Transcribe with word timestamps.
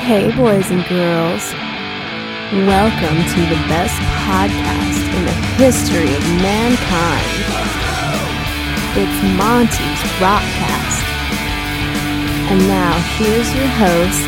Hey, 0.00 0.34
boys 0.34 0.70
and 0.70 0.82
girls. 0.88 1.52
Welcome 2.66 3.18
to 3.22 3.40
the 3.46 3.60
best 3.68 3.94
podcast 4.24 5.14
in 5.14 5.24
the 5.26 5.32
history 5.60 6.16
of 6.16 6.22
mankind. 6.40 7.30
It's 8.96 9.20
Monty's 9.36 10.02
Rockcast. 10.18 11.04
And 12.50 12.60
now, 12.66 12.98
here's 13.18 13.54
your 13.54 13.68
host, 13.68 14.26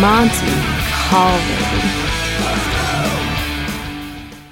Monty 0.00 0.54
Colvin. 1.10 2.09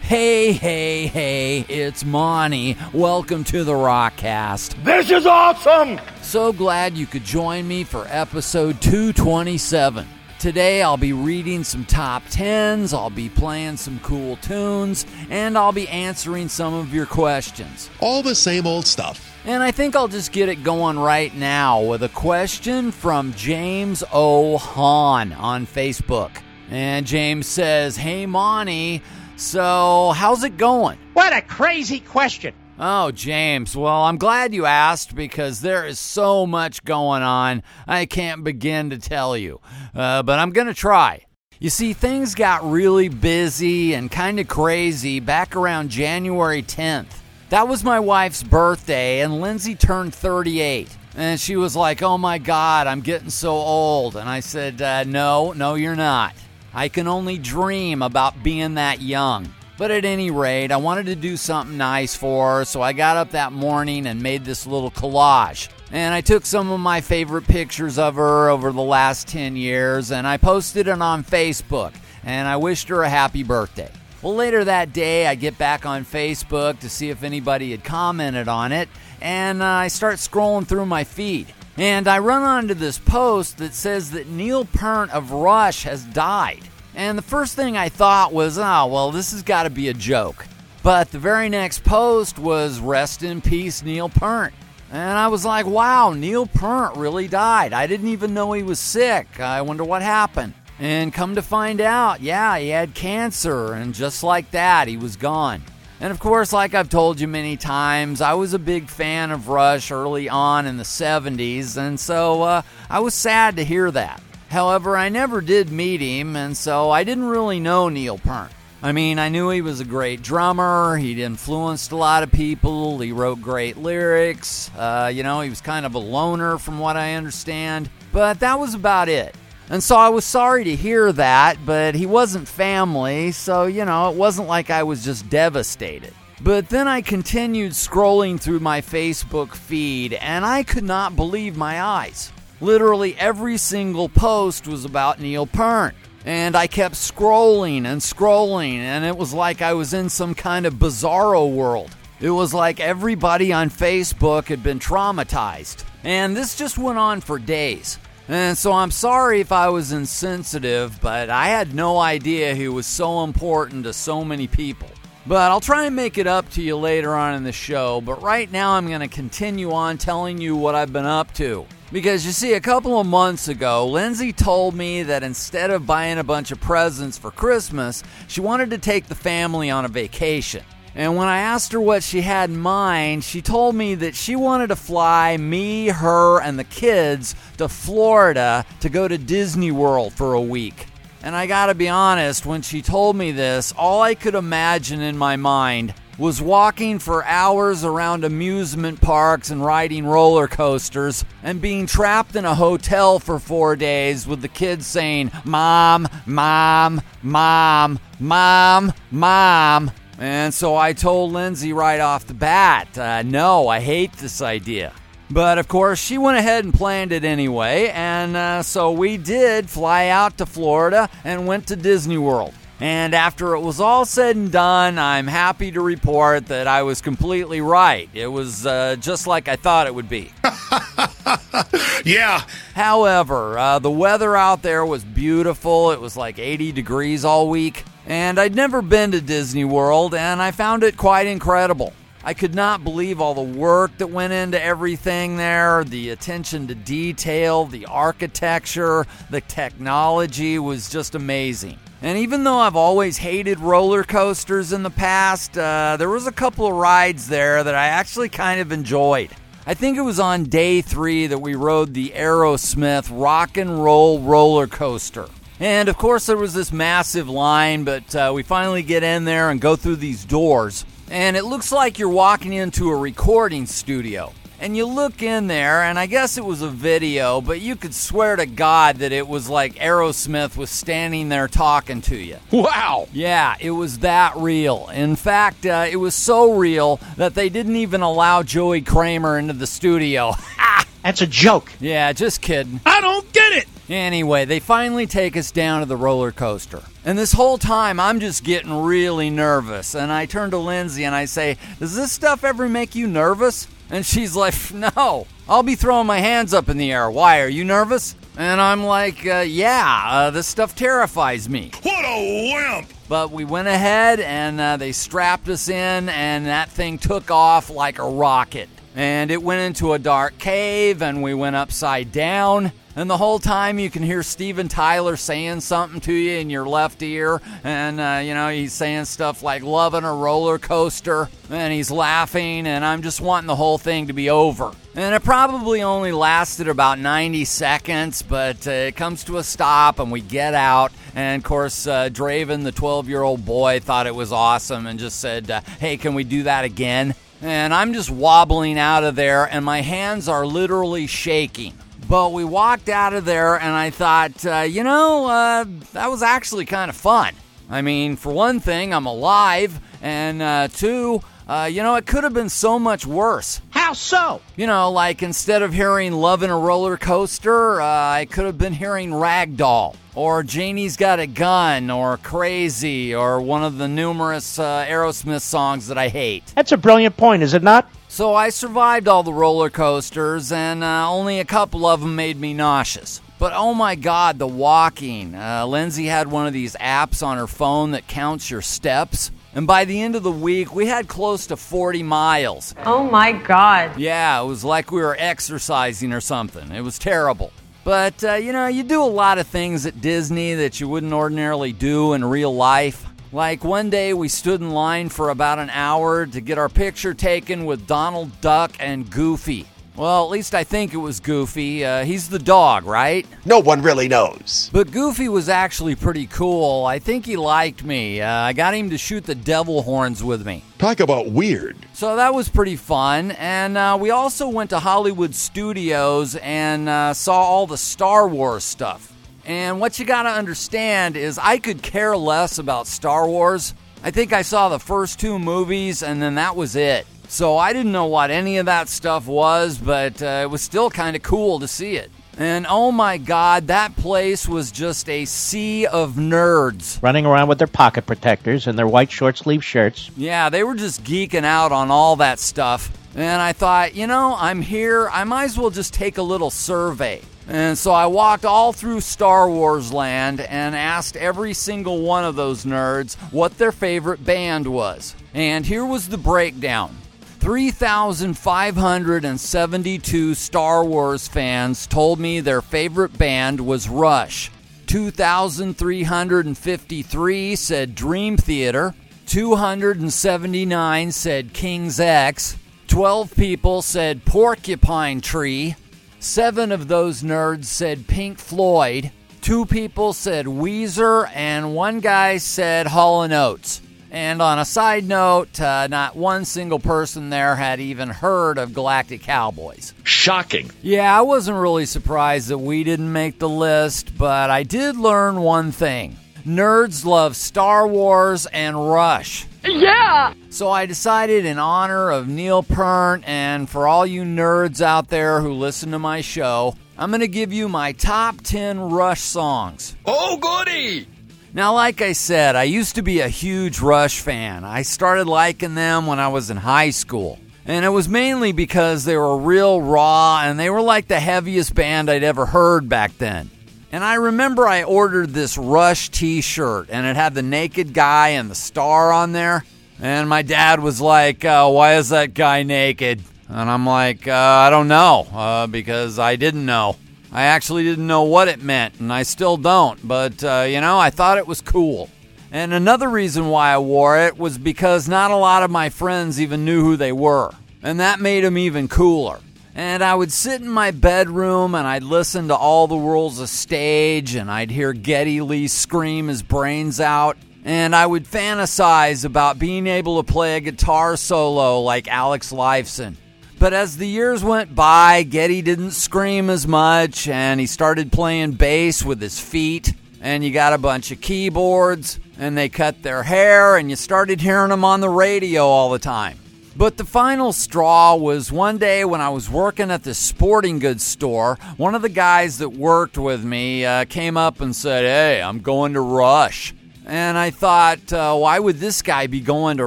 Hey, 0.09 0.53
hey, 0.53 1.07
hey, 1.07 1.67
it's 1.69 2.03
Monty. 2.03 2.79
Welcome 2.95 3.45
to 3.45 3.63
the 3.63 3.75
Rockcast. 3.75 4.83
This 4.83 5.11
is 5.11 5.27
awesome! 5.27 6.01
So 6.23 6.51
glad 6.51 6.97
you 6.97 7.05
could 7.05 7.25
join 7.25 7.69
me 7.69 7.85
for 7.85 8.07
episode 8.09 8.81
227. 8.81 10.09
Today 10.39 10.81
I'll 10.81 10.97
be 10.97 11.13
reading 11.13 11.63
some 11.63 11.85
top 11.85 12.25
10s, 12.29 12.95
I'll 12.95 13.11
be 13.11 13.29
playing 13.29 13.77
some 13.77 14.01
cool 14.01 14.37
tunes, 14.37 15.05
and 15.29 15.59
I'll 15.59 15.73
be 15.73 15.87
answering 15.91 16.49
some 16.49 16.73
of 16.73 16.95
your 16.95 17.05
questions. 17.05 17.91
All 18.01 18.23
the 18.23 18.35
same 18.35 18.67
old 18.67 18.87
stuff. 18.87 19.31
And 19.45 19.63
I 19.63 19.73
think 19.73 19.95
I'll 19.95 20.09
just 20.09 20.33
get 20.33 20.49
it 20.49 20.65
going 20.65 20.99
right 20.99 21.35
now 21.35 21.83
with 21.83 22.03
a 22.03 22.09
question 22.09 22.93
from 22.93 23.35
James 23.35 24.03
O. 24.11 24.57
Hahn 24.57 25.35
on 25.35 25.67
Facebook. 25.67 26.31
And 26.71 27.07
James 27.07 27.47
says, 27.47 27.97
Hey, 27.97 28.27
Monty, 28.27 29.03
so 29.39 30.13
how's 30.15 30.45
it 30.45 30.57
going? 30.57 30.99
What 31.15 31.33
a 31.33 31.41
crazy 31.41 32.01
question! 32.01 32.55
Oh, 32.81 33.11
James, 33.11 33.77
well, 33.77 34.03
I'm 34.05 34.19
glad 34.19 34.55
you 34.55 34.65
asked 34.65 35.17
because 35.17 35.61
there 35.61 35.85
is 35.85 35.99
so 35.99 36.47
much 36.47 36.85
going 36.85 37.23
on. 37.23 37.65
I 37.89 38.07
can't 38.07 38.45
begin 38.45 38.91
to 38.91 38.99
tell 38.99 39.37
you, 39.37 39.61
uh, 39.97 40.23
but 40.23 40.39
I'm 40.39 40.51
going 40.51 40.69
to 40.69 40.75
try. 40.75 41.25
You 41.59 41.71
see, 41.71 41.93
things 41.93 42.37
got 42.37 42.69
really 42.71 43.09
busy 43.09 43.95
and 43.95 44.09
kind 44.09 44.39
of 44.39 44.47
crazy 44.47 45.19
back 45.19 45.57
around 45.57 45.89
January 45.89 46.63
10th. 46.63 47.19
That 47.49 47.67
was 47.67 47.83
my 47.83 47.99
wife's 47.99 48.45
birthday, 48.45 49.23
and 49.23 49.41
Lindsay 49.41 49.75
turned 49.75 50.15
38. 50.15 50.97
And 51.17 51.41
she 51.41 51.57
was 51.57 51.75
like, 51.75 52.01
Oh 52.01 52.17
my 52.17 52.39
God, 52.39 52.87
I'm 52.87 53.01
getting 53.01 53.31
so 53.31 53.51
old. 53.57 54.15
And 54.15 54.29
I 54.29 54.39
said, 54.39 54.81
uh, 54.81 55.03
No, 55.03 55.53
no, 55.53 55.75
you're 55.75 55.97
not. 55.97 56.35
I 56.75 56.89
can 56.89 57.09
only 57.09 57.39
dream 57.39 58.03
about 58.03 58.43
being 58.43 58.75
that 58.75 59.01
young. 59.01 59.53
But 59.79 59.91
at 59.91 60.05
any 60.05 60.31
rate, 60.31 60.73
I 60.73 60.77
wanted 60.77 61.07
to 61.07 61.15
do 61.15 61.37
something 61.37 61.77
nice 61.77 62.17
for 62.17 62.59
her, 62.59 62.65
so 62.65 62.83
I 62.83 62.93
got 62.93 63.17
up 63.17 63.31
that 63.31 63.53
morning 63.53 64.07
and 64.07 64.23
made 64.23 64.45
this 64.45 64.67
little 64.67 64.91
collage. 64.91 65.69
And 65.93 66.13
I 66.13 66.21
took 66.21 66.45
some 66.45 66.71
of 66.71 66.81
my 66.81 67.01
favorite 67.01 67.47
pictures 67.47 67.99
of 67.99 68.17
her 68.17 68.51
over 68.51 68.73
the 68.73 68.83
last 68.83 69.29
10 69.29 69.57
years 69.57 70.11
and 70.11 70.27
I 70.27 70.37
posted 70.37 70.89
it 70.89 71.01
on 71.01 71.25
Facebook. 71.25 71.95
And 72.25 72.49
I 72.49 72.57
wished 72.57 72.89
her 72.89 73.03
a 73.03 73.09
happy 73.09 73.43
birthday. 73.43 73.91
Well, 74.21 74.35
later 74.35 74.65
that 74.65 74.93
day, 74.93 75.29
I 75.29 75.37
get 75.37 75.59
back 75.59 75.87
on 75.87 76.05
Facebook 76.05 76.81
to 76.81 76.91
see 76.91 77.09
if 77.11 77.23
anybody 77.23 77.71
had 77.71 77.85
commented 77.85 78.49
on 78.49 78.73
it, 78.73 78.89
and 79.21 79.63
uh, 79.63 79.67
I 79.67 79.89
start 79.89 80.17
scrolling 80.17 80.67
through 80.67 80.87
my 80.87 81.05
feed. 81.05 81.47
And 81.79 82.09
I 82.09 82.19
run 82.19 82.43
onto 82.43 82.75
this 82.75 82.99
post 82.99 83.59
that 83.59 83.73
says 83.73 84.11
that 84.11 84.27
Neil 84.27 84.65
Peart 84.65 85.11
of 85.11 85.31
Rush 85.31 85.85
has 85.85 86.03
died. 86.03 86.63
And 86.97 87.17
the 87.17 87.23
first 87.23 87.55
thing 87.55 87.77
I 87.77 87.89
thought 87.89 88.33
was, 88.33 88.59
oh, 88.59 88.87
well, 88.87 89.13
this 89.13 89.31
has 89.31 89.45
got 89.45 89.63
to 89.63 89.71
be 89.71 89.89
a 89.89 89.95
joke. 89.95 90.45
But 90.83 91.13
the 91.13 91.21
very 91.21 91.49
next 91.49 91.85
post 91.85 92.37
was, 92.37 92.81
rest 92.81 93.23
in 93.23 93.41
peace, 93.41 93.85
Neil 93.85 94.09
Peart. 94.09 94.53
And 94.91 95.17
I 95.17 95.29
was 95.29 95.45
like, 95.45 95.67
wow, 95.67 96.13
Neil 96.13 96.49
Peart 96.49 96.97
really 96.97 97.29
died. 97.29 97.73
I 97.73 97.87
didn't 97.87 98.09
even 98.09 98.35
know 98.35 98.53
he 98.53 98.65
was 98.65 98.81
sick. 98.81 99.39
I 99.39 99.63
wonder 99.63 99.85
what 99.85 100.03
happened. 100.03 100.55
And 100.81 101.13
come 101.13 101.37
to 101.37 101.43
find 101.43 101.81
out, 101.81 102.21
yeah, 102.21 102.59
he 102.59 102.71
had 102.71 102.95
cancer, 102.95 103.75
and 103.75 103.95
just 103.95 104.25
like 104.25 104.51
that, 104.51 104.89
he 104.89 104.97
was 104.97 105.15
gone. 105.15 105.63
And 106.01 106.13
of 106.13 106.21
course, 106.21 106.53
like 106.53 106.75
I've 106.75 106.89
told 106.89 107.21
you 107.21 107.27
many 107.27 107.57
times, 107.57 108.21
I 108.21 108.35
was 108.35 108.55
a 108.55 108.59
big 108.59 108.89
fan 108.89 109.33
of 109.33 109.49
Rush 109.49 109.91
early 109.91 110.29
on 110.29 110.67
in 110.67 110.77
the 110.77 110.85
70s, 110.85 111.77
and 111.77 111.99
so 111.99 112.43
uh, 112.43 112.63
I 112.89 113.01
was 113.01 113.15
sad 113.15 113.57
to 113.57 113.65
hear 113.65 113.91
that. 113.91 114.23
However, 114.49 114.97
I 114.97 115.09
never 115.09 115.41
did 115.41 115.71
meet 115.71 116.01
him, 116.01 116.37
and 116.37 116.57
so 116.57 116.91
I 116.91 117.03
didn't 117.03 117.29
really 117.29 117.59
know 117.59 117.89
Neil 117.89 118.17
Peart. 118.17 118.53
I 118.81 118.93
mean, 118.93 119.19
I 119.19 119.29
knew 119.29 119.51
he 119.51 119.61
was 119.61 119.81
a 119.81 119.85
great 119.85 120.23
drummer. 120.23 120.97
He'd 120.97 121.19
influenced 121.19 121.91
a 121.91 121.97
lot 121.97 122.23
of 122.23 122.31
people. 122.31 123.01
He 123.01 123.11
wrote 123.11 123.43
great 123.43 123.77
lyrics. 123.77 124.71
Uh, 124.79 125.11
you 125.13 125.25
know, 125.25 125.41
he 125.41 125.51
was 125.51 125.61
kind 125.61 125.85
of 125.85 125.97
a 125.97 125.99
loner, 125.99 126.59
from 126.59 126.79
what 126.79 126.97
I 126.97 127.15
understand. 127.15 127.91
But 128.13 128.39
that 128.39 128.61
was 128.61 128.75
about 128.75 129.09
it. 129.09 129.35
And 129.71 129.83
so 129.83 129.97
I 129.97 130.09
was 130.09 130.25
sorry 130.25 130.65
to 130.65 130.75
hear 130.75 131.13
that, 131.13 131.59
but 131.67 131.95
he 131.95 132.07
wasn't 132.07 132.49
family, 132.49 133.33
so, 133.33 133.67
you 133.67 133.85
know, 133.85 134.11
it 134.11 134.17
wasn't 134.17 134.49
like 134.49 134.71
I 134.71 134.83
was 134.83 135.05
just 135.05 135.29
devastated. 135.29 136.15
But 136.41 136.69
then 136.69 136.89
I 136.89 137.03
continued 137.03 137.73
scrolling 137.73 138.41
through 138.41 138.61
my 138.61 138.81
Facebook 138.81 139.55
feed, 139.55 140.15
and 140.15 140.47
I 140.47 140.63
could 140.63 140.85
not 140.85 141.17
believe 141.17 141.57
my 141.57 141.83
eyes. 141.83 142.33
Literally 142.61 143.17
every 143.19 143.57
single 143.57 144.09
post 144.09 144.67
was 144.67 144.85
about 144.85 145.21
Neil 145.21 145.47
Peart. 145.47 145.95
And 146.25 146.57
I 146.57 146.67
kept 146.67 146.95
scrolling 146.95 147.87
and 147.87 148.01
scrolling, 148.01 148.75
and 148.75 149.05
it 149.05 149.17
was 149.17 149.33
like 149.33 149.63
I 149.63 149.75
was 149.75 149.95
in 149.95 150.09
some 150.09 150.35
kind 150.35 150.67
of 150.67 150.75
bizarro 150.75 151.51
world. 151.51 151.95
It 152.21 152.31
was 152.31 152.53
like 152.53 152.81
everybody 152.81 153.53
on 153.53 153.71
Facebook 153.71 154.47
had 154.47 154.63
been 154.63 154.79
traumatized. 154.79 155.85
And 156.05 156.37
this 156.37 156.57
just 156.57 156.79
went 156.79 156.99
on 156.99 157.21
for 157.21 157.39
days. 157.39 157.99
And 158.29 158.59
so 158.59 158.73
I'm 158.73 158.91
sorry 158.91 159.41
if 159.41 159.53
I 159.53 159.71
was 159.71 159.91
insensitive, 159.91 161.01
but 161.01 161.31
I 161.31 161.47
had 161.47 161.75
no 161.75 161.99
idea 161.99 162.55
he 162.55 162.69
was 162.69 162.87
so 162.87 163.25
important 163.25 163.85
to 163.85 163.95
so 163.95 164.23
many 164.23 164.47
people. 164.47 164.91
But 165.27 165.51
I'll 165.51 165.61
try 165.61 165.87
and 165.87 165.97
make 165.97 166.19
it 166.19 166.27
up 166.27 166.49
to 166.51 166.63
you 166.63 166.77
later 166.77 167.15
on 167.15 167.35
in 167.35 167.45
the 167.45 167.53
show. 167.53 168.01
But 168.01 168.23
right 168.23 168.51
now, 168.51 168.73
I'm 168.73 168.87
going 168.87 169.01
to 169.01 169.09
continue 169.09 169.73
on 169.73 169.99
telling 169.99 170.39
you 170.39 170.57
what 170.57 170.75
I've 170.75 170.93
been 170.93 171.07
up 171.07 171.33
to. 171.35 171.67
Because 171.91 172.27
you 172.27 172.33
see, 172.33 172.53
a 172.53 172.61
couple 172.61 173.01
of 173.01 173.07
months 173.07 173.49
ago, 173.49 173.87
Lindsay 173.87 174.33
told 174.33 174.75
me 174.75 175.03
that 175.05 175.23
instead 175.23 175.71
of 175.71 175.87
buying 175.87 176.19
a 176.19 176.25
bunch 176.25 176.51
of 176.51 176.61
presents 176.61 177.17
for 177.17 177.31
Christmas, 177.31 178.03
she 178.27 178.43
wanted 178.43 178.71
to 178.71 178.79
take 178.79 179.07
the 179.07 179.15
family 179.15 179.71
on 179.71 179.87
a 179.87 179.89
vacation. 179.89 180.65
And 180.99 181.15
when 181.15 181.29
I 181.29 181.39
asked 181.39 181.71
her 181.71 181.81
what 181.81 182.03
she 182.03 182.23
had 182.23 182.51
in 182.51 182.59
mind, 182.59 183.23
she 183.23 183.41
told 183.41 183.77
me 183.77 183.95
that 183.95 184.17
she 184.17 184.35
wanted 184.35 184.67
to 184.67 184.77
fly 184.77 185.37
me, 185.37 185.87
her, 185.87 186.41
and 186.43 186.59
the 186.59 186.65
kids 186.65 187.37
to 187.59 187.69
Florida 187.69 188.67
to 188.81 188.89
go 188.89 189.07
to 189.07 189.17
Disney 189.17 189.71
World 189.71 190.13
for 190.13 190.33
a 190.33 190.41
week. 190.41 190.87
And 191.23 191.37
I 191.37 191.47
gotta 191.47 191.77
be 191.77 191.89
honest, 191.89 192.45
when 192.45 192.63
she 192.63 192.83
told 192.83 193.15
me 193.15 193.31
this, 193.31 193.73
all 193.79 194.03
I 194.03 194.17
could 194.17 194.35
imagine 194.35 195.01
in 195.01 195.17
my 195.17 195.37
mind 195.37 195.95
was 196.19 196.43
walking 196.43 196.99
for 196.99 197.25
hours 197.25 197.85
around 197.85 198.25
amusement 198.25 199.01
parks 199.01 199.51
and 199.51 199.65
riding 199.65 200.05
roller 200.05 200.49
coasters 200.49 201.25
and 201.45 201.61
being 201.61 201.87
trapped 201.87 202.35
in 202.35 202.45
a 202.45 202.57
hotel 202.57 203.21
for 203.21 203.39
four 203.39 203.77
days 203.77 204.27
with 204.27 204.43
the 204.43 204.49
kids 204.49 204.85
saying, 204.85 205.31
Mom, 205.45 206.09
Mom, 206.27 207.01
Mom, 207.23 208.01
Mom, 208.19 208.93
Mom. 209.13 209.93
And 210.19 210.53
so 210.53 210.77
I 210.77 210.95
told 210.95 211.33
Lindsay 211.33 211.73
right 211.73 212.01
off 212.01 212.27
the 212.27 212.35
bat, 212.35 212.99
uh, 212.99 213.23
no, 213.23 213.69
I 213.69 213.79
hate 213.79 214.13
this 214.15 214.43
idea. 214.43 214.93
But 215.31 215.59
of 215.59 215.69
course, 215.69 216.01
she 216.01 216.19
went 216.19 216.39
ahead 216.39 216.65
and 216.65 216.75
planned 216.75 217.13
it 217.13 217.23
anyway, 217.23 217.89
and 217.89 218.37
uh, 218.37 218.63
so 218.63 218.91
we 218.93 219.17
did 219.17 219.69
fly 219.69 220.09
out 220.09 220.39
to 220.39 220.47
Florida 220.47 221.09
and 221.23 221.47
went 221.47 221.69
to 221.69 221.77
Disney 221.77 222.19
World. 222.19 222.55
And 222.81 223.13
after 223.15 223.55
it 223.55 223.61
was 223.61 223.81
all 223.81 224.05
said 224.05 224.37
and 224.37 224.53
done, 224.53 224.99
I'm 224.99 225.27
happy 225.27 225.73
to 225.73 225.81
report 225.81 226.47
that 226.47 226.67
I 226.67 226.83
was 226.83 227.01
completely 227.01 227.61
right. 227.61 228.09
It 228.15 228.29
was 228.29 228.67
uh, 228.67 228.97
just 229.01 229.27
like 229.27 229.49
I 229.49 229.57
thought 229.57 229.89
it 229.89 229.95
would 229.95 230.09
be. 230.09 230.31
yeah. 232.05 232.45
However, 232.75 233.59
uh, 233.59 233.81
the 233.81 233.91
weather 233.91 234.37
out 234.37 234.63
there 234.63 234.87
was 234.87 235.05
beautiful. 235.05 235.91
It 235.91 236.01
was 236.01 236.17
like 236.17 236.39
80 236.39 236.71
degrees 236.71 237.25
all 237.25 237.51
week. 237.51 237.85
And 238.09 238.41
I'd 238.41 238.55
never 238.55 238.81
been 238.81 239.11
to 239.11 239.21
Disney 239.21 239.67
World, 239.67 240.15
and 240.15 240.41
I 240.41 240.51
found 240.51 240.83
it 240.83 240.97
quite 240.97 241.27
incredible. 241.27 241.93
I 242.25 242.33
could 242.33 242.55
not 242.55 242.83
believe 242.83 243.21
all 243.21 243.35
the 243.35 243.43
work 243.43 243.99
that 243.99 244.07
went 244.07 244.33
into 244.33 244.61
everything 244.61 245.37
there. 245.37 245.85
The 245.85 246.09
attention 246.09 246.67
to 246.69 246.75
detail, 246.75 247.67
the 247.67 247.85
architecture, 247.85 249.07
the 249.29 249.43
technology 249.43 250.59
was 250.59 250.89
just 250.89 251.15
amazing. 251.15 251.79
And 252.01 252.17
even 252.17 252.45
though 252.45 252.57
I've 252.57 252.77
always 252.77 253.19
hated 253.19 253.61
roller 253.61 254.05
coasters 254.05 254.73
in 254.73 254.85
the 254.85 254.91
past, 254.91 255.59
uh, 255.59 255.99
there 255.99 256.09
was 256.09 256.27
a 256.27 256.33
couple 256.33 256.67
of 256.67 256.73
rides 256.73 257.29
there 257.29 257.63
that 257.63 257.75
I 257.75 257.89
actually 257.89 258.31
kind 258.31 258.59
of 258.59 258.73
enjoyed. 258.73 259.31
I 259.67 259.75
think 259.75 259.99
it 259.99 260.03
was 260.03 260.19
on 260.19 260.45
day 260.45 260.81
three 260.81 261.27
that 261.27 261.43
we 261.43 261.57
rode 261.57 261.93
the 261.93 262.15
Aerosmith 262.17 263.11
Rock 263.13 263.59
and 263.59 263.85
Roll 263.85 264.21
roller 264.21 264.67
coaster. 264.67 265.29
And 265.61 265.89
of 265.89 265.97
course, 265.97 266.27
there 266.27 266.37
was 266.37 266.55
this 266.55 266.73
massive 266.73 267.29
line, 267.29 267.85
but 267.85 268.15
uh, 268.15 268.33
we 268.35 268.43
finally 268.43 268.83
get 268.83 269.03
in 269.03 269.25
there 269.25 269.51
and 269.51 269.61
go 269.61 269.77
through 269.77 269.97
these 269.97 270.25
doors 270.25 270.85
and 271.11 271.37
it 271.37 271.45
looks 271.45 271.73
like 271.73 271.99
you're 271.99 272.09
walking 272.09 272.53
into 272.53 272.91
a 272.91 272.97
recording 272.97 273.67
studio. 273.67 274.33
And 274.61 274.77
you 274.77 274.87
look 274.87 275.23
in 275.23 275.47
there, 275.47 275.85
and 275.85 276.01
I 276.01 276.07
guess 276.07 276.37
it 276.37 276.45
was 276.45 276.63
a 276.63 276.69
video, 276.69 277.41
but 277.41 277.61
you 277.61 277.77
could 277.77 277.95
swear 277.95 278.35
to 278.35 278.45
God 278.45 278.97
that 278.97 279.13
it 279.13 279.29
was 279.29 279.49
like 279.49 279.77
Aerosmith 279.77 280.57
was 280.57 280.69
standing 280.69 281.29
there 281.29 281.47
talking 281.47 282.03
to 282.03 282.17
you. 282.17 282.39
Wow. 282.51 283.07
Yeah, 283.13 283.55
it 283.61 283.71
was 283.71 284.01
that 284.01 284.37
real. 284.37 284.89
In 284.93 285.15
fact, 285.15 285.65
uh, 285.65 285.87
it 285.89 285.97
was 285.97 286.17
so 286.17 286.55
real 286.55 286.99
that 287.17 287.37
they 287.37 287.49
didn't 287.49 287.77
even 287.77 288.01
allow 288.01 288.43
Joey 288.43 288.81
Kramer 288.81 289.39
into 289.39 289.53
the 289.53 289.67
studio. 289.67 290.33
That's 291.05 291.23
a 291.23 291.27
joke. 291.29 291.73
yeah, 291.79 292.13
just 292.13 292.41
kidding. 292.41 292.81
I 292.85 293.01
don't 293.01 293.33
get 293.33 293.53
it. 293.53 293.69
Anyway, 293.89 294.45
they 294.45 294.61
finally 294.61 295.07
take 295.07 295.37
us 295.37 295.51
down 295.51 295.81
to 295.81 295.87
the 295.87 295.97
roller 295.97 296.31
coaster. 296.31 296.83
And 297.05 297.19
this 297.19 297.33
whole 297.33 297.57
time, 297.57 297.99
I'm 297.99 298.21
just 298.21 298.45
getting 298.45 298.83
really 298.83 299.31
nervous. 299.31 299.95
And 299.95 300.13
I 300.13 300.27
turn 300.27 300.51
to 300.51 300.59
Lindsay 300.59 301.05
and 301.05 301.15
I 301.15 301.25
say, 301.25 301.57
Does 301.79 301.97
this 301.97 302.13
stuff 302.13 302.45
ever 302.45 302.69
make 302.69 302.95
you 302.95 303.07
nervous? 303.07 303.67
And 303.91 304.05
she's 304.05 304.37
like, 304.37 304.55
No, 304.75 305.27
I'll 305.49 305.63
be 305.63 305.75
throwing 305.75 306.07
my 306.07 306.19
hands 306.19 306.53
up 306.53 306.69
in 306.69 306.77
the 306.77 306.93
air. 306.93 307.11
Why? 307.11 307.41
Are 307.41 307.49
you 307.49 307.65
nervous? 307.65 308.15
And 308.37 308.61
I'm 308.61 308.85
like, 308.85 309.27
uh, 309.27 309.45
Yeah, 309.47 310.03
uh, 310.07 310.31
this 310.31 310.47
stuff 310.47 310.75
terrifies 310.75 311.49
me. 311.49 311.71
What 311.83 312.05
a 312.05 312.53
wimp. 312.53 312.93
But 313.09 313.31
we 313.31 313.47
went 313.47 313.69
ahead 313.69 314.21
and 314.21 314.61
uh, 314.61 314.77
they 314.77 314.93
strapped 314.93 315.49
us 315.49 315.71
in, 315.71 316.11
and 316.11 316.45
that 316.45 316.69
thing 316.69 316.99
took 316.99 317.31
off 317.31 317.71
like 317.71 317.99
a 317.99 318.07
rocket. 318.07 318.69
And 318.95 319.31
it 319.31 319.43
went 319.43 319.63
into 319.63 319.95
a 319.95 319.99
dark 319.99 320.37
cave, 320.37 321.01
and 321.01 321.23
we 321.23 321.33
went 321.33 321.57
upside 321.57 322.13
down. 322.13 322.73
And 322.99 323.09
the 323.09 323.17
whole 323.17 323.39
time 323.39 323.79
you 323.79 323.91
can 323.91 324.03
hear 324.03 324.25
Steven 324.25 324.67
Tyler 324.67 325.17
saying 325.17 325.61
something 325.61 326.01
to 326.01 326.13
you 326.13 326.39
in 326.39 326.51
your 326.51 326.67
left 326.67 327.01
ear. 327.01 327.41
And, 327.63 328.01
uh, 328.01 328.23
you 328.25 328.35
know, 328.35 328.49
he's 328.49 328.73
saying 328.73 329.05
stuff 329.05 329.41
like 329.41 329.63
loving 329.63 330.03
a 330.03 330.13
roller 330.13 330.59
coaster. 330.59 331.29
And 331.49 331.73
he's 331.73 331.93
laughing. 331.93 332.67
And 332.67 332.85
I'm 332.85 333.03
just 333.03 333.21
wanting 333.21 333.47
the 333.47 333.55
whole 333.55 333.79
thing 333.79 334.09
to 334.09 334.13
be 334.13 334.31
over. 334.31 334.73
And 334.97 335.15
it 335.15 335.23
probably 335.23 335.81
only 335.81 336.11
lasted 336.11 336.67
about 336.67 336.99
90 336.99 337.45
seconds, 337.45 338.23
but 338.23 338.67
uh, 338.67 338.73
it 338.73 338.97
comes 338.97 339.23
to 339.25 339.39
a 339.39 339.45
stop 339.45 340.01
and 340.01 340.11
we 340.11 340.21
get 340.21 340.55
out. 340.55 340.91
And 341.15 341.41
of 341.41 341.49
course, 341.49 341.87
uh, 341.87 342.09
Draven, 342.09 342.65
the 342.65 342.73
12 342.73 343.09
year 343.09 343.23
old 343.23 343.45
boy, 343.45 343.79
thought 343.79 344.09
it 344.09 344.15
was 344.17 344.33
awesome 344.33 344.89
and 344.89 344.99
just 344.99 345.21
said, 345.21 345.49
uh, 345.53 345.61
Hey, 345.79 345.99
can 345.99 346.15
we 346.15 346.25
do 346.25 346.43
that 346.43 346.65
again? 346.65 347.15
And 347.43 347.73
I'm 347.73 347.93
just 347.93 348.11
wobbling 348.11 348.77
out 348.77 349.05
of 349.05 349.15
there, 349.15 349.45
and 349.45 349.65
my 349.65 349.83
hands 349.83 350.29
are 350.29 350.45
literally 350.45 351.07
shaking. 351.07 351.75
But 352.09 352.33
we 352.33 352.43
walked 352.43 352.89
out 352.89 353.13
of 353.13 353.27
there, 353.27 353.61
and 353.61 353.71
I 353.71 353.91
thought, 353.91 354.47
uh, 354.47 354.61
you 354.61 354.83
know, 354.83 355.27
uh, 355.27 355.65
that 355.93 356.09
was 356.09 356.23
actually 356.23 356.65
kind 356.65 356.89
of 356.89 356.97
fun. 356.97 357.35
I 357.69 357.83
mean, 357.83 358.17
for 358.17 358.33
one 358.33 358.61
thing, 358.61 358.95
I'm 358.95 359.05
alive, 359.05 359.79
and 360.01 360.41
uh, 360.41 360.69
two, 360.69 361.21
uh, 361.47 361.69
you 361.71 361.83
know, 361.83 361.97
it 361.97 362.07
could 362.07 362.25
have 362.25 362.33
been 362.33 362.49
so 362.49 362.79
much 362.79 363.07
worse. 363.07 363.61
How 363.71 363.93
so? 363.93 364.41
You 364.57 364.67
know, 364.67 364.91
like 364.91 365.23
instead 365.23 365.61
of 365.61 365.75
hearing 365.75 366.15
Love 366.15 366.43
in 366.43 366.49
a 366.49 366.59
Roller 366.59 366.97
Coaster, 366.97 367.79
uh, 367.79 367.85
I 367.85 368.27
could 368.31 368.47
have 368.47 368.57
been 368.57 368.73
hearing 368.73 369.11
Ragdoll, 369.11 369.95
or 370.15 370.43
Janie's 370.43 370.97
Got 370.97 371.21
a 371.21 371.27
Gun, 371.27 371.91
or 371.91 372.17
Crazy, 372.17 373.15
or 373.15 373.39
one 373.43 373.63
of 373.63 373.77
the 373.77 373.87
numerous 373.87 374.59
uh, 374.59 374.87
Aerosmith 374.89 375.43
songs 375.43 375.89
that 375.89 375.99
I 375.99 376.09
hate. 376.09 376.53
That's 376.55 376.73
a 376.73 376.79
brilliant 376.79 377.19
point, 377.19 377.43
is 377.43 377.53
it 377.53 377.63
not? 377.63 377.87
So 378.19 378.35
I 378.35 378.49
survived 378.49 379.07
all 379.07 379.23
the 379.23 379.33
roller 379.33 379.71
coasters, 379.71 380.51
and 380.51 380.83
uh, 380.83 381.09
only 381.09 381.39
a 381.39 381.45
couple 381.45 381.87
of 381.87 382.01
them 382.01 382.17
made 382.17 382.37
me 382.37 382.53
nauseous. 382.53 383.21
But 383.39 383.53
oh 383.55 383.75
my 383.75 383.95
god, 383.95 384.41
the 384.41 384.47
walking. 384.49 385.37
Uh, 385.37 385.65
Lindsay 385.67 386.07
had 386.07 386.27
one 386.27 386.45
of 386.49 386.53
these 386.53 386.75
apps 386.81 387.25
on 387.25 387.39
her 387.39 387.47
phone 387.47 387.93
that 387.93 388.09
counts 388.09 388.51
your 388.51 388.61
steps. 388.61 389.31
And 389.55 389.69
by 389.69 389.85
the 389.85 390.01
end 390.01 390.17
of 390.17 390.25
the 390.25 390.33
week, 390.33 390.75
we 390.75 390.87
had 390.87 391.07
close 391.07 391.47
to 391.47 391.57
40 391.57 392.03
miles. 392.03 392.75
Oh 392.85 393.05
my 393.05 393.31
god. 393.31 393.97
Yeah, 393.97 394.43
it 394.43 394.47
was 394.47 394.65
like 394.65 394.91
we 394.91 395.01
were 395.01 395.15
exercising 395.17 396.13
or 396.13 396.21
something. 396.21 396.73
It 396.73 396.81
was 396.81 396.99
terrible. 396.99 397.53
But, 397.85 398.25
uh, 398.25 398.35
you 398.35 398.53
know, 398.53 398.67
you 398.67 398.83
do 398.83 399.01
a 399.01 399.05
lot 399.05 399.39
of 399.39 399.47
things 399.47 399.87
at 399.87 400.01
Disney 400.01 400.55
that 400.55 400.81
you 400.81 400.89
wouldn't 400.89 401.13
ordinarily 401.13 401.73
do 401.73 402.15
in 402.15 402.25
real 402.25 402.53
life. 402.53 403.08
Like 403.31 403.63
one 403.63 403.91
day 403.91 404.15
we 404.15 404.29
stood 404.29 404.63
in 404.63 404.71
line 404.71 405.11
for 405.11 405.29
about 405.29 405.59
an 405.59 405.69
hour 405.69 406.25
to 406.25 406.41
get 406.41 406.57
our 406.57 406.71
picture 406.71 407.13
taken 407.13 407.67
with 407.67 407.87
Donald 407.87 408.41
Duck 408.41 408.73
and 408.81 409.11
Goofy. 409.11 409.67
Well, 409.97 410.25
at 410.25 410.31
least 410.31 410.55
I 410.55 410.65
think 410.65 410.95
it 410.95 410.99
was 410.99 411.21
Goofy. 411.21 411.85
Uh, 411.85 412.05
he's 412.05 412.31
the 412.31 412.39
dog, 412.39 412.87
right? 412.87 413.27
No 413.45 413.59
one 413.59 413.83
really 413.83 414.09
knows. 414.09 414.71
But 414.73 414.93
Goofy 414.93 415.29
was 415.29 415.51
actually 415.51 415.95
pretty 415.95 416.27
cool. 416.27 416.87
I 416.87 417.01
think 417.01 417.27
he 417.27 417.37
liked 417.37 417.85
me. 417.85 418.23
Uh, 418.23 418.33
I 418.33 418.55
got 418.55 418.75
him 418.75 418.89
to 418.91 418.97
shoot 418.97 419.25
the 419.25 419.35
devil 419.35 419.83
horns 419.83 420.25
with 420.25 420.47
me. 420.47 420.63
Talk 420.79 421.01
about 421.01 421.31
weird. 421.31 421.77
So 421.93 422.17
that 422.17 422.33
was 422.33 422.49
pretty 422.49 422.77
fun. 422.77 423.33
And 423.33 423.77
uh, 423.77 423.99
we 424.01 424.11
also 424.11 424.49
went 424.49 424.71
to 424.71 424.79
Hollywood 424.79 425.35
Studios 425.35 426.37
and 426.37 426.89
uh, 426.89 427.13
saw 427.13 427.43
all 427.43 427.67
the 427.67 427.77
Star 427.77 428.27
Wars 428.27 428.65
stuff. 428.65 429.13
And 429.49 429.81
what 429.81 429.99
you 429.99 430.05
got 430.05 430.25
to 430.25 430.29
understand 430.29 431.17
is 431.17 431.39
I 431.39 431.57
could 431.57 431.81
care 431.81 432.15
less 432.15 432.59
about 432.59 432.87
Star 432.87 433.27
Wars. 433.27 433.73
I 434.05 434.11
think 434.11 434.35
I 434.35 434.43
saw 434.43 434.69
the 434.69 434.79
first 434.79 435.19
two 435.19 435.39
movies 435.39 436.03
and 436.03 436.21
then 436.21 436.35
that 436.35 436.55
was 436.55 436.77
it. 436.77 437.07
So 437.29 437.57
I 437.57 437.73
didn't 437.73 437.93
know 437.93 438.05
what 438.05 438.31
any 438.31 438.59
of 438.59 438.67
that 438.67 438.91
stuff 438.91 439.27
was, 439.27 439.79
but 439.79 440.23
uh, 440.23 440.41
it 440.43 440.51
was 440.51 440.61
still 440.61 440.91
kind 440.91 441.17
of 441.17 441.23
cool 441.23 441.61
to 441.61 441.67
see 441.67 441.97
it. 441.97 442.11
And 442.37 442.67
oh 442.69 442.93
my 442.93 443.17
god, 443.17 443.69
that 443.69 443.97
place 443.97 444.47
was 444.47 444.71
just 444.71 445.09
a 445.09 445.25
sea 445.25 445.87
of 445.87 446.17
nerds. 446.17 447.03
Running 447.03 447.25
around 447.25 447.49
with 447.49 447.57
their 447.57 447.67
pocket 447.67 448.05
protectors 448.05 448.67
and 448.67 448.79
their 448.79 448.87
white 448.87 449.11
short 449.11 449.39
sleeve 449.39 449.65
shirts. 449.65 450.11
Yeah, 450.15 450.51
they 450.51 450.63
were 450.63 450.75
just 450.75 451.05
geeking 451.05 451.45
out 451.45 451.73
on 451.73 451.91
all 451.91 452.17
that 452.17 452.39
stuff. 452.39 452.93
And 453.15 453.41
I 453.41 453.55
thought, 453.55 453.95
you 453.95 454.07
know, 454.07 454.37
I'm 454.39 454.61
here, 454.61 455.09
I 455.09 455.25
might 455.25 455.45
as 455.45 455.59
well 455.59 455.71
just 455.71 455.95
take 455.95 456.19
a 456.19 456.23
little 456.23 456.51
survey. 456.51 457.23
And 457.49 457.77
so 457.79 457.93
I 457.93 458.07
walked 458.07 458.45
all 458.45 458.75
through 458.75 459.01
Star 459.01 459.49
Wars 459.49 459.91
land 459.91 460.41
and 460.41 460.77
asked 460.77 461.17
every 461.17 461.55
single 461.55 462.03
one 462.03 462.25
of 462.25 462.37
those 462.37 462.67
nerds 462.67 463.15
what 463.33 463.57
their 463.57 463.73
favorite 463.73 464.23
band 464.23 464.67
was. 464.67 465.17
And 465.33 465.65
here 465.65 465.87
was 465.87 466.09
the 466.09 466.19
breakdown 466.19 466.95
3,572 467.41 470.35
Star 470.35 470.85
Wars 470.85 471.27
fans 471.27 471.87
told 471.87 472.21
me 472.21 472.41
their 472.41 472.61
favorite 472.61 473.17
band 473.17 473.61
was 473.61 473.89
Rush. 473.89 474.51
2,353 474.87 477.57
said 477.57 477.95
Dream 477.95 478.37
Theater. 478.37 478.95
279 479.27 481.13
said 481.13 481.53
King's 481.53 482.01
X. 482.01 482.57
12 482.89 483.37
people 483.37 483.83
said 483.83 484.25
Porcupine 484.25 485.21
Tree. 485.21 485.77
Seven 486.21 486.73
of 486.73 486.89
those 486.89 487.23
nerds 487.23 487.67
said 487.67 488.09
Pink 488.09 488.39
Floyd. 488.39 489.13
Two 489.41 489.65
people 489.67 490.13
said 490.13 490.47
Weezer, 490.47 491.31
and 491.33 491.75
one 491.75 492.01
guy 492.01 492.39
said 492.39 492.89
Hall 492.89 493.23
& 493.23 493.33
Oates. 493.33 493.81
And 494.11 494.43
on 494.43 494.59
a 494.59 494.65
side 494.65 495.05
note, 495.05 495.61
uh, 495.61 495.87
not 495.87 496.17
one 496.17 496.45
single 496.45 496.79
person 496.81 497.31
there 497.31 497.55
had 497.57 497.79
even 497.79 498.09
heard 498.09 498.59
of 498.59 498.75
Galactic 498.75 499.23
Cowboys. 499.23 499.95
Shocking. 500.03 500.71
Yeah, 500.83 501.17
I 501.17 501.21
wasn't 501.21 501.59
really 501.59 501.87
surprised 501.87 502.49
that 502.49 502.59
we 502.59 502.85
didn't 502.85 503.13
make 503.13 503.39
the 503.39 503.49
list, 503.49 504.17
but 504.19 504.51
I 504.51 504.65
did 504.65 504.97
learn 504.97 505.41
one 505.41 505.73
thing. 505.73 506.17
Nerds 506.47 507.05
love 507.05 507.37
Star 507.37 507.87
Wars 507.87 508.47
and 508.47 508.91
Rush. 508.91 509.47
Yeah! 509.65 510.35
So 510.51 510.71
I 510.71 510.87
decided, 510.87 511.45
in 511.45 511.59
honor 511.59 512.11
of 512.11 512.29
Neil 512.29 512.63
Peart 512.63 513.23
and 513.27 513.69
for 513.69 513.87
all 513.87 514.07
you 514.07 514.23
nerds 514.23 514.81
out 514.81 515.09
there 515.09 515.41
who 515.41 515.53
listen 515.53 515.91
to 515.93 515.99
my 515.99 516.21
show, 516.21 516.77
I'm 516.97 517.11
going 517.11 517.21
to 517.21 517.29
give 517.29 517.53
you 517.53 517.69
my 517.69 517.93
top 517.93 518.41
10 518.43 518.81
Rush 518.91 519.21
songs. 519.21 519.95
Oh, 520.05 520.37
goody. 520.37 521.07
Now, 521.55 521.75
like 521.75 522.03
I 522.03 522.13
said, 522.13 522.57
I 522.57 522.65
used 522.65 522.97
to 522.97 523.03
be 523.03 523.21
a 523.21 523.29
huge 523.29 523.81
Rush 523.81 524.21
fan. 524.21 524.65
I 524.65 524.83
started 524.83 525.27
liking 525.27 525.75
them 525.75 526.07
when 526.07 526.19
I 526.21 526.29
was 526.29 526.51
in 526.51 526.57
high 526.57 526.91
school. 526.91 527.39
And 527.65 527.85
it 527.85 527.91
was 527.91 528.09
mainly 528.09 528.53
because 528.53 529.05
they 529.05 529.17
were 529.17 529.37
real 529.37 529.81
raw 529.81 530.41
and 530.43 530.59
they 530.59 530.71
were 530.71 530.81
like 530.81 531.07
the 531.07 531.21
heaviest 531.21 531.75
band 531.75 532.11
I'd 532.11 532.23
ever 532.23 532.47
heard 532.47 532.89
back 532.89 533.17
then. 533.19 533.51
And 533.91 534.05
I 534.05 534.15
remember 534.15 534.69
I 534.69 534.83
ordered 534.83 535.31
this 535.31 535.57
Rush 535.57 536.11
t 536.11 536.41
shirt 536.43 536.89
and 536.91 537.07
it 537.07 537.17
had 537.17 537.35
the 537.35 537.43
naked 537.43 537.95
guy 537.95 538.31
and 538.31 538.51
the 538.51 538.55
star 538.55 539.13
on 539.13 539.33
there. 539.33 539.65
And 540.01 540.29
my 540.29 540.43
dad 540.43 540.81
was 540.81 541.01
like, 541.01 541.45
uh, 541.45 541.69
Why 541.71 541.95
is 541.95 542.11
that 542.11 542.35
guy 542.35 542.63
naked? 542.63 543.23
And 543.49 543.71
I'm 543.71 543.87
like, 543.87 544.29
uh, 544.29 544.33
I 544.33 544.69
don't 544.69 544.89
know, 544.89 545.27
uh, 545.33 545.67
because 545.67 546.19
I 546.19 546.37
didn't 546.37 546.67
know. 546.67 546.97
I 547.33 547.45
actually 547.45 547.83
didn't 547.83 548.07
know 548.07 548.23
what 548.23 548.49
it 548.49 548.63
meant, 548.63 549.01
and 549.01 549.13
I 549.13 549.23
still 549.23 549.57
don't, 549.57 550.07
but 550.07 550.43
uh, 550.43 550.67
you 550.69 550.81
know, 550.81 550.99
I 550.99 551.11
thought 551.11 551.39
it 551.39 551.47
was 551.47 551.61
cool. 551.61 552.09
And 552.51 552.73
another 552.73 553.09
reason 553.09 553.49
why 553.49 553.73
I 553.73 553.79
wore 553.79 554.19
it 554.19 554.39
was 554.39 554.57
because 554.57 555.09
not 555.09 555.31
a 555.31 555.37
lot 555.37 555.63
of 555.63 555.71
my 555.71 555.91
friends 555.91 556.41
even 556.41 556.65
knew 556.65 556.83
who 556.83 556.97
they 556.97 557.13
were, 557.13 557.53
and 557.83 558.01
that 558.01 558.21
made 558.21 558.45
them 558.45 558.57
even 558.57 558.89
cooler. 558.89 559.41
And 559.79 560.03
I 560.03 560.13
would 560.13 560.33
sit 560.33 560.61
in 560.61 560.69
my 560.69 560.91
bedroom 560.91 561.77
and 561.77 561.87
I'd 561.87 562.03
listen 562.03 562.49
to 562.49 562.57
All 562.57 562.89
the 562.89 562.97
World's 562.97 563.39
a 563.39 563.47
Stage, 563.47 564.35
and 564.35 564.51
I'd 564.51 564.73
hear 564.73 564.93
Geddy 564.93 565.41
Lee 565.41 565.69
scream 565.69 566.27
his 566.27 566.43
brains 566.43 566.99
out, 566.99 567.37
and 567.65 567.95
I 567.95 568.05
would 568.05 568.25
fantasize 568.25 569.25
about 569.25 569.61
being 569.61 569.87
able 569.87 570.21
to 570.21 570.33
play 570.33 570.57
a 570.57 570.61
guitar 570.61 571.17
solo 571.17 571.81
like 571.81 572.09
Alex 572.09 572.53
Lifeson. 572.53 573.15
But 573.61 573.73
as 573.73 573.97
the 573.97 574.09
years 574.09 574.43
went 574.43 574.75
by, 574.75 575.23
Geddy 575.23 575.63
didn't 575.63 575.93
scream 575.93 576.51
as 576.51 576.67
much 576.67 577.29
and 577.29 577.61
he 577.61 577.67
started 577.67 578.11
playing 578.11 578.55
bass 578.55 579.05
with 579.05 579.21
his 579.21 579.39
feet. 579.39 579.95
And 580.21 580.43
you 580.43 580.51
got 580.51 580.73
a 580.73 580.79
bunch 580.79 581.13
of 581.13 581.21
keyboards 581.21 582.19
and 582.37 582.59
they 582.59 582.69
cut 582.69 583.05
their 583.05 583.23
hair 583.23 583.77
and 583.77 583.91
you 583.91 583.95
started 583.95 584.41
hearing 584.41 584.71
them 584.71 584.85
on 584.85 585.01
the 585.01 585.09
radio 585.09 585.67
all 585.67 585.91
the 585.91 586.01
time. 586.01 586.37
But 586.79 586.97
the 586.97 587.05
final 587.05 587.53
straw 587.53 588.15
was 588.15 588.53
one 588.53 588.79
day 588.79 589.05
when 589.05 589.21
I 589.21 589.31
was 589.31 589.51
working 589.51 589.91
at 589.91 590.05
the 590.05 590.15
sporting 590.15 590.79
goods 590.79 591.03
store. 591.03 591.59
One 591.77 591.97
of 591.97 592.03
the 592.03 592.09
guys 592.09 592.59
that 592.59 592.69
worked 592.69 593.19
with 593.19 593.45
me 593.45 593.85
uh, 593.85 594.05
came 594.05 594.37
up 594.37 594.61
and 594.61 594.77
said, 594.77 595.03
Hey, 595.03 595.43
I'm 595.43 595.59
going 595.59 595.95
to 595.95 596.01
Rush. 596.01 596.73
And 597.05 597.37
I 597.37 597.51
thought, 597.51 598.13
uh, 598.13 598.37
why 598.37 598.61
would 598.61 598.77
this 598.77 599.03
guy 599.03 599.27
be 599.27 599.41
going 599.41 599.79
to 599.79 599.87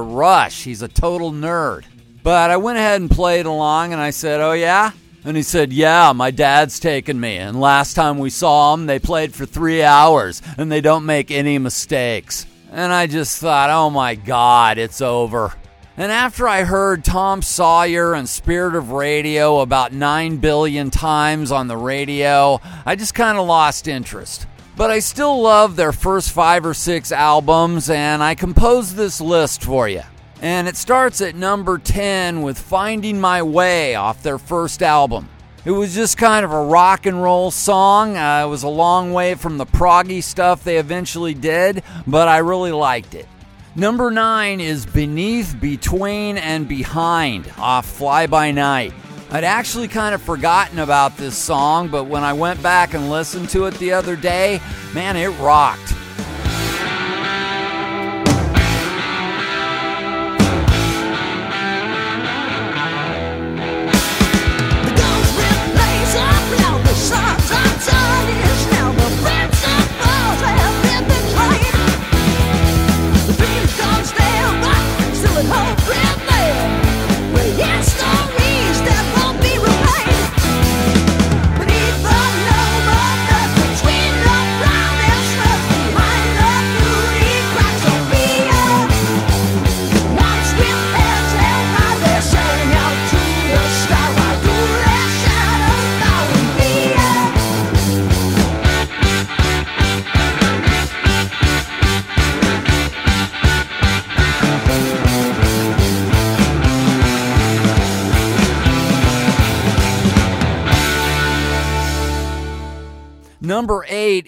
Rush? 0.00 0.64
He's 0.64 0.82
a 0.82 0.88
total 0.88 1.32
nerd. 1.32 1.84
But 2.22 2.50
I 2.50 2.58
went 2.58 2.76
ahead 2.76 3.00
and 3.00 3.10
played 3.10 3.46
along 3.46 3.94
and 3.94 4.02
I 4.02 4.10
said, 4.10 4.42
Oh, 4.42 4.52
yeah? 4.52 4.90
And 5.24 5.34
he 5.34 5.42
said, 5.42 5.72
Yeah, 5.72 6.12
my 6.12 6.30
dad's 6.30 6.78
taken 6.78 7.18
me. 7.18 7.38
And 7.38 7.58
last 7.58 7.94
time 7.94 8.18
we 8.18 8.28
saw 8.28 8.74
him, 8.74 8.84
they 8.84 8.98
played 8.98 9.32
for 9.32 9.46
three 9.46 9.82
hours 9.82 10.42
and 10.58 10.70
they 10.70 10.82
don't 10.82 11.06
make 11.06 11.30
any 11.30 11.56
mistakes. 11.56 12.44
And 12.70 12.92
I 12.92 13.06
just 13.06 13.38
thought, 13.40 13.70
Oh 13.70 13.88
my 13.88 14.14
God, 14.14 14.76
it's 14.76 15.00
over. 15.00 15.54
And 16.02 16.10
after 16.10 16.48
I 16.48 16.64
heard 16.64 17.04
Tom 17.04 17.42
Sawyer 17.42 18.12
and 18.12 18.28
Spirit 18.28 18.74
of 18.74 18.90
Radio 18.90 19.60
about 19.60 19.92
9 19.92 20.38
billion 20.38 20.90
times 20.90 21.52
on 21.52 21.68
the 21.68 21.76
radio, 21.76 22.60
I 22.84 22.96
just 22.96 23.14
kind 23.14 23.38
of 23.38 23.46
lost 23.46 23.86
interest. 23.86 24.48
But 24.76 24.90
I 24.90 24.98
still 24.98 25.40
love 25.40 25.76
their 25.76 25.92
first 25.92 26.32
five 26.32 26.66
or 26.66 26.74
six 26.74 27.12
albums, 27.12 27.88
and 27.88 28.20
I 28.20 28.34
composed 28.34 28.96
this 28.96 29.20
list 29.20 29.62
for 29.62 29.88
you. 29.88 30.02
And 30.40 30.66
it 30.66 30.74
starts 30.74 31.20
at 31.20 31.36
number 31.36 31.78
10 31.78 32.42
with 32.42 32.58
Finding 32.58 33.20
My 33.20 33.40
Way 33.40 33.94
off 33.94 34.24
their 34.24 34.38
first 34.38 34.82
album. 34.82 35.28
It 35.64 35.70
was 35.70 35.94
just 35.94 36.18
kind 36.18 36.44
of 36.44 36.50
a 36.50 36.64
rock 36.64 37.06
and 37.06 37.22
roll 37.22 37.52
song. 37.52 38.16
Uh, 38.16 38.44
it 38.44 38.50
was 38.50 38.64
a 38.64 38.68
long 38.68 39.12
way 39.12 39.36
from 39.36 39.56
the 39.56 39.66
proggy 39.66 40.20
stuff 40.20 40.64
they 40.64 40.78
eventually 40.78 41.34
did, 41.34 41.84
but 42.08 42.26
I 42.26 42.38
really 42.38 42.72
liked 42.72 43.14
it. 43.14 43.28
Number 43.74 44.10
nine 44.10 44.60
is 44.60 44.84
Beneath, 44.84 45.58
Between, 45.58 46.36
and 46.36 46.68
Behind 46.68 47.50
off 47.56 47.86
Fly 47.86 48.26
By 48.26 48.50
Night. 48.50 48.92
I'd 49.30 49.44
actually 49.44 49.88
kind 49.88 50.14
of 50.14 50.20
forgotten 50.20 50.78
about 50.78 51.16
this 51.16 51.38
song, 51.38 51.88
but 51.88 52.04
when 52.04 52.22
I 52.22 52.34
went 52.34 52.62
back 52.62 52.92
and 52.92 53.08
listened 53.08 53.48
to 53.50 53.64
it 53.64 53.74
the 53.74 53.92
other 53.94 54.14
day, 54.14 54.60
man, 54.92 55.16
it 55.16 55.28
rocked. 55.38 55.94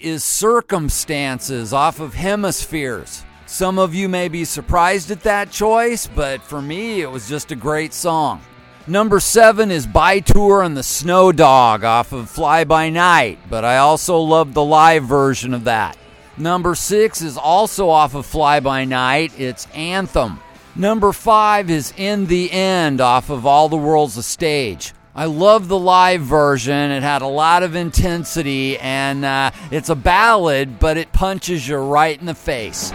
Is 0.05 0.23
Circumstances 0.23 1.73
off 1.73 1.99
of 1.99 2.13
Hemispheres. 2.13 3.25
Some 3.47 3.79
of 3.79 3.95
you 3.95 4.07
may 4.07 4.27
be 4.27 4.45
surprised 4.45 5.09
at 5.09 5.23
that 5.23 5.49
choice, 5.49 6.05
but 6.05 6.43
for 6.43 6.61
me, 6.61 7.01
it 7.01 7.09
was 7.09 7.27
just 7.27 7.51
a 7.51 7.55
great 7.55 7.91
song. 7.91 8.41
Number 8.85 9.19
seven 9.19 9.71
is 9.71 9.87
By-Tor 9.87 10.61
and 10.61 10.77
the 10.77 10.83
Snow 10.83 11.31
Dog 11.31 11.83
off 11.83 12.11
of 12.11 12.29
Fly 12.29 12.65
By 12.65 12.91
Night, 12.91 13.39
but 13.49 13.65
I 13.65 13.77
also 13.77 14.19
love 14.19 14.53
the 14.53 14.63
live 14.63 15.05
version 15.05 15.55
of 15.55 15.63
that. 15.63 15.97
Number 16.37 16.75
six 16.75 17.23
is 17.23 17.35
also 17.35 17.89
off 17.89 18.13
of 18.13 18.27
Fly 18.27 18.59
By 18.59 18.85
Night, 18.85 19.33
it's 19.39 19.67
Anthem. 19.73 20.39
Number 20.75 21.13
five 21.13 21.71
is 21.71 21.93
In 21.97 22.27
the 22.27 22.51
End 22.51 23.01
off 23.01 23.31
of 23.31 23.47
All 23.47 23.69
the 23.69 23.75
World's 23.75 24.17
a 24.17 24.23
Stage. 24.23 24.93
I 25.17 25.25
love 25.25 25.69
the 25.69 25.79
live 25.79 26.23
version. 26.23 26.91
It 26.91 27.01
had 27.01 27.21
a 27.21 27.27
lot 27.27 27.63
of 27.63 27.73
intensity, 27.73 28.77
and 28.77 29.23
uh, 29.23 29.51
it's 29.71 29.87
a 29.87 29.95
ballad, 29.95 30.77
but 30.77 30.97
it 30.97 31.13
punches 31.13 31.65
you 31.65 31.77
right 31.77 32.19
in 32.19 32.25
the 32.25 32.35
face. 32.35 32.91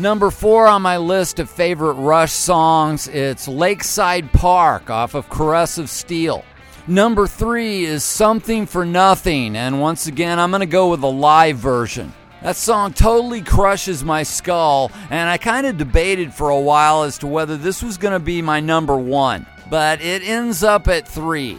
Number 0.00 0.30
four 0.30 0.66
on 0.66 0.80
my 0.80 0.96
list 0.96 1.40
of 1.40 1.50
favorite 1.50 1.92
Rush 1.92 2.32
songs, 2.32 3.06
it's 3.06 3.46
Lakeside 3.46 4.32
Park 4.32 4.88
off 4.88 5.14
of 5.14 5.28
of 5.76 5.90
Steel. 5.90 6.42
Number 6.86 7.26
three 7.26 7.84
is 7.84 8.02
Something 8.02 8.64
for 8.64 8.86
Nothing, 8.86 9.56
and 9.56 9.78
once 9.78 10.06
again, 10.06 10.38
I'm 10.38 10.50
going 10.52 10.60
to 10.60 10.66
go 10.66 10.88
with 10.88 11.02
a 11.02 11.06
live 11.06 11.58
version. 11.58 12.14
That 12.40 12.56
song 12.56 12.94
totally 12.94 13.42
crushes 13.42 14.02
my 14.02 14.22
skull, 14.22 14.90
and 15.10 15.28
I 15.28 15.36
kind 15.36 15.66
of 15.66 15.76
debated 15.76 16.32
for 16.32 16.48
a 16.48 16.58
while 16.58 17.02
as 17.02 17.18
to 17.18 17.26
whether 17.26 17.58
this 17.58 17.82
was 17.82 17.98
going 17.98 18.14
to 18.14 18.24
be 18.24 18.40
my 18.40 18.58
number 18.58 18.96
one, 18.96 19.44
but 19.68 20.00
it 20.00 20.22
ends 20.22 20.64
up 20.64 20.88
at 20.88 21.06
three. 21.06 21.58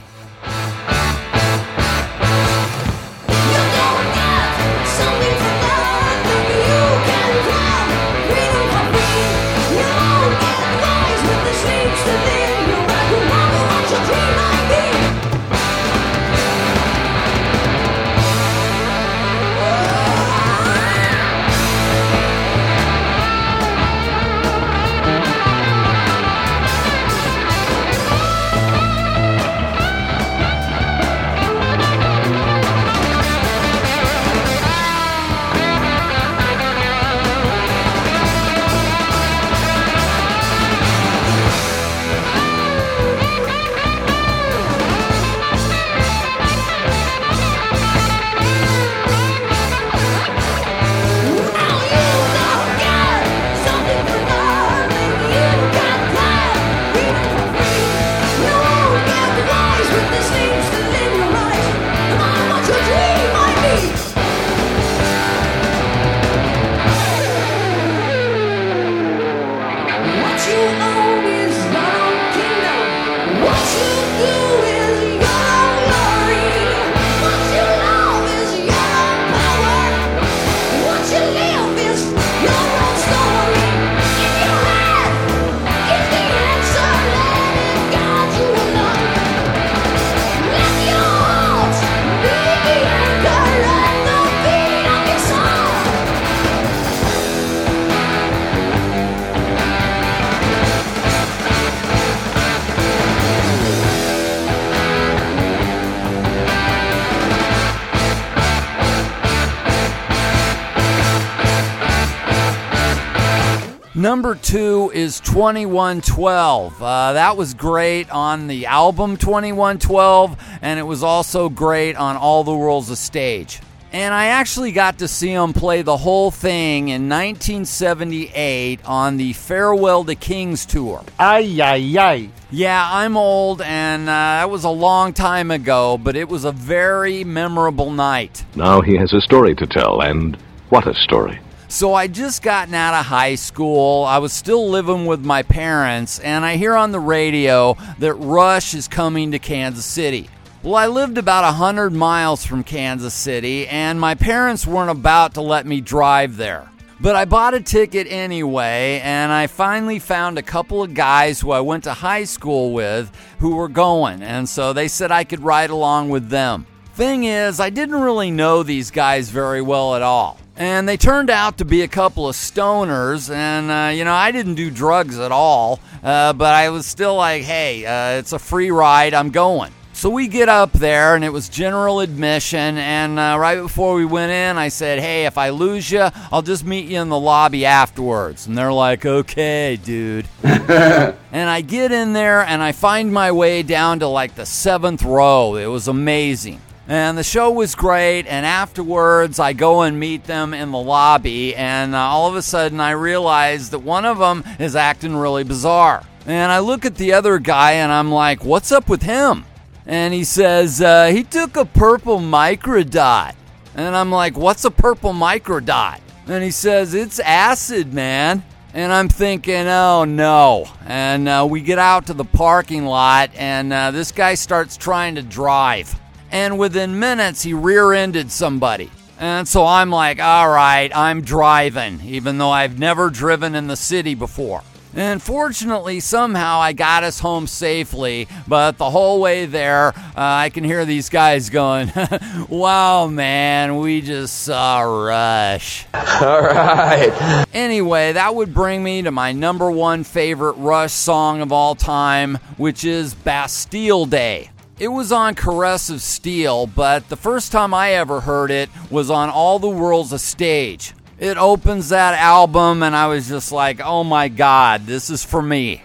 Number 114.02 114.34
two 114.34 114.92
is 114.96 115.20
2112. 115.20 116.82
Uh, 116.82 117.14
that 117.14 117.38
was 117.38 117.54
great 117.54 118.10
on 118.10 118.48
the 118.48 118.66
album 118.66 119.16
2112, 119.16 120.44
and 120.64 120.80
it 120.80 120.84
was 120.84 121.04
also 121.04 121.50
great 121.50 121.96
on 121.96 122.18
All 122.18 122.44
the 122.44 122.52
World's 122.52 122.90
a 122.90 122.96
Stage. 122.96 123.62
And 123.94 124.12
I 124.12 124.28
actually 124.28 124.72
got 124.72 124.98
to 125.00 125.08
see 125.08 125.32
him 125.32 125.54
play 125.54 125.84
the 125.84 125.98
whole 125.98 126.32
thing 126.32 126.90
in 126.90 127.10
1978 127.10 128.80
on 128.86 129.18
the 129.18 129.34
Farewell 129.34 130.04
to 130.06 130.16
Kings 130.16 130.66
tour. 130.66 131.04
Ay, 131.20 131.60
ay, 131.62 131.96
ay. 132.00 132.30
Yeah, 132.50 132.84
I'm 132.92 133.16
old, 133.16 133.62
and 133.62 134.10
uh, 134.10 134.14
that 134.14 134.50
was 134.50 134.64
a 134.64 134.70
long 134.72 135.14
time 135.14 135.52
ago, 135.52 136.00
but 136.00 136.16
it 136.16 136.28
was 136.28 136.44
a 136.44 136.52
very 136.52 137.24
memorable 137.24 137.92
night. 137.92 138.46
Now 138.56 138.82
he 138.82 138.98
has 138.98 139.14
a 139.14 139.22
story 139.22 139.54
to 139.54 139.68
tell, 139.68 140.02
and 140.02 140.36
what 140.70 140.88
a 140.88 140.96
story. 140.96 141.40
So 141.72 141.94
I 141.94 142.08
just 142.08 142.42
gotten 142.42 142.74
out 142.74 142.94
of 142.94 143.06
high 143.06 143.36
school. 143.36 144.04
I 144.04 144.18
was 144.18 144.34
still 144.34 144.70
living 144.70 145.06
with 145.06 145.24
my 145.24 145.42
parents, 145.42 146.20
and 146.20 146.44
I 146.44 146.58
hear 146.58 146.76
on 146.76 146.92
the 146.92 147.00
radio 147.00 147.78
that 148.00 148.14
Rush 148.16 148.74
is 148.74 148.90
coming 148.90 149.32
to 149.32 149.40
Kansas 149.40 149.86
City. 149.86 150.30
Well, 150.64 150.76
I 150.76 150.88
lived 150.88 151.18
about 151.18 151.46
100 151.46 151.92
miles 151.92 152.46
from 152.46 152.66
Kansas 152.66 153.14
City, 153.14 153.70
and 153.70 154.02
my 154.02 154.16
parents 154.16 154.68
weren't 154.68 154.92
about 154.92 155.36
to 155.36 155.42
let 155.42 155.66
me 155.66 155.80
drive 155.80 156.36
there. 156.36 156.70
But 157.00 157.16
I 157.16 157.24
bought 157.24 157.54
a 157.54 157.62
ticket 157.62 158.06
anyway, 158.10 159.00
and 159.02 159.32
I 159.32 159.48
finally 159.48 160.00
found 160.00 160.38
a 160.38 160.44
couple 160.44 160.84
of 160.84 160.94
guys 160.94 161.40
who 161.40 161.52
I 161.52 161.62
went 161.62 161.86
to 161.86 161.94
high 161.94 162.26
school 162.26 162.74
with 162.74 163.10
who 163.40 163.56
were 163.56 163.70
going, 163.70 164.22
and 164.22 164.48
so 164.50 164.74
they 164.74 164.90
said 164.90 165.10
I 165.10 165.24
could 165.24 165.40
ride 165.40 165.70
along 165.70 166.10
with 166.10 166.28
them. 166.28 166.68
Thing 166.96 167.24
is, 167.24 167.62
I 167.62 167.70
didn't 167.70 168.02
really 168.02 168.30
know 168.30 168.62
these 168.62 168.92
guys 168.92 169.30
very 169.30 169.62
well 169.62 169.96
at 169.96 170.02
all. 170.02 170.38
And 170.56 170.88
they 170.88 170.98
turned 170.98 171.30
out 171.30 171.58
to 171.60 171.66
be 171.66 171.82
a 171.82 171.88
couple 171.88 172.28
of 172.28 172.36
stoners, 172.36 173.34
and 173.34 173.72
uh, 173.72 173.92
you 173.96 174.04
know, 174.04 174.14
I 174.14 174.32
didn't 174.32 174.56
do 174.56 174.70
drugs 174.70 175.18
at 175.18 175.32
all, 175.32 175.80
uh, 176.04 176.34
but 176.34 176.54
I 176.54 176.70
was 176.70 176.86
still 176.86 177.16
like, 177.16 177.44
hey, 177.44 177.86
uh, 177.86 178.20
it's 178.20 178.34
a 178.34 178.40
free 178.40 178.70
ride, 178.70 179.14
I'm 179.14 179.32
going. 179.32 179.74
So 180.02 180.10
we 180.10 180.28
get 180.28 180.50
up 180.50 180.72
there, 180.72 181.14
and 181.14 181.24
it 181.24 181.32
was 181.32 181.48
general 181.48 182.00
admission. 182.00 182.80
And 182.80 183.20
uh, 183.20 183.38
right 183.40 183.62
before 183.62 183.94
we 183.94 184.04
went 184.04 184.32
in, 184.32 184.58
I 184.58 184.70
said, 184.70 184.98
Hey, 184.98 185.28
if 185.28 185.38
I 185.38 185.50
lose 185.50 185.92
you, 185.92 186.08
I'll 186.32 186.42
just 186.42 186.66
meet 186.66 186.86
you 186.86 187.00
in 187.00 187.10
the 187.10 187.20
lobby 187.20 187.68
afterwards. 187.68 188.48
And 188.48 188.58
they're 188.58 188.74
like, 188.74 189.06
Okay, 189.06 189.78
dude. 189.84 190.26
and 190.44 191.16
I 191.32 191.62
get 191.62 191.92
in 191.92 192.14
there, 192.14 192.42
and 192.42 192.64
I 192.64 192.72
find 192.72 193.14
my 193.14 193.32
way 193.32 193.62
down 193.62 194.00
to 194.00 194.08
like 194.08 194.34
the 194.34 194.48
seventh 194.48 195.04
row. 195.04 195.56
It 195.56 195.68
was 195.68 195.88
amazing. 195.88 196.62
And 196.92 197.18
the 197.18 197.24
show 197.24 197.52
was 197.52 197.74
great. 197.74 198.28
And 198.28 198.46
afterwards, 198.46 199.40
I 199.40 199.54
go 199.54 199.84
and 199.84 199.98
meet 199.98 200.26
them 200.26 200.54
in 200.54 200.72
the 200.72 200.78
lobby. 200.78 201.56
And 201.56 201.96
uh, 201.96 202.00
all 202.00 202.28
of 202.28 202.36
a 202.36 202.42
sudden, 202.42 202.82
I 202.82 202.92
realize 202.92 203.70
that 203.70 203.80
one 203.80 204.04
of 204.04 204.18
them 204.18 204.44
is 204.60 204.76
acting 204.76 205.16
really 205.16 205.46
bizarre. 205.46 206.04
And 206.26 206.52
I 206.52 206.60
look 206.60 206.84
at 206.84 206.96
the 206.96 207.14
other 207.14 207.40
guy 207.40 207.76
and 207.76 207.94
I'm 207.94 208.12
like, 208.12 208.44
what's 208.44 208.74
up 208.74 208.90
with 208.90 209.04
him? 209.04 209.46
And 209.86 210.14
he 210.14 210.26
says, 210.26 210.82
uh, 210.82 211.06
he 211.06 211.24
took 211.24 211.56
a 211.56 211.64
purple 211.64 212.20
microdot. 212.20 213.36
And 213.74 213.96
I'm 213.96 214.12
like, 214.12 214.36
what's 214.36 214.66
a 214.66 214.72
purple 214.72 215.14
microdot? 215.14 216.02
And 216.28 216.44
he 216.44 216.52
says, 216.52 216.94
it's 216.94 217.22
acid, 217.22 217.94
man. 217.94 218.44
And 218.74 218.92
I'm 218.92 219.08
thinking, 219.08 219.66
oh 219.66 220.04
no. 220.04 220.68
And 220.86 221.30
uh, 221.30 221.48
we 221.50 221.62
get 221.62 221.80
out 221.80 222.08
to 222.08 222.14
the 222.14 222.26
parking 222.26 222.84
lot, 222.84 223.32
and 223.36 223.72
uh, 223.72 223.92
this 223.92 224.12
guy 224.12 224.34
starts 224.34 224.76
trying 224.76 225.16
to 225.16 225.22
drive 225.22 225.98
and 226.32 226.58
within 226.58 226.98
minutes 226.98 227.44
he 227.44 227.54
rear 227.54 227.94
ended 227.94 228.32
somebody. 228.32 228.90
And 229.20 229.48
so 229.48 229.66
I'm 229.66 229.92
like, 229.92 230.20
all 230.20 230.50
right, 230.50 230.90
I'm 230.96 231.22
driving, 231.22 232.02
even 232.04 232.40
though 232.40 232.50
I've 232.50 232.80
never 232.80 233.12
driven 233.12 233.54
in 233.54 233.68
the 233.68 233.76
city 233.76 234.16
before. 234.16 234.64
And 234.94 235.22
fortunately, 235.22 236.02
somehow 236.02 236.60
I 236.60 236.74
got 236.74 237.04
us 237.04 237.20
home 237.20 237.48
safely. 237.48 238.28
But 238.48 238.78
the 238.78 238.90
whole 238.90 239.22
way 239.22 239.46
there, 239.46 239.90
uh, 239.90 239.94
I 240.16 240.50
can 240.50 240.64
hear 240.64 240.84
these 240.84 241.10
guys 241.10 241.50
going, 241.50 241.92
Wow, 242.50 243.08
man, 243.08 243.78
we 243.78 244.02
just 244.02 244.42
saw 244.42 244.82
Rush. 244.82 245.86
All 245.94 246.42
right. 246.42 247.46
Anyway, 247.54 248.14
that 248.14 248.36
would 248.36 248.54
bring 248.54 248.84
me 248.84 249.04
to 249.04 249.12
my 249.12 249.32
number 249.32 249.72
one 249.72 250.04
favorite 250.04 250.54
Rush 250.54 250.92
song 250.92 251.42
of 251.42 251.52
all 251.52 251.76
time, 251.76 252.36
which 252.58 252.84
is 252.84 253.14
Bastille 253.14 254.06
Day. 254.06 254.51
It 254.82 254.88
was 254.88 255.12
on 255.12 255.36
Caress 255.36 255.92
of 255.92 256.02
Steel, 256.02 256.66
but 256.66 257.08
the 257.08 257.16
first 257.16 257.52
time 257.52 257.72
I 257.72 257.92
ever 257.92 258.22
heard 258.22 258.50
it 258.50 258.68
was 258.90 259.12
on 259.12 259.30
All 259.30 259.60
the 259.60 259.70
World's 259.70 260.12
a 260.12 260.18
Stage. 260.18 260.96
It 261.20 261.38
opens 261.38 261.90
that 261.90 262.16
album, 262.16 262.82
and 262.82 262.96
I 262.96 263.06
was 263.06 263.28
just 263.28 263.52
like, 263.52 263.80
oh 263.80 264.04
my 264.04 264.28
god, 264.28 264.88
this 264.88 265.12
is 265.12 265.24
for 265.24 265.40
me. 265.40 265.84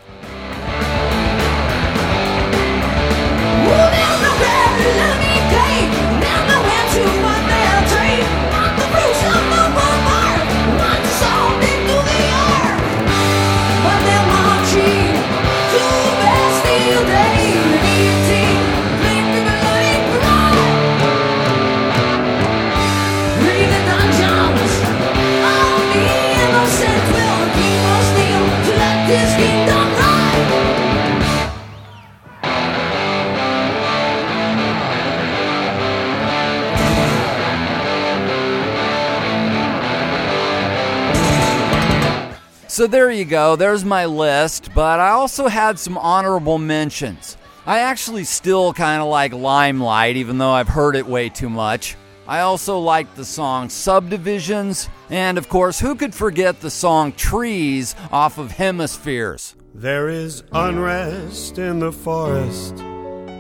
So 42.76 42.86
there 42.86 43.10
you 43.10 43.24
go. 43.24 43.56
There's 43.56 43.86
my 43.86 44.04
list, 44.04 44.68
but 44.74 45.00
I 45.00 45.08
also 45.08 45.48
had 45.48 45.78
some 45.78 45.96
honorable 45.96 46.58
mentions. 46.58 47.38
I 47.64 47.78
actually 47.78 48.24
still 48.24 48.74
kind 48.74 49.00
of 49.00 49.08
like 49.08 49.32
Limelight, 49.32 50.16
even 50.16 50.36
though 50.36 50.50
I've 50.50 50.68
heard 50.68 50.94
it 50.94 51.06
way 51.06 51.30
too 51.30 51.48
much. 51.48 51.96
I 52.28 52.40
also 52.40 52.78
like 52.78 53.14
the 53.14 53.24
song 53.24 53.70
Subdivisions, 53.70 54.90
and 55.08 55.38
of 55.38 55.48
course, 55.48 55.80
who 55.80 55.94
could 55.94 56.14
forget 56.14 56.60
the 56.60 56.68
song 56.68 57.12
Trees 57.12 57.94
off 58.12 58.36
of 58.36 58.50
Hemispheres? 58.50 59.56
There 59.74 60.10
is 60.10 60.42
unrest 60.52 61.56
in 61.56 61.78
the 61.78 61.92
forest, 61.92 62.76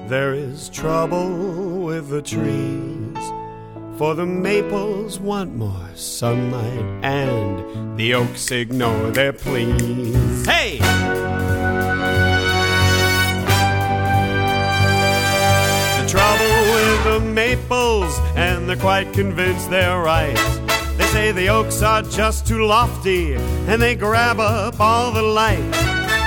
there 0.08 0.32
is 0.32 0.70
trouble 0.70 1.82
with 1.82 2.08
the 2.08 2.22
trees. 2.22 3.45
For 3.98 4.14
the 4.14 4.26
maples 4.26 5.18
want 5.18 5.56
more 5.56 5.88
sunlight, 5.94 6.84
and 7.02 7.96
the 7.98 8.12
oaks 8.12 8.50
ignore 8.50 9.10
their 9.10 9.32
pleas. 9.32 10.44
Hey! 10.44 10.76
The 15.96 16.06
trouble 16.06 16.44
with 16.74 17.04
the 17.04 17.20
maples, 17.20 18.18
and 18.36 18.68
they're 18.68 18.76
quite 18.76 19.14
convinced 19.14 19.70
they're 19.70 19.98
right. 19.98 20.36
They 20.98 21.06
say 21.06 21.32
the 21.32 21.48
oaks 21.48 21.80
are 21.80 22.02
just 22.02 22.46
too 22.46 22.66
lofty, 22.66 23.32
and 23.32 23.80
they 23.80 23.94
grab 23.94 24.40
up 24.40 24.78
all 24.78 25.10
the 25.10 25.22
light. 25.22 25.70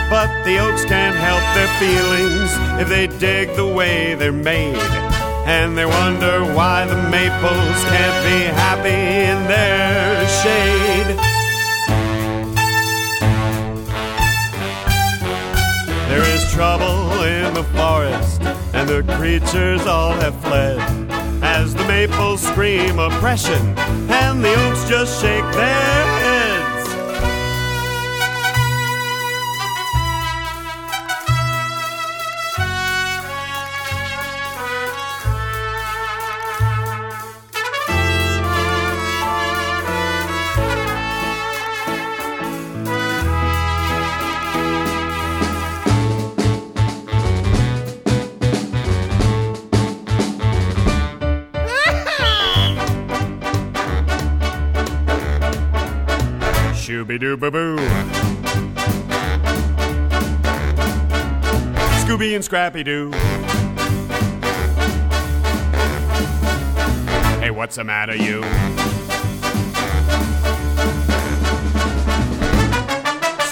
But 0.10 0.44
the 0.44 0.58
oaks 0.58 0.86
can't 0.86 1.16
help 1.16 1.44
their 1.54 1.70
feelings 1.78 2.52
if 2.82 2.90
they 2.90 3.06
dig 3.20 3.56
the 3.56 3.68
way 3.68 4.16
they're 4.16 4.32
made 4.32 5.09
and 5.50 5.76
they 5.76 5.86
wonder 5.86 6.44
why 6.54 6.86
the 6.86 6.96
maples 7.10 7.80
can't 7.92 8.20
be 8.24 8.40
happy 8.64 9.02
in 9.32 9.40
their 9.48 10.28
shade. 10.42 11.10
There 16.08 16.26
is 16.36 16.54
trouble 16.54 17.24
in 17.24 17.56
the 17.56 17.64
forest, 17.76 18.44
and 18.76 18.88
the 18.88 19.02
creatures 19.18 19.88
all 19.88 20.14
have 20.14 20.40
fled. 20.42 20.80
As 21.42 21.74
the 21.74 21.86
maples 21.86 22.42
scream 22.42 23.00
oppression, 23.00 23.76
and 24.22 24.44
the 24.44 24.54
oaks 24.54 24.88
just 24.88 25.20
shake 25.20 25.50
their 25.54 26.06
heads. 26.22 26.39
Shooby 57.10 57.20
doo 57.20 57.38
boo 57.38 57.50
boo. 57.50 57.78
Scooby 62.06 62.36
and 62.36 62.46
Scrappy 62.46 62.84
Doo. 62.84 63.10
Hey, 67.40 67.50
what's 67.50 67.78
the 67.78 67.84
matter, 67.84 68.16
you? 68.16 68.44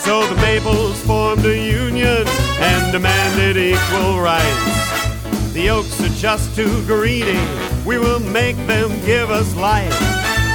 So 0.04 0.28
the 0.28 0.40
Maples 0.40 1.02
formed 1.02 1.44
a 1.44 1.58
union 1.58 2.28
and 2.60 2.92
demanded 2.92 3.58
equal 3.58 4.22
rights. 4.22 5.54
The 5.54 5.72
Oaks 5.72 6.00
are 6.02 6.10
just 6.10 6.56
too 6.56 6.86
greedy. 6.86 7.40
We 7.88 7.98
will 7.98 8.20
make 8.20 8.56
them 8.68 8.90
give 9.04 9.32
us 9.32 9.56
life. 9.56 10.00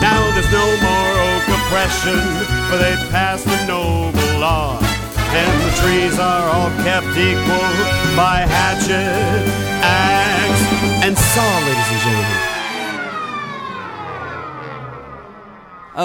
Now 0.01 0.21
there's 0.35 0.53
no 0.53 0.67
more 0.83 1.13
oak 1.31 1.49
oppression, 1.49 2.62
for 2.73 2.79
they 2.79 2.97
passed 3.11 3.47
a 3.47 3.67
noble 3.67 4.41
law. 4.41 4.79
And 4.81 5.63
the 5.63 5.71
trees 5.83 6.19
are 6.19 6.49
all 6.49 6.71
kept 6.83 7.07
equal 7.19 7.69
by 8.17 8.47
hatchet, 8.49 9.45
axe, 9.83 11.05
and 11.05 11.19
saw, 11.19 11.59
ladies 11.67 11.91
and 11.93 12.01
gentlemen. 12.01 12.49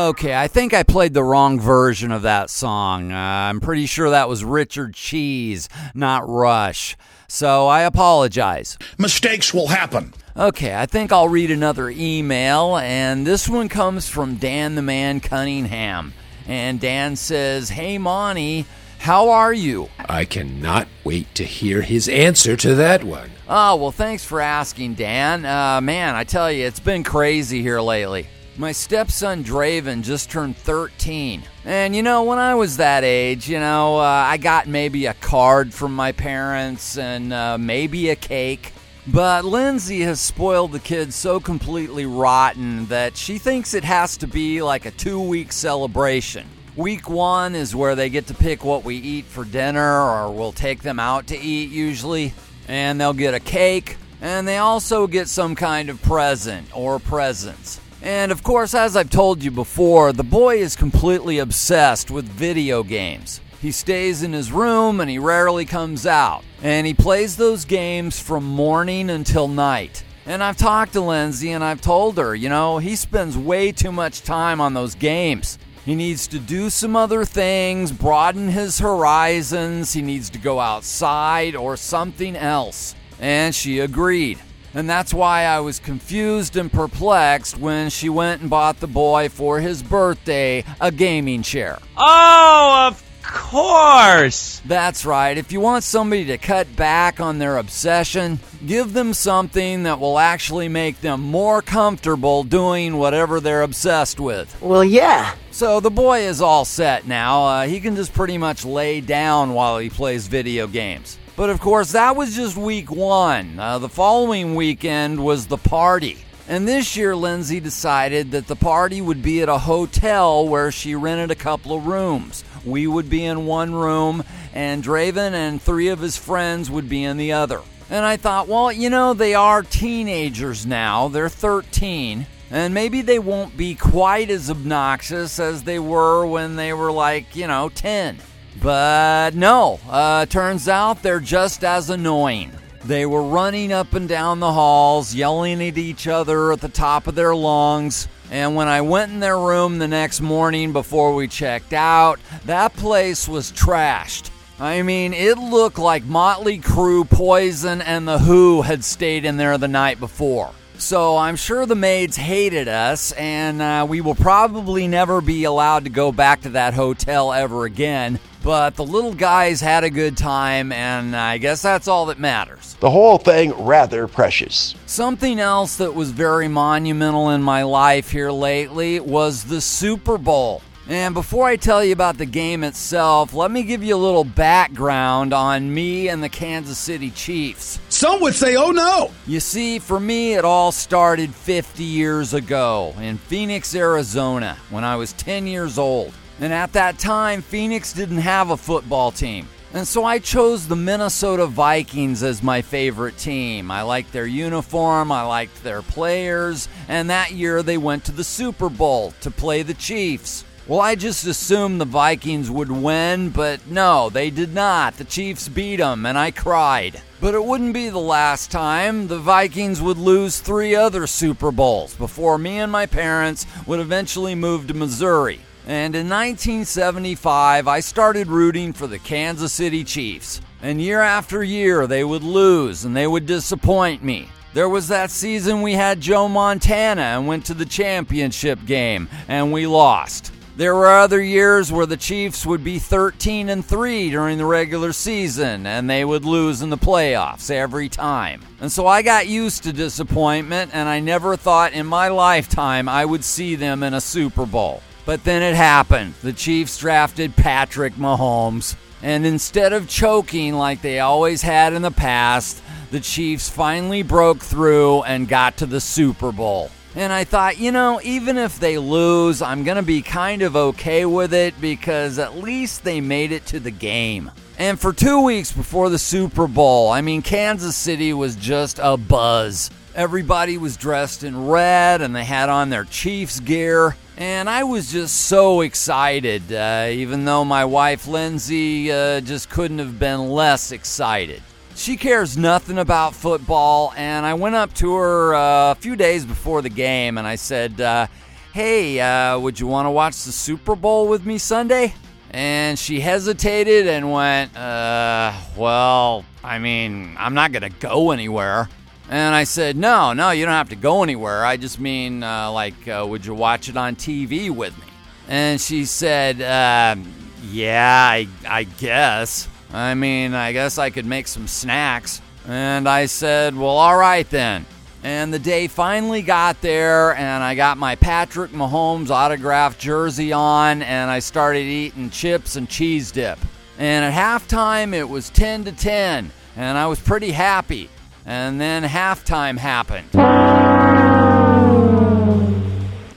Okay, 0.10 0.36
I 0.36 0.50
think 0.50 0.74
I 0.74 0.84
played 0.84 1.14
the 1.14 1.24
wrong 1.24 1.58
version 1.58 2.12
of 2.12 2.24
that 2.24 2.50
song. 2.50 3.14
Uh, 3.14 3.16
I'm 3.16 3.62
pretty 3.62 3.86
sure 3.86 4.10
that 4.10 4.28
was 4.28 4.44
Richard 4.44 4.94
Cheese, 4.94 5.70
not 5.94 6.28
Rush. 6.28 6.98
So 7.30 7.68
I 7.68 7.84
apologize. 7.84 8.78
Mistakes 8.98 9.54
will 9.54 9.68
happen. 9.68 10.14
Okay, 10.36 10.76
I 10.76 10.86
think 10.86 11.14
I'll 11.14 11.30
read 11.30 11.50
another 11.50 11.90
email, 11.90 12.76
and 12.76 13.26
this 13.26 13.48
one 13.48 13.70
comes 13.70 14.10
from 14.10 14.36
Dan 14.36 14.76
the 14.76 14.82
Man 14.82 15.22
Cunningham. 15.22 16.14
And 16.48 16.80
Dan 16.80 17.16
says, 17.16 17.70
Hey, 17.70 17.98
Monty, 17.98 18.66
how 19.00 19.30
are 19.30 19.54
you? 19.54 19.90
I 20.00 20.26
cannot 20.26 20.88
wait 21.04 21.34
to 21.36 21.44
hear 21.44 21.82
his 21.82 22.10
answer 22.10 22.56
to 22.58 22.76
that 22.76 23.04
one. 23.04 23.32
Oh, 23.48 23.76
well, 23.76 23.92
thanks 23.92 24.26
for 24.26 24.42
asking, 24.42 24.96
Dan. 24.96 25.46
Uh, 25.46 25.80
man, 25.82 26.16
I 26.16 26.24
tell 26.24 26.52
you, 26.52 26.66
it's 26.66 26.80
been 26.80 27.04
crazy 27.04 27.62
here 27.62 27.80
lately. 27.80 28.28
My 28.58 28.72
stepson 28.72 29.44
Draven 29.44 30.02
just 30.02 30.32
turned 30.32 30.58
13. 30.58 31.44
And 31.64 31.96
you 31.96 32.02
know, 32.02 32.24
when 32.24 32.40
I 32.40 32.56
was 32.56 32.78
that 32.78 33.04
age, 33.04 33.48
you 33.48 33.60
know, 33.60 33.98
uh, 34.00 34.02
I 34.02 34.38
got 34.38 34.68
maybe 34.68 35.06
a 35.06 35.14
card 35.14 35.74
from 35.74 35.96
my 35.96 36.12
parents 36.12 36.98
and 36.98 37.32
uh, 37.32 37.58
maybe 37.60 38.10
a 38.10 38.16
cake. 38.16 38.74
But 39.10 39.46
Lindsay 39.46 40.02
has 40.02 40.20
spoiled 40.20 40.74
the 40.74 40.82
kid 40.82 41.14
so 41.14 41.40
completely 41.40 42.06
rotten 42.06 42.88
that 42.88 43.16
she 43.16 43.38
thinks 43.38 43.74
it 43.74 43.86
has 43.86 44.18
to 44.18 44.28
be 44.28 44.62
like 44.62 44.86
a 44.86 44.92
two 44.92 45.22
week 45.22 45.54
celebration. 45.54 46.46
Week 46.76 47.10
one 47.10 47.56
is 47.56 47.74
where 47.74 47.96
they 47.96 48.10
get 48.10 48.28
to 48.28 48.34
pick 48.34 48.66
what 48.66 48.84
we 48.84 48.98
eat 48.98 49.24
for 49.26 49.46
dinner, 49.46 50.02
or 50.02 50.32
we'll 50.32 50.52
take 50.52 50.82
them 50.82 51.00
out 51.00 51.28
to 51.28 51.40
eat 51.40 51.72
usually. 51.72 52.34
And 52.68 53.00
they'll 53.00 53.14
get 53.14 53.34
a 53.34 53.40
cake, 53.40 53.96
and 54.22 54.46
they 54.46 54.58
also 54.58 55.08
get 55.08 55.30
some 55.30 55.56
kind 55.56 55.90
of 55.90 56.02
present 56.02 56.68
or 56.76 57.00
presents. 57.00 57.80
And 58.02 58.30
of 58.32 58.44
course, 58.44 58.74
as 58.74 58.98
I've 58.98 59.10
told 59.10 59.42
you 59.42 59.52
before, 59.52 60.12
the 60.12 60.24
boy 60.24 60.58
is 60.58 60.76
completely 60.76 61.40
obsessed 61.40 62.12
with 62.12 62.26
video 62.26 62.84
games. 62.84 63.40
He 63.62 63.72
stays 63.72 64.24
in 64.24 64.34
his 64.34 64.52
room 64.52 65.00
and 65.00 65.10
he 65.10 65.20
rarely 65.20 65.66
comes 65.66 66.06
out. 66.06 66.44
And 66.62 66.86
he 66.86 66.94
plays 66.94 67.38
those 67.38 67.66
games 67.66 68.20
from 68.20 68.44
morning 68.44 69.10
until 69.10 69.48
night. 69.48 70.04
And 70.26 70.44
I've 70.44 70.58
talked 70.58 70.94
to 70.94 71.02
Lindsay 71.02 71.52
and 71.52 71.64
I've 71.64 71.82
told 71.82 72.18
her, 72.18 72.36
you 72.36 72.50
know, 72.50 72.78
he 72.78 72.96
spends 72.96 73.38
way 73.38 73.72
too 73.72 73.92
much 73.92 74.24
time 74.24 74.60
on 74.60 74.74
those 74.74 74.94
games. 74.94 75.58
He 75.86 75.96
needs 75.96 76.28
to 76.28 76.40
do 76.40 76.70
some 76.70 76.98
other 76.98 77.24
things, 77.24 77.94
broaden 77.94 78.50
his 78.50 78.78
horizons, 78.78 79.94
he 79.94 80.02
needs 80.02 80.30
to 80.32 80.38
go 80.38 80.60
outside 80.60 81.56
or 81.56 81.78
something 81.78 82.36
else. 82.36 82.94
And 83.22 83.56
she 83.56 83.80
agreed. 83.80 84.38
And 84.74 84.90
that's 84.90 85.14
why 85.14 85.44
I 85.44 85.62
was 85.62 85.80
confused 85.80 86.58
and 86.58 86.72
perplexed 86.72 87.58
when 87.58 87.90
she 87.90 88.10
went 88.10 88.42
and 88.42 88.50
bought 88.50 88.82
the 88.82 88.88
boy 88.88 89.30
for 89.30 89.62
his 89.62 89.82
birthday 89.82 90.66
a 90.82 90.92
gaming 90.92 91.42
chair. 91.42 91.80
Oh, 91.96 92.90
of 92.90 93.07
course. 93.28 94.62
That's 94.66 95.06
right. 95.06 95.38
If 95.38 95.52
you 95.52 95.60
want 95.60 95.84
somebody 95.84 96.26
to 96.26 96.38
cut 96.38 96.76
back 96.76 97.20
on 97.20 97.38
their 97.38 97.58
obsession, 97.58 98.40
give 98.66 98.94
them 98.94 99.14
something 99.14 99.84
that 99.84 100.00
will 100.00 100.18
actually 100.18 100.70
make 100.70 101.02
them 101.02 101.22
more 101.22 101.62
comfortable 101.62 102.44
doing 102.44 102.98
whatever 102.98 103.40
they're 103.40 103.62
obsessed 103.62 104.20
with. 104.20 104.60
Well, 104.62 104.84
yeah. 104.84 105.36
So 105.52 105.80
the 105.80 105.92
boy 105.92 106.22
is 106.22 106.42
all 106.42 106.66
set 106.66 107.08
now. 107.08 107.46
Uh, 107.46 107.68
he 107.68 107.80
can 107.80 107.96
just 107.96 108.14
pretty 108.14 108.38
much 108.38 108.66
lay 108.66 109.02
down 109.02 109.54
while 109.54 109.78
he 109.78 109.90
plays 109.90 110.28
video 110.28 110.68
games. 110.68 111.18
But 111.36 111.50
of 111.50 111.60
course, 111.60 111.92
that 111.92 112.16
was 112.16 112.36
just 112.36 112.58
week 112.58 112.90
one. 112.90 113.60
Uh, 113.60 113.78
the 113.78 113.90
following 113.90 114.56
weekend 114.56 115.24
was 115.24 115.48
the 115.48 115.58
party. 115.58 116.18
And 116.50 116.66
this 116.66 116.96
year, 116.96 117.14
Lindsay 117.14 117.60
decided 117.60 118.32
that 118.32 118.48
the 118.48 118.56
party 118.56 119.02
would 119.02 119.22
be 119.22 119.42
at 119.42 119.50
a 119.50 119.58
hotel 119.58 120.48
where 120.48 120.72
she 120.72 120.96
rented 120.96 121.30
a 121.30 121.36
couple 121.36 121.76
of 121.76 121.86
rooms. 121.86 122.44
We 122.68 122.88
would 122.88 123.10
be 123.10 123.26
in 123.26 123.46
one 123.46 123.74
room, 123.74 124.24
and 124.54 124.84
Draven 124.84 125.34
and 125.34 125.62
three 125.62 125.88
of 125.88 126.00
his 126.00 126.18
friends 126.18 126.70
would 126.70 126.90
be 126.90 127.04
in 127.04 127.18
the 127.18 127.34
other. 127.34 127.62
And 127.90 128.06
I 128.06 128.18
thought, 128.18 128.48
well, 128.48 128.72
you 128.72 128.90
know, 128.90 129.14
they 129.14 129.34
are 129.34 129.64
teenagers 129.64 130.66
now. 130.66 131.08
They're 131.08 131.30
13. 131.30 132.26
And 132.50 132.74
maybe 132.74 133.02
they 133.02 133.20
won't 133.20 133.58
be 133.58 133.76
quite 133.76 134.30
as 134.30 134.50
obnoxious 134.50 135.40
as 135.40 135.64
they 135.64 135.80
were 135.80 136.26
when 136.26 136.56
they 136.56 136.74
were 136.74 136.92
like, 136.92 137.36
you 137.36 137.48
know, 137.48 137.70
10. 137.70 138.20
But 138.62 139.36
no, 139.36 139.80
uh, 139.90 140.26
turns 140.26 140.68
out 140.68 141.04
they're 141.04 141.20
just 141.20 141.64
as 141.64 141.90
annoying. 141.90 142.52
They 142.84 143.06
were 143.06 143.24
running 143.24 143.74
up 143.74 143.94
and 143.94 144.08
down 144.08 144.40
the 144.40 144.54
halls, 144.54 145.14
yelling 145.14 145.62
at 145.62 145.78
each 145.78 146.08
other 146.08 146.54
at 146.54 146.62
the 146.62 146.70
top 146.70 147.08
of 147.08 147.16
their 147.16 147.36
lungs. 147.36 148.08
And 148.32 148.56
when 148.56 148.68
I 148.68 148.82
went 148.82 149.12
in 149.12 149.20
their 149.20 149.38
room 149.38 149.80
the 149.80 149.88
next 149.88 150.22
morning 150.22 150.74
before 150.74 151.16
we 151.16 151.28
checked 151.28 151.74
out, 151.74 152.20
that 152.46 152.74
place 152.74 153.28
was 153.28 153.52
trashed. 153.52 154.30
I 154.60 154.82
mean, 154.82 155.14
it 155.14 155.38
looked 155.38 155.78
like 155.78 156.04
Motley 156.04 156.60
Crue, 156.60 157.08
Poison, 157.08 157.82
and 157.82 158.08
The 158.08 158.18
Who 158.18 158.64
had 158.64 158.84
stayed 158.84 159.24
in 159.24 159.38
there 159.38 159.58
the 159.58 159.68
night 159.68 160.00
before. 160.00 160.52
So 160.80 161.18
I'm 161.18 161.36
sure 161.36 161.66
the 161.66 161.76
maids 161.76 162.16
hated 162.16 162.68
us, 162.68 163.12
and 163.14 163.62
uh, 163.62 163.86
we 163.88 164.02
will 164.02 164.16
probably 164.16 164.88
never 164.88 165.22
be 165.22 165.44
allowed 165.44 165.86
to 165.86 165.90
go 165.90 166.12
back 166.12 166.42
to 166.42 166.50
that 166.50 166.74
hotel 166.74 167.34
ever 167.34 167.66
again. 167.66 168.20
But 168.48 168.78
the 168.78 168.86
little 168.86 169.14
guys 169.14 169.60
had 169.60 169.84
a 169.84 169.90
good 169.90 170.16
time, 170.16 170.72
and 170.72 171.14
I 171.14 171.38
guess 171.38 171.62
that's 171.62 171.90
all 171.90 172.06
that 172.06 172.18
matters. 172.18 172.78
The 172.80 172.90
whole 172.90 173.18
thing 173.18 173.52
rather 173.66 174.08
precious. 174.08 174.74
Something 174.86 175.42
else 175.42 175.76
that 175.76 175.94
was 175.94 176.12
very 176.12 176.48
monumental 176.48 177.32
in 177.32 177.44
my 177.44 177.64
life 177.64 178.10
here 178.10 178.32
lately 178.32 179.02
was 179.02 179.44
the 179.44 179.60
Super 179.60 180.18
Bowl. 180.18 180.62
And 180.88 181.14
before 181.14 181.46
I 181.46 181.58
tell 181.58 181.84
you 181.84 181.92
about 181.92 182.18
the 182.18 182.26
game 182.26 182.64
itself, 182.64 183.34
let 183.34 183.52
me 183.52 183.64
give 183.64 183.84
you 183.84 183.94
a 183.94 183.98
little 183.98 184.24
background 184.24 185.34
on 185.34 185.74
me 185.74 186.08
and 186.08 186.24
the 186.24 186.30
Kansas 186.30 186.78
City 186.78 187.12
Chiefs. 187.12 187.82
Some 187.90 188.22
would 188.22 188.34
say, 188.34 188.56
oh 188.56 188.72
no. 188.72 189.12
You 189.26 189.42
see, 189.42 189.78
for 189.78 190.00
me, 190.00 190.36
it 190.36 190.46
all 190.46 190.72
started 190.72 191.36
50 191.36 191.84
years 191.84 192.34
ago 192.34 192.96
in 193.02 193.18
Phoenix, 193.18 193.76
Arizona, 193.76 194.58
when 194.70 194.86
I 194.86 194.96
was 194.96 195.12
10 195.12 195.48
years 195.48 195.78
old. 195.78 196.14
And 196.40 196.54
at 196.54 196.74
that 196.74 197.00
time, 197.00 197.42
Phoenix 197.42 197.94
didn't 197.94 198.18
have 198.18 198.50
a 198.50 198.58
football 198.58 199.12
team. 199.12 199.48
And 199.74 199.88
so 199.88 200.06
I 200.06 200.20
chose 200.20 200.68
the 200.68 200.76
Minnesota 200.76 201.46
Vikings 201.46 202.24
as 202.24 202.42
my 202.42 202.62
favorite 202.62 203.18
team. 203.18 203.70
I 203.70 203.82
liked 203.82 204.14
their 204.14 204.26
uniform, 204.26 205.12
I 205.12 205.24
liked 205.24 205.62
their 205.64 205.82
players, 205.82 206.70
and 206.88 207.10
that 207.10 207.32
year 207.32 207.62
they 207.62 207.78
went 207.78 208.06
to 208.06 208.12
the 208.12 208.24
Super 208.24 208.70
Bowl 208.70 209.14
to 209.22 209.30
play 209.30 209.64
the 209.64 209.74
Chiefs. 209.74 210.46
Well, 210.68 210.82
I 210.82 210.96
just 210.96 211.26
assumed 211.26 211.80
the 211.80 211.86
Vikings 211.86 212.52
would 212.52 212.72
win, 212.72 213.30
but 213.30 213.68
no, 213.68 214.10
they 214.10 214.30
did 214.30 214.54
not. 214.54 214.98
The 214.98 215.06
Chiefs 215.06 215.48
beat 215.48 215.78
them, 215.78 216.06
and 216.06 216.18
I 216.18 216.32
cried. 216.32 217.02
But 217.22 217.34
it 217.34 217.44
wouldn't 217.44 217.74
be 217.74 217.90
the 217.90 218.00
last 218.00 218.52
time. 218.52 219.08
The 219.08 219.18
Vikings 219.18 219.82
would 219.82 219.98
lose 219.98 220.40
three 220.40 220.76
other 220.76 221.08
Super 221.08 221.52
Bowls 221.52 221.94
before 221.96 222.38
me 222.38 222.60
and 222.60 222.72
my 222.72 222.86
parents 222.86 223.46
would 223.66 223.80
eventually 223.80 224.36
move 224.36 224.68
to 224.68 224.74
Missouri. 224.74 225.40
And 225.68 225.98
in 225.98 226.08
1975, 226.08 227.68
I 227.68 227.82
started 227.82 228.28
rooting 228.28 228.72
for 228.72 228.88
the 228.88 229.00
Kansas 229.00 229.52
City 229.52 229.84
Chiefs. 229.84 230.40
And 230.62 230.82
year 230.82 231.02
after 231.02 231.44
year, 231.44 231.88
they 231.88 232.06
would 232.06 232.24
lose 232.24 232.86
and 232.86 232.96
they 232.96 233.06
would 233.06 233.26
disappoint 233.26 234.02
me. 234.02 234.30
There 234.54 234.70
was 234.70 234.88
that 234.88 235.12
season 235.12 235.62
we 235.62 235.74
had 235.74 236.00
Joe 236.00 236.30
Montana 236.30 237.02
and 237.02 237.28
went 237.28 237.46
to 237.48 237.54
the 237.54 237.66
championship 237.66 238.60
game, 238.66 239.10
and 239.28 239.52
we 239.52 239.68
lost. 239.68 240.32
There 240.56 240.74
were 240.74 240.88
other 240.88 241.22
years 241.22 241.70
where 241.70 241.86
the 241.86 241.98
Chiefs 241.98 242.46
would 242.46 242.64
be 242.64 242.80
13 242.80 243.50
and 243.50 243.64
3 243.64 244.10
during 244.10 244.38
the 244.38 244.46
regular 244.46 244.94
season 244.94 245.68
and 245.68 245.88
they 245.88 246.04
would 246.04 246.26
lose 246.26 246.62
in 246.62 246.72
the 246.72 246.78
playoffs 246.78 247.52
every 247.52 247.90
time. 247.90 248.42
And 248.62 248.72
so 248.72 248.88
I 248.88 249.02
got 249.02 249.28
used 249.28 249.64
to 249.64 249.74
disappointment 249.74 250.72
and 250.74 250.90
I 250.90 251.02
never 251.02 251.36
thought 251.36 251.74
in 251.74 251.86
my 251.86 252.08
lifetime 252.08 252.90
I 252.90 253.06
would 253.06 253.24
see 253.24 253.56
them 253.56 253.84
in 253.84 253.94
a 253.94 254.02
Super 254.02 254.48
Bowl. 254.48 254.82
But 255.08 255.24
then 255.24 255.42
it 255.42 255.56
happened. 255.56 256.16
The 256.22 256.34
Chiefs 256.34 256.78
drafted 256.78 257.34
Patrick 257.38 257.94
Mahomes. 257.94 258.76
And 259.02 259.26
instead 259.26 259.72
of 259.72 259.88
choking 259.88 260.56
like 260.56 260.82
they 260.82 261.00
always 261.00 261.42
had 261.42 261.72
in 261.72 261.82
the 261.82 261.92
past, 261.92 262.62
the 262.92 263.00
Chiefs 263.00 263.48
finally 263.48 264.04
broke 264.04 264.42
through 264.42 265.04
and 265.04 265.26
got 265.26 265.56
to 265.58 265.66
the 265.66 265.80
Super 265.80 266.34
Bowl. 266.34 266.72
And 266.94 267.14
I 267.14 267.24
thought, 267.24 267.58
you 267.58 267.72
know, 267.72 268.02
even 268.04 268.38
if 268.38 268.60
they 268.60 268.78
lose, 268.78 269.42
I'm 269.42 269.64
going 269.64 269.78
to 269.78 269.82
be 269.82 270.02
kind 270.02 270.42
of 270.42 270.58
okay 270.58 271.06
with 271.06 271.34
it 271.34 271.60
because 271.62 272.20
at 272.20 272.40
least 272.40 272.84
they 272.84 273.00
made 273.00 273.32
it 273.32 273.46
to 273.46 273.62
the 273.62 273.72
game. 273.72 274.30
And 274.58 274.78
for 274.78 274.92
two 274.92 275.24
weeks 275.24 275.54
before 275.54 275.90
the 275.90 276.00
Super 276.00 276.48
Bowl, 276.48 276.90
I 276.90 277.00
mean, 277.00 277.22
Kansas 277.22 277.78
City 277.78 278.12
was 278.12 278.36
just 278.36 278.78
a 278.84 278.98
buzz. 278.98 279.72
Everybody 279.96 280.58
was 280.58 280.76
dressed 280.76 281.24
in 281.24 281.48
red 281.48 282.02
and 282.02 282.14
they 282.14 282.26
had 282.26 282.50
on 282.50 282.70
their 282.70 282.84
Chiefs 282.84 283.40
gear. 283.40 283.96
And 284.18 284.50
I 284.50 284.64
was 284.64 284.92
just 284.92 285.28
so 285.28 285.62
excited, 285.62 286.52
uh, 286.52 286.88
even 286.90 287.26
though 287.26 287.46
my 287.46 287.66
wife 287.66 288.08
Lindsay 288.08 288.92
uh, 288.92 289.22
just 289.22 289.48
couldn't 289.48 289.78
have 289.78 290.00
been 290.00 290.32
less 290.32 290.72
excited. 290.72 291.44
She 291.76 291.98
cares 291.98 292.36
nothing 292.36 292.80
about 292.80 293.14
football, 293.14 293.94
and 293.96 294.26
I 294.26 294.34
went 294.34 294.56
up 294.56 294.74
to 294.76 294.96
her 294.96 295.36
uh, 295.36 295.72
a 295.72 295.76
few 295.76 295.96
days 295.96 296.26
before 296.26 296.64
the 296.64 296.70
game 296.70 297.20
and 297.20 297.28
I 297.28 297.36
said, 297.36 297.80
uh, 297.80 298.08
Hey, 298.54 299.00
uh, 299.00 299.38
would 299.38 299.60
you 299.60 299.68
want 299.68 299.86
to 299.86 299.92
watch 299.92 300.24
the 300.24 300.32
Super 300.32 300.76
Bowl 300.76 301.08
with 301.08 301.24
me 301.24 301.38
Sunday? 301.38 301.94
And 302.32 302.80
she 302.80 303.00
hesitated 303.00 303.88
and 303.88 304.12
went, 304.12 304.58
uh, 304.58 305.32
Well, 305.56 306.26
I 306.44 306.58
mean, 306.58 307.16
I'm 307.20 307.36
not 307.36 307.52
going 307.52 307.72
to 307.72 307.80
go 307.80 308.10
anywhere. 308.10 308.68
And 309.10 309.34
I 309.34 309.46
said, 309.46 309.78
No, 309.78 310.14
no, 310.14 310.32
you 310.32 310.46
don't 310.46 310.54
have 310.54 310.70
to 310.70 310.76
go 310.76 311.04
anywhere. 311.04 311.46
I 311.46 311.58
just 311.58 311.80
mean, 311.80 312.24
uh, 312.24 312.52
like, 312.52 312.88
uh, 312.88 313.06
would 313.08 313.26
you 313.26 313.34
watch 313.34 313.70
it 313.70 313.78
on 313.78 313.96
TV 313.96 314.50
with 314.50 314.78
me? 314.78 314.86
And 315.28 315.60
she 315.60 315.86
said, 315.86 316.42
um, 316.42 317.12
Yeah, 317.44 318.08
I, 318.12 318.28
I 318.48 318.64
guess. 318.64 319.48
I 319.74 319.94
mean, 319.94 320.34
I 320.34 320.52
guess 320.52 320.78
I 320.78 320.90
could 320.90 321.06
make 321.06 321.28
some 321.28 321.48
snacks. 321.48 322.22
And 322.48 322.88
I 322.88 323.06
said, 323.06 323.56
Well, 323.56 323.70
all 323.70 323.98
right 323.98 324.30
then. 324.30 324.66
And 325.04 325.34
the 325.34 325.40
day 325.40 325.68
finally 325.68 326.22
got 326.22 326.60
there, 326.62 327.16
and 327.16 327.44
I 327.44 327.56
got 327.56 327.78
my 327.78 327.96
Patrick 327.96 328.52
Mahomes 328.52 329.10
autographed 329.10 329.80
jersey 329.80 330.34
on, 330.34 330.82
and 330.82 331.10
I 331.10 331.20
started 331.20 331.62
eating 331.62 332.10
chips 332.10 332.56
and 332.56 332.68
cheese 332.68 333.12
dip. 333.12 333.40
And 333.78 334.04
at 334.04 334.12
halftime, 334.12 334.94
it 334.94 335.08
was 335.08 335.30
10 335.30 335.66
to 335.66 335.72
10, 335.72 336.32
and 336.58 336.78
I 336.78 336.88
was 336.88 337.00
pretty 337.00 337.32
happy. 337.32 337.90
And 338.28 338.60
then 338.60 338.84
halftime 338.84 339.58
happened. 339.58 340.10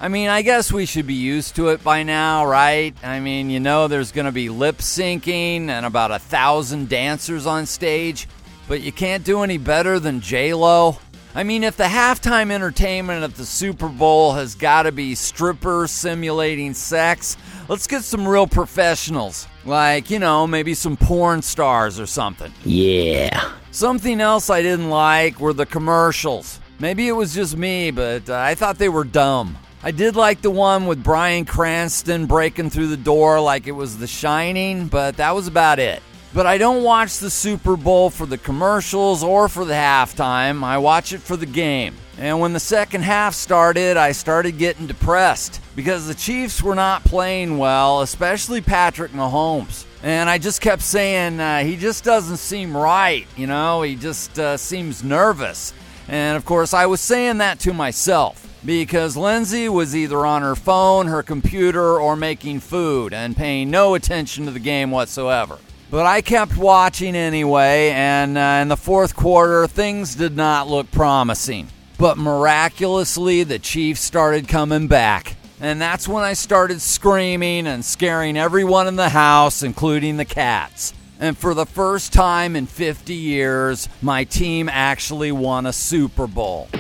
I 0.03 0.07
mean, 0.09 0.29
I 0.29 0.42
guess 0.42 0.73
we 0.73 0.87
should 0.87 1.09
be 1.09 1.14
used 1.14 1.57
to 1.57 1.70
it 1.70 1.83
by 1.83 2.05
now, 2.05 2.46
right? 2.46 2.94
I 3.03 3.18
mean, 3.18 3.51
you 3.51 3.59
know, 3.59 3.88
there's 3.88 4.12
going 4.12 4.27
to 4.27 4.33
be 4.33 4.49
lip 4.49 4.79
syncing 4.79 5.68
and 5.68 5.85
about 5.85 6.12
a 6.12 6.20
thousand 6.20 6.88
dancers 6.88 7.44
on 7.44 7.66
stage, 7.66 8.29
but 8.68 8.83
you 8.83 8.92
can't 8.92 9.25
do 9.25 9.42
any 9.42 9.59
better 9.59 9.99
than 9.99 10.20
J 10.20 10.55
Lo. 10.55 10.96
I 11.35 11.42
mean, 11.42 11.64
if 11.64 11.77
the 11.77 11.85
halftime 11.85 12.53
entertainment 12.53 13.25
at 13.25 13.35
the 13.35 13.44
Super 13.44 13.88
Bowl 13.88 14.35
has 14.35 14.55
got 14.55 14.85
to 14.85 14.92
be 14.92 15.16
strippers 15.16 15.90
simulating 15.90 16.73
sex, 16.73 17.37
let's 17.70 17.87
get 17.87 18.02
some 18.02 18.26
real 18.26 18.48
professionals. 18.48 19.46
Like, 19.64 20.11
you 20.11 20.18
know, 20.18 20.44
maybe 20.46 20.74
some 20.74 20.96
porn 20.96 21.40
stars 21.40 22.00
or 22.00 22.06
something. 22.06 22.52
Yeah. 22.64 23.52
Something 23.70 24.20
else 24.20 24.50
I 24.50 24.61
didn't 24.61 24.90
like 24.90 25.38
were 25.38 25.52
the 25.52 25.66
commercials. 25.66 26.59
Maybe 26.80 27.06
it 27.06 27.12
was 27.12 27.33
just 27.33 27.56
me, 27.56 27.92
but 27.92 28.28
uh, 28.28 28.37
I 28.37 28.56
thought 28.56 28.78
they 28.78 28.88
were 28.88 29.04
dumb. 29.04 29.56
I 29.85 29.92
did 29.92 30.16
like 30.16 30.42
the 30.42 30.50
one 30.50 30.87
with 30.87 31.02
Bryan 31.02 31.44
Cranston 31.44 32.26
breaking 32.26 32.70
through 32.70 32.88
the 32.88 32.96
door 32.96 33.40
like 33.40 33.68
it 33.68 33.72
was 33.72 33.98
The 33.98 34.06
Shining, 34.09 34.88
but 34.88 35.16
that 35.18 35.30
was 35.30 35.46
about 35.46 35.78
it. 35.78 36.02
But 36.32 36.46
I 36.46 36.58
don't 36.58 36.84
watch 36.84 37.18
the 37.18 37.30
Super 37.30 37.76
Bowl 37.76 38.08
for 38.08 38.24
the 38.24 38.38
commercials 38.38 39.24
or 39.24 39.48
for 39.48 39.64
the 39.64 39.74
halftime. 39.74 40.62
I 40.62 40.78
watch 40.78 41.12
it 41.12 41.20
for 41.20 41.36
the 41.36 41.46
game. 41.46 41.96
And 42.18 42.38
when 42.38 42.52
the 42.52 42.60
second 42.60 43.02
half 43.02 43.34
started, 43.34 43.96
I 43.96 44.12
started 44.12 44.58
getting 44.58 44.86
depressed 44.86 45.60
because 45.74 46.06
the 46.06 46.14
Chiefs 46.14 46.62
were 46.62 46.76
not 46.76 47.02
playing 47.02 47.58
well, 47.58 48.02
especially 48.02 48.60
Patrick 48.60 49.10
Mahomes. 49.10 49.86
And 50.04 50.30
I 50.30 50.38
just 50.38 50.60
kept 50.60 50.82
saying, 50.82 51.40
uh, 51.40 51.64
he 51.64 51.76
just 51.76 52.04
doesn't 52.04 52.36
seem 52.36 52.76
right. 52.76 53.26
You 53.36 53.48
know, 53.48 53.82
he 53.82 53.96
just 53.96 54.38
uh, 54.38 54.56
seems 54.56 55.02
nervous. 55.02 55.72
And 56.06 56.36
of 56.36 56.44
course, 56.44 56.72
I 56.72 56.86
was 56.86 57.00
saying 57.00 57.38
that 57.38 57.58
to 57.60 57.72
myself 57.72 58.46
because 58.64 59.16
Lindsay 59.16 59.68
was 59.68 59.96
either 59.96 60.24
on 60.24 60.42
her 60.42 60.54
phone, 60.54 61.06
her 61.06 61.22
computer, 61.22 62.00
or 62.00 62.14
making 62.14 62.60
food 62.60 63.12
and 63.12 63.36
paying 63.36 63.70
no 63.70 63.94
attention 63.94 64.44
to 64.44 64.50
the 64.52 64.60
game 64.60 64.90
whatsoever. 64.90 65.58
But 65.90 66.07
I 66.07 66.20
kept 66.20 66.57
watching 66.57 67.16
anyway, 67.16 67.90
and 67.90 68.38
uh, 68.38 68.61
in 68.62 68.68
the 68.68 68.76
fourth 68.76 69.16
quarter, 69.16 69.66
things 69.66 70.14
did 70.14 70.37
not 70.37 70.68
look 70.68 70.90
promising. 70.92 71.68
But 71.98 72.16
miraculously, 72.16 73.42
the 73.42 73.59
Chiefs 73.59 74.00
started 74.00 74.46
coming 74.46 74.87
back. 74.87 75.37
And 75.61 75.81
that's 75.81 76.07
when 76.07 76.22
I 76.22 76.35
started 76.35 76.81
screaming 76.81 77.66
and 77.66 77.85
scaring 77.85 78.37
everyone 78.37 78.87
in 78.87 78.94
the 78.94 79.09
house, 79.09 79.64
including 79.64 80.16
the 80.16 80.24
cats. 80.24 80.94
And 81.18 81.37
for 81.37 81.55
the 81.55 81.66
first 81.66 82.12
time 82.12 82.55
in 82.55 82.66
50 82.66 83.12
years, 83.12 83.88
my 84.00 84.24
team 84.24 84.68
actually 84.68 85.33
won 85.33 85.66
a 85.66 85.72
Super 85.72 86.29
Bowl. 86.29 86.68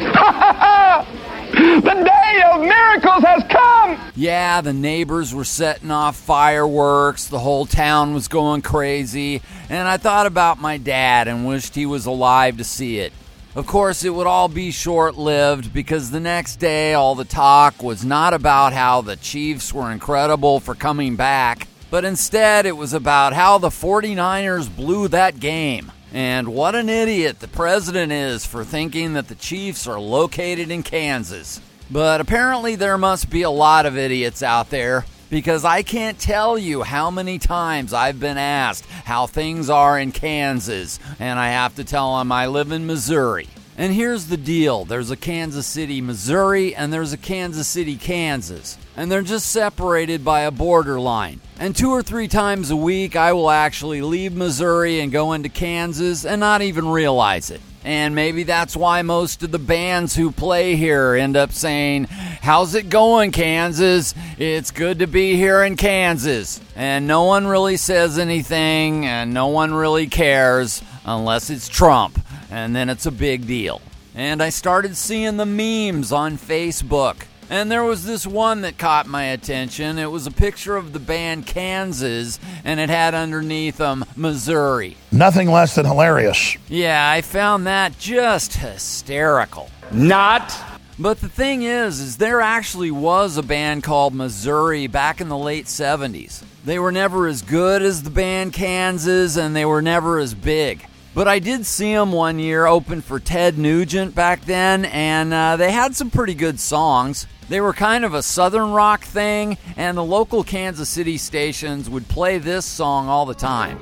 The 1.50 2.09
of 2.42 2.60
miracles 2.60 3.24
has 3.24 3.44
come! 3.48 4.12
Yeah, 4.16 4.60
the 4.60 4.72
neighbors 4.72 5.34
were 5.34 5.44
setting 5.44 5.90
off 5.90 6.16
fireworks, 6.16 7.26
the 7.26 7.38
whole 7.38 7.66
town 7.66 8.14
was 8.14 8.28
going 8.28 8.62
crazy, 8.62 9.42
and 9.68 9.86
I 9.86 9.96
thought 9.96 10.26
about 10.26 10.60
my 10.60 10.78
dad 10.78 11.28
and 11.28 11.46
wished 11.46 11.74
he 11.74 11.86
was 11.86 12.06
alive 12.06 12.56
to 12.58 12.64
see 12.64 12.98
it. 12.98 13.12
Of 13.54 13.66
course, 13.66 14.04
it 14.04 14.10
would 14.10 14.28
all 14.28 14.48
be 14.48 14.70
short 14.70 15.16
lived 15.16 15.72
because 15.72 16.10
the 16.10 16.20
next 16.20 16.56
day 16.56 16.94
all 16.94 17.16
the 17.16 17.24
talk 17.24 17.82
was 17.82 18.04
not 18.04 18.32
about 18.32 18.72
how 18.72 19.00
the 19.00 19.16
Chiefs 19.16 19.72
were 19.74 19.90
incredible 19.90 20.60
for 20.60 20.76
coming 20.76 21.16
back, 21.16 21.66
but 21.90 22.04
instead 22.04 22.64
it 22.64 22.76
was 22.76 22.92
about 22.92 23.32
how 23.32 23.58
the 23.58 23.70
49ers 23.70 24.74
blew 24.74 25.08
that 25.08 25.40
game. 25.40 25.90
And 26.12 26.48
what 26.48 26.74
an 26.74 26.88
idiot 26.88 27.40
the 27.40 27.48
president 27.48 28.12
is 28.12 28.46
for 28.46 28.64
thinking 28.64 29.14
that 29.14 29.28
the 29.28 29.34
Chiefs 29.34 29.86
are 29.86 30.00
located 30.00 30.70
in 30.70 30.82
Kansas. 30.82 31.60
But 31.90 32.20
apparently, 32.20 32.76
there 32.76 32.98
must 32.98 33.30
be 33.30 33.42
a 33.42 33.50
lot 33.50 33.84
of 33.84 33.98
idiots 33.98 34.42
out 34.42 34.70
there 34.70 35.04
because 35.28 35.64
I 35.64 35.82
can't 35.82 36.18
tell 36.18 36.56
you 36.56 36.82
how 36.82 37.10
many 37.10 37.38
times 37.38 37.92
I've 37.92 38.20
been 38.20 38.38
asked 38.38 38.84
how 39.04 39.26
things 39.26 39.68
are 39.68 39.98
in 39.98 40.12
Kansas, 40.12 41.00
and 41.18 41.38
I 41.38 41.50
have 41.50 41.74
to 41.76 41.84
tell 41.84 42.18
them 42.18 42.30
I 42.30 42.46
live 42.46 42.70
in 42.70 42.86
Missouri. 42.86 43.48
And 43.76 43.94
here's 43.94 44.26
the 44.26 44.36
deal 44.36 44.84
there's 44.84 45.10
a 45.10 45.16
Kansas 45.16 45.66
City, 45.66 46.00
Missouri, 46.00 46.74
and 46.74 46.92
there's 46.92 47.12
a 47.12 47.16
Kansas 47.16 47.66
City, 47.66 47.96
Kansas. 47.96 48.76
And 48.96 49.10
they're 49.10 49.22
just 49.22 49.50
separated 49.50 50.24
by 50.24 50.42
a 50.42 50.50
borderline. 50.50 51.40
And 51.58 51.74
two 51.74 51.90
or 51.90 52.02
three 52.02 52.28
times 52.28 52.70
a 52.70 52.76
week, 52.76 53.16
I 53.16 53.32
will 53.32 53.50
actually 53.50 54.02
leave 54.02 54.34
Missouri 54.34 55.00
and 55.00 55.10
go 55.10 55.32
into 55.32 55.48
Kansas 55.48 56.26
and 56.26 56.40
not 56.40 56.60
even 56.60 56.88
realize 56.88 57.50
it. 57.50 57.62
And 57.82 58.14
maybe 58.14 58.42
that's 58.42 58.76
why 58.76 59.00
most 59.02 59.42
of 59.42 59.52
the 59.52 59.58
bands 59.58 60.14
who 60.14 60.30
play 60.30 60.76
here 60.76 61.14
end 61.14 61.36
up 61.36 61.52
saying, 61.52 62.04
How's 62.04 62.74
it 62.74 62.90
going, 62.90 63.32
Kansas? 63.32 64.14
It's 64.38 64.70
good 64.70 64.98
to 64.98 65.06
be 65.06 65.36
here 65.36 65.62
in 65.62 65.76
Kansas. 65.76 66.60
And 66.76 67.06
no 67.06 67.24
one 67.24 67.46
really 67.46 67.78
says 67.78 68.18
anything, 68.18 69.06
and 69.06 69.32
no 69.32 69.46
one 69.46 69.72
really 69.72 70.08
cares 70.08 70.82
unless 71.06 71.48
it's 71.48 71.68
Trump. 71.68 72.20
And 72.50 72.76
then 72.76 72.90
it's 72.90 73.06
a 73.06 73.10
big 73.10 73.46
deal. 73.46 73.80
And 74.14 74.42
I 74.42 74.50
started 74.50 74.96
seeing 74.96 75.36
the 75.38 75.46
memes 75.46 76.12
on 76.12 76.36
Facebook. 76.36 77.24
And 77.50 77.68
there 77.68 77.82
was 77.82 78.06
this 78.06 78.28
one 78.28 78.60
that 78.60 78.78
caught 78.78 79.08
my 79.08 79.24
attention. 79.24 79.98
It 79.98 80.12
was 80.12 80.24
a 80.24 80.30
picture 80.30 80.76
of 80.76 80.92
the 80.92 81.00
band 81.00 81.46
Kansas, 81.48 82.38
and 82.62 82.78
it 82.78 82.88
had 82.88 83.12
underneath 83.12 83.78
them 83.78 84.04
Missouri. 84.14 84.96
Nothing 85.10 85.50
less 85.50 85.74
than 85.74 85.84
hilarious. 85.84 86.56
Yeah, 86.68 87.10
I 87.10 87.22
found 87.22 87.66
that 87.66 87.98
just 87.98 88.54
hysterical. 88.54 89.68
Not. 89.90 90.56
But 90.96 91.20
the 91.20 91.28
thing 91.28 91.62
is, 91.64 91.98
is 91.98 92.18
there 92.18 92.40
actually 92.40 92.92
was 92.92 93.36
a 93.36 93.42
band 93.42 93.82
called 93.82 94.14
Missouri 94.14 94.86
back 94.86 95.20
in 95.20 95.28
the 95.28 95.36
late 95.36 95.66
70s. 95.66 96.44
They 96.64 96.78
were 96.78 96.92
never 96.92 97.26
as 97.26 97.42
good 97.42 97.82
as 97.82 98.04
the 98.04 98.10
band 98.10 98.52
Kansas, 98.52 99.36
and 99.36 99.56
they 99.56 99.64
were 99.64 99.82
never 99.82 100.20
as 100.20 100.34
big. 100.34 100.86
But 101.16 101.26
I 101.26 101.40
did 101.40 101.66
see 101.66 101.92
them 101.94 102.12
one 102.12 102.38
year 102.38 102.66
open 102.66 103.00
for 103.00 103.18
Ted 103.18 103.58
Nugent 103.58 104.14
back 104.14 104.44
then, 104.44 104.84
and 104.84 105.34
uh, 105.34 105.56
they 105.56 105.72
had 105.72 105.96
some 105.96 106.10
pretty 106.10 106.34
good 106.34 106.60
songs. 106.60 107.26
They 107.50 107.60
were 107.60 107.72
kind 107.72 108.04
of 108.04 108.14
a 108.14 108.22
southern 108.22 108.70
rock 108.70 109.02
thing, 109.02 109.58
and 109.76 109.98
the 109.98 110.04
local 110.04 110.44
Kansas 110.44 110.88
City 110.88 111.18
stations 111.18 111.90
would 111.90 112.06
play 112.06 112.38
this 112.38 112.64
song 112.64 113.08
all 113.08 113.26
the 113.26 113.34
time. 113.34 113.80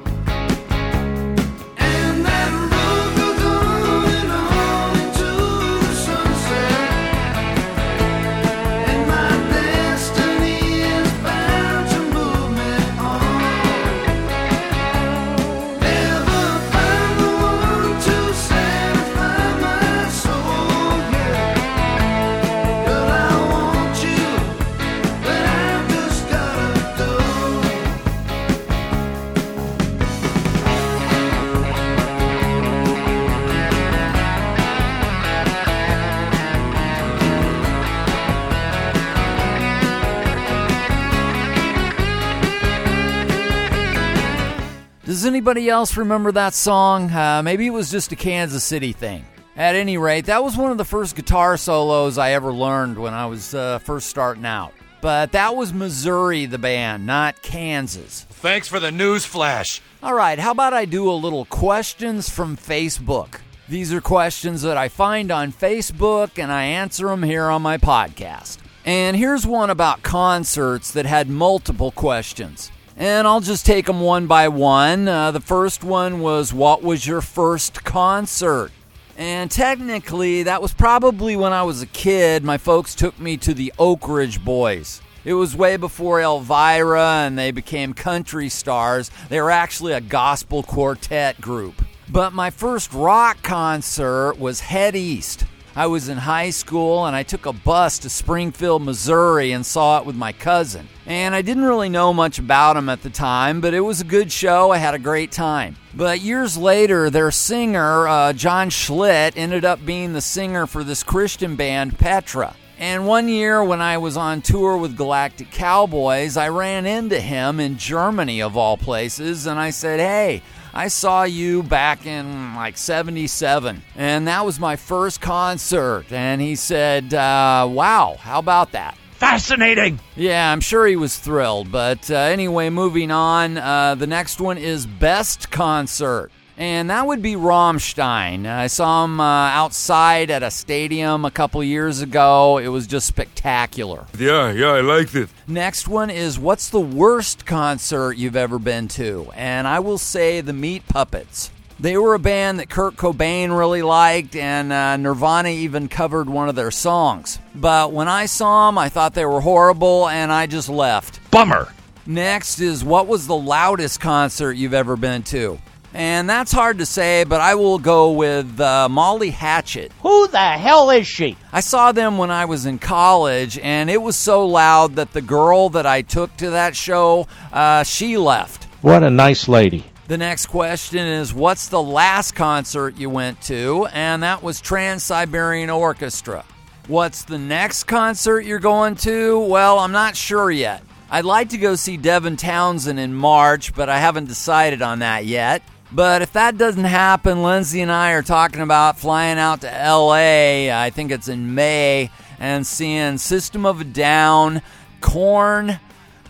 Anybody 45.29 45.69
else 45.69 45.97
remember 45.97 46.33
that 46.33 46.55
song? 46.55 47.11
Uh, 47.11 47.43
maybe 47.45 47.67
it 47.67 47.71
was 47.71 47.91
just 47.91 48.11
a 48.11 48.17
Kansas 48.17 48.65
City 48.65 48.93
thing. 48.93 49.25
At 49.57 49.77
any 49.77 49.99
rate, 49.99 50.27
that 50.27 50.43
was 50.43 50.57
one 50.57 50.73
of 50.73 50.79
the 50.79 50.85
first 50.85 51.15
guitar 51.15 51.57
solos 51.57 52.19
I 52.19 52.33
ever 52.33 52.53
learned 52.53 52.99
when 52.99 53.15
I 53.15 53.27
was 53.27 53.55
uh, 53.55 53.79
first 53.79 54.09
starting 54.09 54.45
out. 54.45 54.73
But 55.01 55.33
that 55.33 55.55
was 55.55 55.73
Missouri, 55.73 56.47
the 56.47 56.59
band, 56.59 57.07
not 57.07 57.43
Kansas. 57.43 58.25
Thanks 58.31 58.67
for 58.67 58.81
the 58.81 58.91
news 58.91 59.25
flash. 59.25 59.81
All 60.03 60.15
right, 60.15 60.39
how 60.39 60.51
about 60.51 60.73
I 60.73 60.85
do 60.85 61.11
a 61.11 61.13
little 61.13 61.45
questions 61.45 62.29
from 62.29 62.57
Facebook? 62.57 63.41
These 63.69 63.93
are 63.93 64.01
questions 64.01 64.63
that 64.63 64.77
I 64.77 64.89
find 64.89 65.31
on 65.31 65.53
Facebook 65.53 66.43
and 66.43 66.51
I 66.51 66.65
answer 66.65 67.07
them 67.07 67.23
here 67.23 67.47
on 67.47 67.63
my 67.63 67.79
podcast. 67.79 68.59
And 68.85 69.17
here's 69.17 69.47
one 69.47 69.71
about 69.71 70.03
concerts 70.03 70.93
that 70.93 71.05
had 71.05 71.29
multiple 71.29 71.91
questions. 71.91 72.71
And 73.01 73.29
I'll 73.29 73.41
just 73.41 73.65
take 73.65 73.87
them 73.87 74.01
one 74.01 74.27
by 74.27 74.49
one. 74.49 75.07
Uh, 75.07 75.31
the 75.31 75.41
first 75.41 75.85
one 75.85 76.19
was 76.19 76.53
What 76.53 76.83
was 76.83 77.07
your 77.07 77.21
first 77.21 77.85
concert? 77.85 78.73
And 79.17 79.49
technically, 79.49 80.43
that 80.43 80.61
was 80.61 80.75
probably 80.75 81.37
when 81.37 81.53
I 81.53 81.63
was 81.63 81.81
a 81.81 81.87
kid. 81.87 82.43
My 82.43 82.59
folks 82.59 82.97
took 82.97 83.17
me 83.21 83.37
to 83.37 83.55
the 83.55 83.73
Oak 83.79 84.09
Ridge 84.09 84.45
Boys. 84.45 85.01
It 85.25 85.35
was 85.35 85.55
way 85.55 85.77
before 85.77 86.21
Elvira 86.21 87.25
and 87.25 87.39
they 87.39 87.53
became 87.53 87.95
country 87.95 88.49
stars. 88.49 89.13
They 89.29 89.41
were 89.41 89.53
actually 89.53 89.93
a 89.93 90.01
gospel 90.01 90.65
quartet 90.65 91.41
group. 91.41 91.81
But 92.09 92.33
my 92.33 92.51
first 92.51 92.93
rock 92.93 93.43
concert 93.45 94.41
was 94.41 94.59
Head 94.59 94.97
East. 94.97 95.45
I 95.79 95.87
was 95.87 96.09
in 96.09 96.19
high 96.19 96.51
school 96.51 97.07
and 97.07 97.15
I 97.15 97.23
took 97.23 97.47
a 97.47 97.53
bus 97.53 98.01
to 98.01 98.11
Springfield, 98.11 98.83
Missouri 98.83 99.53
and 99.53 99.65
saw 99.65 100.01
it 100.01 100.07
with 100.07 100.17
my 100.17 100.33
cousin. 100.33 100.89
And 101.07 101.37
I 101.37 101.43
didn't 101.43 101.67
really 101.67 101.89
know 101.89 102.13
much 102.13 102.41
about 102.41 102.77
him 102.77 102.89
at 102.89 103.03
the 103.03 103.11
time, 103.11 103.61
but 103.61 103.75
it 103.75 103.83
was 103.83 104.01
a 104.01 104.05
good 104.05 104.33
show. 104.33 104.73
I 104.73 104.79
had 104.79 104.95
a 104.95 104.99
great 104.99 105.31
time. 105.31 105.77
But 105.95 106.21
years 106.21 106.57
later, 106.59 107.11
their 107.11 107.31
singer, 107.31 108.09
uh, 108.09 108.33
John 108.33 108.71
Schlitt, 108.71 109.35
ended 109.37 109.65
up 109.65 109.87
being 109.87 110.15
the 110.15 110.21
singer 110.21 110.67
for 110.67 110.83
this 110.83 111.05
Christian 111.05 111.55
band, 111.55 111.97
Petra. 111.97 112.57
And 112.81 113.07
one 113.07 113.29
year 113.29 113.63
when 113.63 113.81
I 113.81 113.99
was 113.99 114.17
on 114.17 114.43
tour 114.43 114.77
with 114.77 114.97
Galactic 114.97 115.53
Cowboys, 115.53 116.37
I 116.37 116.49
ran 116.49 116.87
into 116.87 117.21
him 117.21 117.61
in 117.61 117.79
Germany, 117.79 118.43
of 118.43 118.57
all 118.57 118.77
places, 118.77 119.47
and 119.47 119.61
I 119.61 119.71
said, 119.71 120.01
Hey, 120.01 120.43
I 120.79 120.87
saw 120.87 121.25
you 121.25 121.65
back 121.65 122.07
in 122.07 122.55
like 122.55 122.77
77, 122.77 123.83
and 123.97 124.29
that 124.29 124.47
was 124.47 124.61
my 124.61 124.77
first 124.77 125.21
concert. 125.21 126.05
And 126.13 126.41
he 126.41 126.55
said, 126.55 127.13
uh, 127.13 127.67
Wow, 127.69 128.15
how 128.21 128.39
about 128.39 128.71
that? 128.71 128.97
Fascinating. 129.11 129.99
Yeah, 130.15 130.53
I'm 130.53 130.61
sure 130.61 130.87
he 130.87 130.95
was 130.95 131.17
thrilled. 131.17 131.73
But 131.73 132.09
uh, 132.09 132.15
anyway, 132.15 132.71
moving 132.71 133.11
on. 133.11 133.59
Uh, 133.59 133.97
the 133.97 134.07
next 134.07 134.41
one 134.41 134.57
is 134.57 134.87
Best 134.87 135.51
Concert 135.51 136.31
and 136.59 136.91
that 136.91 137.07
would 137.07 137.23
be 137.23 137.35
Rammstein. 137.35 138.45
I 138.47 138.67
saw 138.67 139.05
him 139.05 139.21
uh, 139.21 139.25
outside 139.25 140.31
at 140.31 140.43
a 140.43 140.51
stadium 140.51 141.25
a 141.25 141.31
couple 141.31 141.63
years 141.63 142.01
ago. 142.01 142.59
It 142.59 142.69
was 142.69 142.89
just 142.89 143.07
spectacular. 143.07 144.07
Yeah, 144.19 144.51
yeah, 144.51 144.73
I 144.73 144.81
liked 144.81 145.15
it. 145.15 145.29
Next 145.47 145.87
one 145.87 146.11
is 146.11 146.39
what's 146.39 146.69
the 146.69 146.81
worst 146.81 147.47
concert 147.47 148.15
you've 148.15 148.37
ever 148.37 148.59
been 148.59 148.89
to? 148.89 149.31
And 149.35 149.69
I 149.69 149.79
will 149.79 149.99
say 149.99 150.41
the 150.41 150.53
Meat 150.53 150.87
Puppets. 150.89 151.53
They 151.81 151.97
were 151.97 152.15
a 152.15 152.19
band 152.19 152.59
that 152.59 152.69
Kurt 152.69 152.97
Cobain 152.97 153.57
really 153.57 153.83
liked, 153.83 154.35
and 154.35 154.73
uh, 154.73 154.97
Nirvana 154.97 155.51
even 155.51 155.87
covered 155.87 156.29
one 156.29 156.49
of 156.49 156.57
their 156.57 156.73
songs. 156.73 157.39
But 157.55 157.93
when 157.93 158.09
I 158.09 158.27
saw 158.27 158.69
them, 158.69 158.79
I 158.79 158.89
thought 158.89 159.15
they 159.15 159.25
were 159.25 159.41
horrible, 159.41 160.09
and 160.09 160.33
I 160.33 160.47
just 160.47 160.69
left. 160.69 161.21
Bummer. 161.31 161.73
Next 162.05 162.59
is 162.59 162.83
what 162.83 163.07
was 163.07 163.29
the 163.29 163.37
loudest 163.37 164.01
concert 164.01 164.55
you've 164.55 164.75
ever 164.75 164.97
been 164.97 165.23
to? 165.25 165.61
And 165.95 166.29
that's 166.29 166.53
hard 166.53 166.79
to 166.79 166.87
say, 166.87 167.25
but 167.25 167.41
I 167.41 167.55
will 167.55 167.79
go 167.79 168.13
with 168.13 168.61
uh, 168.61 168.89
Molly 168.89 169.31
Hatchet. 169.31 169.91
Who 170.03 170.29
the 170.29 170.39
hell 170.39 170.91
is 170.91 171.07
she? 171.07 171.37
I 171.53 171.61
saw 171.61 171.93
them 171.93 172.19
when 172.19 172.31
I 172.31 172.45
was 172.45 172.67
in 172.67 172.79
college, 172.79 173.59
and 173.59 173.89
it 173.89 174.03
was 174.03 174.17
so 174.17 174.47
loud 174.47 174.97
that 174.97 175.13
the 175.13 175.23
girl 175.23 175.71
that 175.71 175.87
I 175.87 176.03
took 176.03 176.37
to 176.39 176.51
that 176.51 176.77
show, 176.77 177.27
uh, 177.53 177.85
she 177.85 178.19
left. 178.19 178.65
What 178.83 179.03
a 179.03 179.11
nice 179.11 179.49
lady. 179.49 179.85
The 180.09 180.19
next 180.19 180.47
question 180.47 181.07
is 181.07 181.35
What's 181.35 181.69
the 181.69 181.83
last 181.83 182.35
concert 182.35 182.97
you 182.97 183.11
went 183.11 183.43
to? 183.43 183.87
And 183.93 184.23
that 184.23 184.43
was 184.43 184.61
Trans 184.61 185.03
Siberian 185.03 185.69
Orchestra. 185.69 186.45
What's 186.87 187.25
the 187.25 187.39
next 187.39 187.85
concert 187.85 188.47
you're 188.47 188.59
going 188.59 188.95
to? 188.97 189.39
Well, 189.41 189.79
I'm 189.79 189.93
not 189.93 190.17
sure 190.17 190.51
yet. 190.51 190.83
I'd 191.11 191.27
like 191.27 191.51
to 191.51 191.59
go 191.59 191.75
see 191.75 191.97
Devin 191.97 192.37
Townsend 192.37 192.99
in 192.99 193.15
March, 193.15 193.75
but 193.75 193.89
I 193.89 193.99
haven't 193.99 194.29
decided 194.29 194.81
on 194.81 195.01
that 195.01 195.27
yet. 195.27 195.63
But 195.91 196.21
if 196.23 196.33
that 196.35 196.59
doesn't 196.59 196.85
happen, 196.85 197.43
Lindsay 197.43 197.81
and 197.81 197.91
I 197.91 198.13
are 198.13 198.23
talking 198.23 198.61
about 198.61 198.99
flying 198.99 199.39
out 199.39 199.63
to 199.63 199.67
LA. 199.69 200.71
I 200.71 200.91
think 200.91 201.11
it's 201.11 201.29
in 201.29 201.55
May 201.55 202.11
and 202.39 202.67
seeing 202.67 203.19
System 203.19 203.65
of 203.65 203.81
a 203.81 203.85
Down, 203.85 204.61
Korn, 205.01 205.81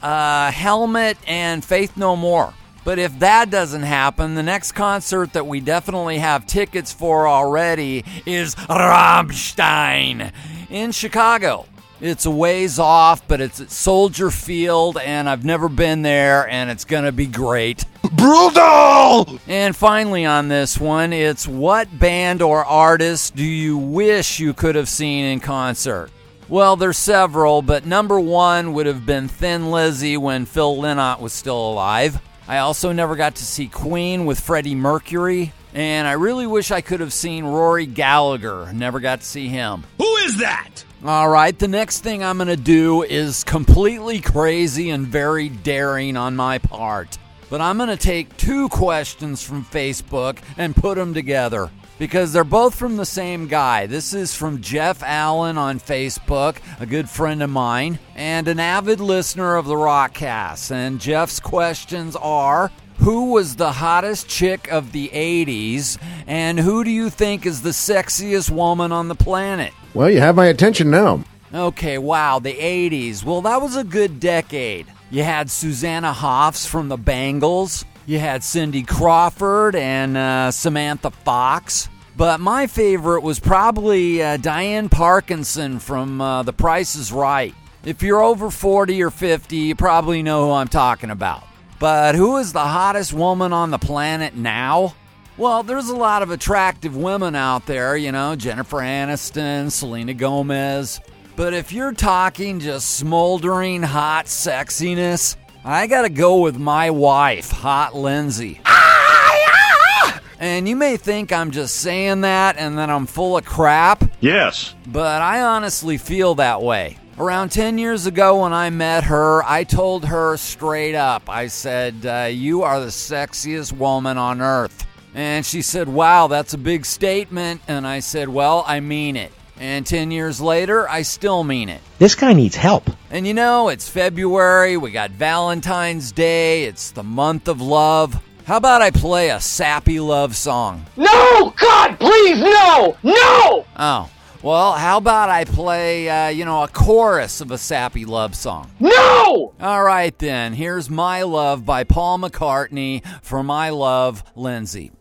uh, 0.00 0.50
Helmet, 0.52 1.18
and 1.26 1.64
Faith 1.64 1.96
No 1.96 2.14
More. 2.14 2.54
But 2.84 2.98
if 2.98 3.18
that 3.18 3.50
doesn't 3.50 3.82
happen, 3.82 4.34
the 4.34 4.42
next 4.42 4.72
concert 4.72 5.32
that 5.34 5.46
we 5.46 5.60
definitely 5.60 6.18
have 6.18 6.46
tickets 6.46 6.92
for 6.92 7.28
already 7.28 8.04
is 8.24 8.54
Rammstein 8.54 10.32
in 10.70 10.92
Chicago. 10.92 11.66
It's 12.00 12.26
a 12.26 12.30
ways 12.30 12.78
off, 12.78 13.26
but 13.26 13.40
it's 13.40 13.60
at 13.60 13.72
Soldier 13.72 14.30
Field, 14.30 14.98
and 14.98 15.28
I've 15.28 15.44
never 15.44 15.68
been 15.68 16.02
there, 16.02 16.48
and 16.48 16.70
it's 16.70 16.84
going 16.84 17.04
to 17.04 17.10
be 17.10 17.26
great. 17.26 17.84
Brutal! 18.12 19.40
And 19.48 19.74
finally, 19.74 20.24
on 20.24 20.46
this 20.46 20.78
one, 20.78 21.12
it's 21.12 21.48
what 21.48 21.98
band 21.98 22.40
or 22.40 22.64
artist 22.64 23.34
do 23.34 23.44
you 23.44 23.76
wish 23.76 24.38
you 24.38 24.54
could 24.54 24.76
have 24.76 24.88
seen 24.88 25.24
in 25.24 25.40
concert? 25.40 26.10
Well, 26.48 26.76
there's 26.76 26.96
several, 26.96 27.62
but 27.62 27.84
number 27.84 28.20
one 28.20 28.74
would 28.74 28.86
have 28.86 29.04
been 29.04 29.26
Thin 29.26 29.72
Lizzy 29.72 30.16
when 30.16 30.46
Phil 30.46 30.76
Lynott 30.76 31.20
was 31.20 31.32
still 31.32 31.72
alive. 31.72 32.20
I 32.46 32.58
also 32.58 32.92
never 32.92 33.16
got 33.16 33.34
to 33.34 33.44
see 33.44 33.66
Queen 33.66 34.24
with 34.24 34.38
Freddie 34.38 34.76
Mercury, 34.76 35.52
and 35.74 36.06
I 36.06 36.12
really 36.12 36.46
wish 36.46 36.70
I 36.70 36.80
could 36.80 37.00
have 37.00 37.12
seen 37.12 37.44
Rory 37.44 37.86
Gallagher. 37.86 38.72
Never 38.72 39.00
got 39.00 39.20
to 39.20 39.26
see 39.26 39.48
him. 39.48 39.82
Who 39.98 40.16
is 40.18 40.38
that? 40.38 40.84
All 41.04 41.28
right, 41.28 41.56
the 41.56 41.68
next 41.68 42.00
thing 42.00 42.24
I'm 42.24 42.38
going 42.38 42.48
to 42.48 42.56
do 42.56 43.04
is 43.04 43.44
completely 43.44 44.20
crazy 44.20 44.90
and 44.90 45.06
very 45.06 45.48
daring 45.48 46.16
on 46.16 46.34
my 46.34 46.58
part. 46.58 47.18
But 47.48 47.60
I'm 47.60 47.76
going 47.76 47.88
to 47.88 47.96
take 47.96 48.36
two 48.36 48.68
questions 48.68 49.40
from 49.40 49.64
Facebook 49.64 50.38
and 50.56 50.74
put 50.74 50.96
them 50.96 51.14
together 51.14 51.70
because 52.00 52.32
they're 52.32 52.42
both 52.42 52.74
from 52.74 52.96
the 52.96 53.06
same 53.06 53.46
guy. 53.46 53.86
This 53.86 54.12
is 54.12 54.34
from 54.34 54.60
Jeff 54.60 55.04
Allen 55.04 55.56
on 55.56 55.78
Facebook, 55.78 56.56
a 56.80 56.86
good 56.86 57.08
friend 57.08 57.44
of 57.44 57.50
mine, 57.50 58.00
and 58.16 58.48
an 58.48 58.58
avid 58.58 58.98
listener 58.98 59.54
of 59.54 59.66
the 59.66 59.74
Rockcast. 59.74 60.72
And 60.72 61.00
Jeff's 61.00 61.38
questions 61.38 62.16
are 62.16 62.72
who 62.98 63.32
was 63.32 63.56
the 63.56 63.72
hottest 63.72 64.28
chick 64.28 64.68
of 64.70 64.92
the 64.92 65.08
80s, 65.08 65.98
and 66.26 66.58
who 66.58 66.84
do 66.84 66.90
you 66.90 67.10
think 67.10 67.46
is 67.46 67.62
the 67.62 67.70
sexiest 67.70 68.50
woman 68.50 68.92
on 68.92 69.08
the 69.08 69.14
planet? 69.14 69.72
Well, 69.94 70.10
you 70.10 70.20
have 70.20 70.36
my 70.36 70.46
attention 70.46 70.90
now. 70.90 71.24
Okay, 71.52 71.98
wow, 71.98 72.38
the 72.38 72.54
80s. 72.54 73.24
Well, 73.24 73.40
that 73.42 73.62
was 73.62 73.76
a 73.76 73.84
good 73.84 74.20
decade. 74.20 74.86
You 75.10 75.22
had 75.22 75.50
Susanna 75.50 76.12
Hoffs 76.12 76.66
from 76.66 76.88
the 76.88 76.98
Bangles, 76.98 77.84
you 78.04 78.18
had 78.18 78.42
Cindy 78.42 78.82
Crawford 78.82 79.74
and 79.74 80.16
uh, 80.16 80.50
Samantha 80.50 81.10
Fox. 81.10 81.88
But 82.16 82.40
my 82.40 82.66
favorite 82.66 83.22
was 83.22 83.38
probably 83.38 84.22
uh, 84.22 84.38
Diane 84.38 84.88
Parkinson 84.88 85.78
from 85.78 86.20
uh, 86.20 86.42
The 86.42 86.52
Price 86.52 86.96
is 86.96 87.12
Right. 87.12 87.54
If 87.84 88.02
you're 88.02 88.22
over 88.22 88.50
40 88.50 89.02
or 89.02 89.10
50, 89.10 89.56
you 89.56 89.76
probably 89.76 90.22
know 90.22 90.46
who 90.46 90.52
I'm 90.52 90.68
talking 90.68 91.10
about. 91.10 91.44
But 91.78 92.14
who 92.14 92.38
is 92.38 92.52
the 92.52 92.60
hottest 92.60 93.12
woman 93.12 93.52
on 93.52 93.70
the 93.70 93.78
planet 93.78 94.34
now? 94.34 94.94
Well, 95.36 95.62
there's 95.62 95.88
a 95.88 95.96
lot 95.96 96.22
of 96.22 96.32
attractive 96.32 96.96
women 96.96 97.36
out 97.36 97.66
there, 97.66 97.96
you 97.96 98.10
know, 98.10 98.34
Jennifer 98.34 98.78
Aniston, 98.78 99.70
Selena 99.70 100.12
Gomez. 100.14 101.00
But 101.36 101.54
if 101.54 101.70
you're 101.70 101.92
talking 101.92 102.58
just 102.58 102.96
smoldering 102.96 103.84
hot 103.84 104.26
sexiness, 104.26 105.36
I 105.64 105.86
gotta 105.86 106.08
go 106.08 106.40
with 106.40 106.58
my 106.58 106.90
wife, 106.90 107.52
Hot 107.52 107.94
Lindsay. 107.94 108.60
Ah, 108.64 110.20
and 110.40 110.68
you 110.68 110.74
may 110.74 110.96
think 110.96 111.32
I'm 111.32 111.52
just 111.52 111.76
saying 111.76 112.22
that 112.22 112.56
and 112.58 112.78
that 112.78 112.90
I'm 112.90 113.06
full 113.06 113.36
of 113.36 113.44
crap. 113.44 114.02
Yes. 114.18 114.74
But 114.88 115.22
I 115.22 115.42
honestly 115.42 115.98
feel 115.98 116.34
that 116.36 116.62
way. 116.62 116.98
Around 117.18 117.50
10 117.50 117.78
years 117.78 118.06
ago, 118.06 118.42
when 118.42 118.52
I 118.52 118.70
met 118.70 119.02
her, 119.04 119.42
I 119.42 119.64
told 119.64 120.04
her 120.04 120.36
straight 120.36 120.94
up, 120.94 121.28
I 121.28 121.48
said, 121.48 122.06
uh, 122.06 122.28
You 122.30 122.62
are 122.62 122.78
the 122.78 122.86
sexiest 122.86 123.72
woman 123.72 124.16
on 124.16 124.40
earth. 124.40 124.86
And 125.14 125.44
she 125.44 125.60
said, 125.62 125.88
Wow, 125.88 126.28
that's 126.28 126.54
a 126.54 126.58
big 126.58 126.86
statement. 126.86 127.60
And 127.66 127.88
I 127.88 127.98
said, 127.98 128.28
Well, 128.28 128.62
I 128.68 128.78
mean 128.78 129.16
it. 129.16 129.32
And 129.58 129.84
10 129.84 130.12
years 130.12 130.40
later, 130.40 130.88
I 130.88 131.02
still 131.02 131.42
mean 131.42 131.68
it. 131.68 131.80
This 131.98 132.14
guy 132.14 132.34
needs 132.34 132.54
help. 132.54 132.88
And 133.10 133.26
you 133.26 133.34
know, 133.34 133.68
it's 133.68 133.88
February, 133.88 134.76
we 134.76 134.92
got 134.92 135.10
Valentine's 135.10 136.12
Day, 136.12 136.66
it's 136.66 136.92
the 136.92 137.02
month 137.02 137.48
of 137.48 137.60
love. 137.60 138.22
How 138.44 138.58
about 138.58 138.80
I 138.80 138.92
play 138.92 139.30
a 139.30 139.40
sappy 139.40 139.98
love 139.98 140.36
song? 140.36 140.86
No! 140.96 141.52
God, 141.58 141.98
please, 141.98 142.38
no! 142.38 142.96
No! 143.02 143.66
Oh. 143.76 144.08
Well, 144.40 144.74
how 144.74 144.98
about 144.98 145.30
I 145.30 145.44
play, 145.44 146.08
uh, 146.08 146.28
you 146.28 146.44
know, 146.44 146.62
a 146.62 146.68
chorus 146.68 147.40
of 147.40 147.50
a 147.50 147.58
sappy 147.58 148.04
love 148.04 148.36
song? 148.36 148.70
No! 148.78 149.52
All 149.60 149.82
right, 149.82 150.16
then. 150.16 150.52
Here's 150.52 150.88
My 150.88 151.22
Love 151.22 151.66
by 151.66 151.82
Paul 151.82 152.20
McCartney 152.20 153.04
for 153.20 153.42
My 153.42 153.70
Love, 153.70 154.22
Lindsay. 154.36 154.92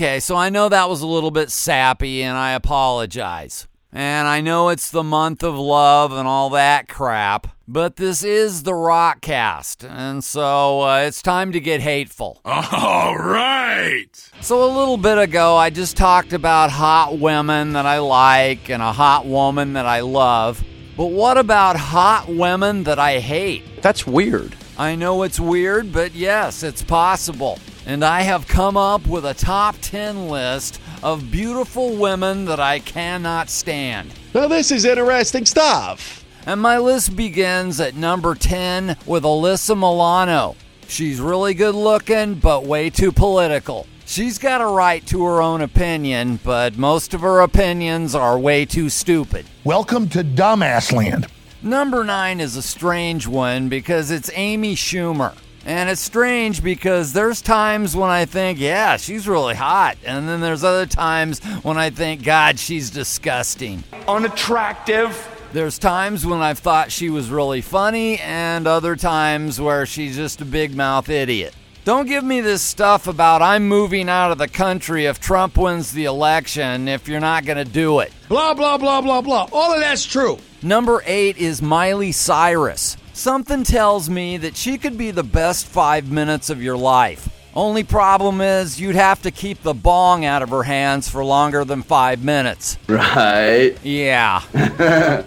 Okay, 0.00 0.18
so 0.18 0.34
I 0.34 0.48
know 0.48 0.70
that 0.70 0.88
was 0.88 1.02
a 1.02 1.06
little 1.06 1.30
bit 1.30 1.50
sappy, 1.50 2.22
and 2.22 2.34
I 2.34 2.52
apologize. 2.52 3.68
And 3.92 4.26
I 4.26 4.40
know 4.40 4.70
it's 4.70 4.90
the 4.90 5.02
month 5.02 5.42
of 5.42 5.58
love 5.58 6.10
and 6.12 6.26
all 6.26 6.48
that 6.50 6.88
crap, 6.88 7.48
but 7.68 7.96
this 7.96 8.24
is 8.24 8.62
the 8.62 8.72
Rockcast, 8.72 9.86
and 9.86 10.24
so 10.24 10.80
uh, 10.80 11.00
it's 11.00 11.20
time 11.20 11.52
to 11.52 11.60
get 11.60 11.82
hateful. 11.82 12.40
All 12.46 13.18
right. 13.18 14.08
So, 14.40 14.64
a 14.64 14.72
little 14.74 14.96
bit 14.96 15.18
ago, 15.18 15.54
I 15.54 15.68
just 15.68 15.98
talked 15.98 16.32
about 16.32 16.70
hot 16.70 17.18
women 17.18 17.74
that 17.74 17.84
I 17.84 17.98
like 17.98 18.70
and 18.70 18.82
a 18.82 18.94
hot 18.94 19.26
woman 19.26 19.74
that 19.74 19.84
I 19.84 20.00
love. 20.00 20.64
But 20.96 21.08
what 21.08 21.36
about 21.36 21.76
hot 21.76 22.26
women 22.26 22.84
that 22.84 22.98
I 22.98 23.18
hate? 23.18 23.82
That's 23.82 24.06
weird. 24.06 24.56
I 24.78 24.94
know 24.94 25.24
it's 25.24 25.38
weird, 25.38 25.92
but 25.92 26.14
yes, 26.14 26.62
it's 26.62 26.82
possible. 26.82 27.58
And 27.86 28.04
I 28.04 28.22
have 28.22 28.46
come 28.46 28.76
up 28.76 29.06
with 29.06 29.24
a 29.24 29.34
top 29.34 29.76
10 29.80 30.28
list 30.28 30.80
of 31.02 31.30
beautiful 31.30 31.96
women 31.96 32.44
that 32.44 32.60
I 32.60 32.78
cannot 32.78 33.48
stand. 33.48 34.12
Now, 34.34 34.48
this 34.48 34.70
is 34.70 34.84
interesting 34.84 35.46
stuff. 35.46 36.24
And 36.46 36.60
my 36.60 36.78
list 36.78 37.16
begins 37.16 37.80
at 37.80 37.96
number 37.96 38.34
10 38.34 38.96
with 39.06 39.24
Alyssa 39.24 39.76
Milano. 39.76 40.56
She's 40.88 41.20
really 41.20 41.54
good 41.54 41.74
looking, 41.74 42.34
but 42.34 42.64
way 42.64 42.90
too 42.90 43.12
political. 43.12 43.86
She's 44.04 44.38
got 44.38 44.60
a 44.60 44.66
right 44.66 45.06
to 45.06 45.24
her 45.24 45.40
own 45.40 45.60
opinion, 45.60 46.40
but 46.42 46.76
most 46.76 47.14
of 47.14 47.20
her 47.20 47.40
opinions 47.40 48.14
are 48.14 48.38
way 48.38 48.64
too 48.66 48.88
stupid. 48.88 49.46
Welcome 49.64 50.08
to 50.10 50.24
Dumbass 50.24 50.92
Land. 50.92 51.28
Number 51.62 52.04
9 52.04 52.40
is 52.40 52.56
a 52.56 52.62
strange 52.62 53.26
one 53.26 53.68
because 53.68 54.10
it's 54.10 54.30
Amy 54.34 54.74
Schumer. 54.74 55.34
And 55.70 55.88
it's 55.88 56.00
strange 56.00 56.64
because 56.64 57.12
there's 57.12 57.40
times 57.40 57.94
when 57.94 58.10
I 58.10 58.24
think, 58.24 58.58
yeah, 58.58 58.96
she's 58.96 59.28
really 59.28 59.54
hot. 59.54 59.98
And 60.04 60.28
then 60.28 60.40
there's 60.40 60.64
other 60.64 60.84
times 60.84 61.38
when 61.62 61.78
I 61.78 61.90
think, 61.90 62.24
God, 62.24 62.58
she's 62.58 62.90
disgusting. 62.90 63.84
Unattractive. 64.08 65.28
There's 65.52 65.78
times 65.78 66.26
when 66.26 66.40
I've 66.40 66.58
thought 66.58 66.90
she 66.90 67.08
was 67.08 67.30
really 67.30 67.60
funny, 67.60 68.18
and 68.18 68.66
other 68.66 68.96
times 68.96 69.60
where 69.60 69.86
she's 69.86 70.16
just 70.16 70.40
a 70.40 70.44
big 70.44 70.74
mouth 70.74 71.08
idiot. 71.08 71.54
Don't 71.84 72.08
give 72.08 72.24
me 72.24 72.40
this 72.40 72.62
stuff 72.62 73.06
about 73.06 73.40
I'm 73.40 73.68
moving 73.68 74.08
out 74.08 74.32
of 74.32 74.38
the 74.38 74.48
country 74.48 75.06
if 75.06 75.20
Trump 75.20 75.56
wins 75.56 75.92
the 75.92 76.06
election 76.06 76.88
if 76.88 77.06
you're 77.06 77.20
not 77.20 77.44
going 77.44 77.64
to 77.64 77.72
do 77.72 78.00
it. 78.00 78.12
Blah, 78.28 78.54
blah, 78.54 78.76
blah, 78.76 79.02
blah, 79.02 79.20
blah. 79.20 79.48
All 79.52 79.72
of 79.72 79.78
that's 79.78 80.04
true. 80.04 80.38
Number 80.62 81.00
eight 81.06 81.36
is 81.36 81.62
Miley 81.62 82.10
Cyrus. 82.10 82.96
Something 83.20 83.64
tells 83.64 84.08
me 84.08 84.38
that 84.38 84.56
she 84.56 84.78
could 84.78 84.96
be 84.96 85.10
the 85.10 85.22
best 85.22 85.66
five 85.66 86.10
minutes 86.10 86.48
of 86.48 86.62
your 86.62 86.78
life. 86.78 87.28
Only 87.54 87.84
problem 87.84 88.40
is 88.40 88.80
you'd 88.80 88.94
have 88.94 89.20
to 89.24 89.30
keep 89.30 89.62
the 89.62 89.74
bong 89.74 90.24
out 90.24 90.40
of 90.40 90.48
her 90.48 90.62
hands 90.62 91.06
for 91.06 91.22
longer 91.22 91.66
than 91.66 91.82
five 91.82 92.24
minutes. 92.24 92.78
Right. 92.88 93.76
Yeah. 93.82 94.40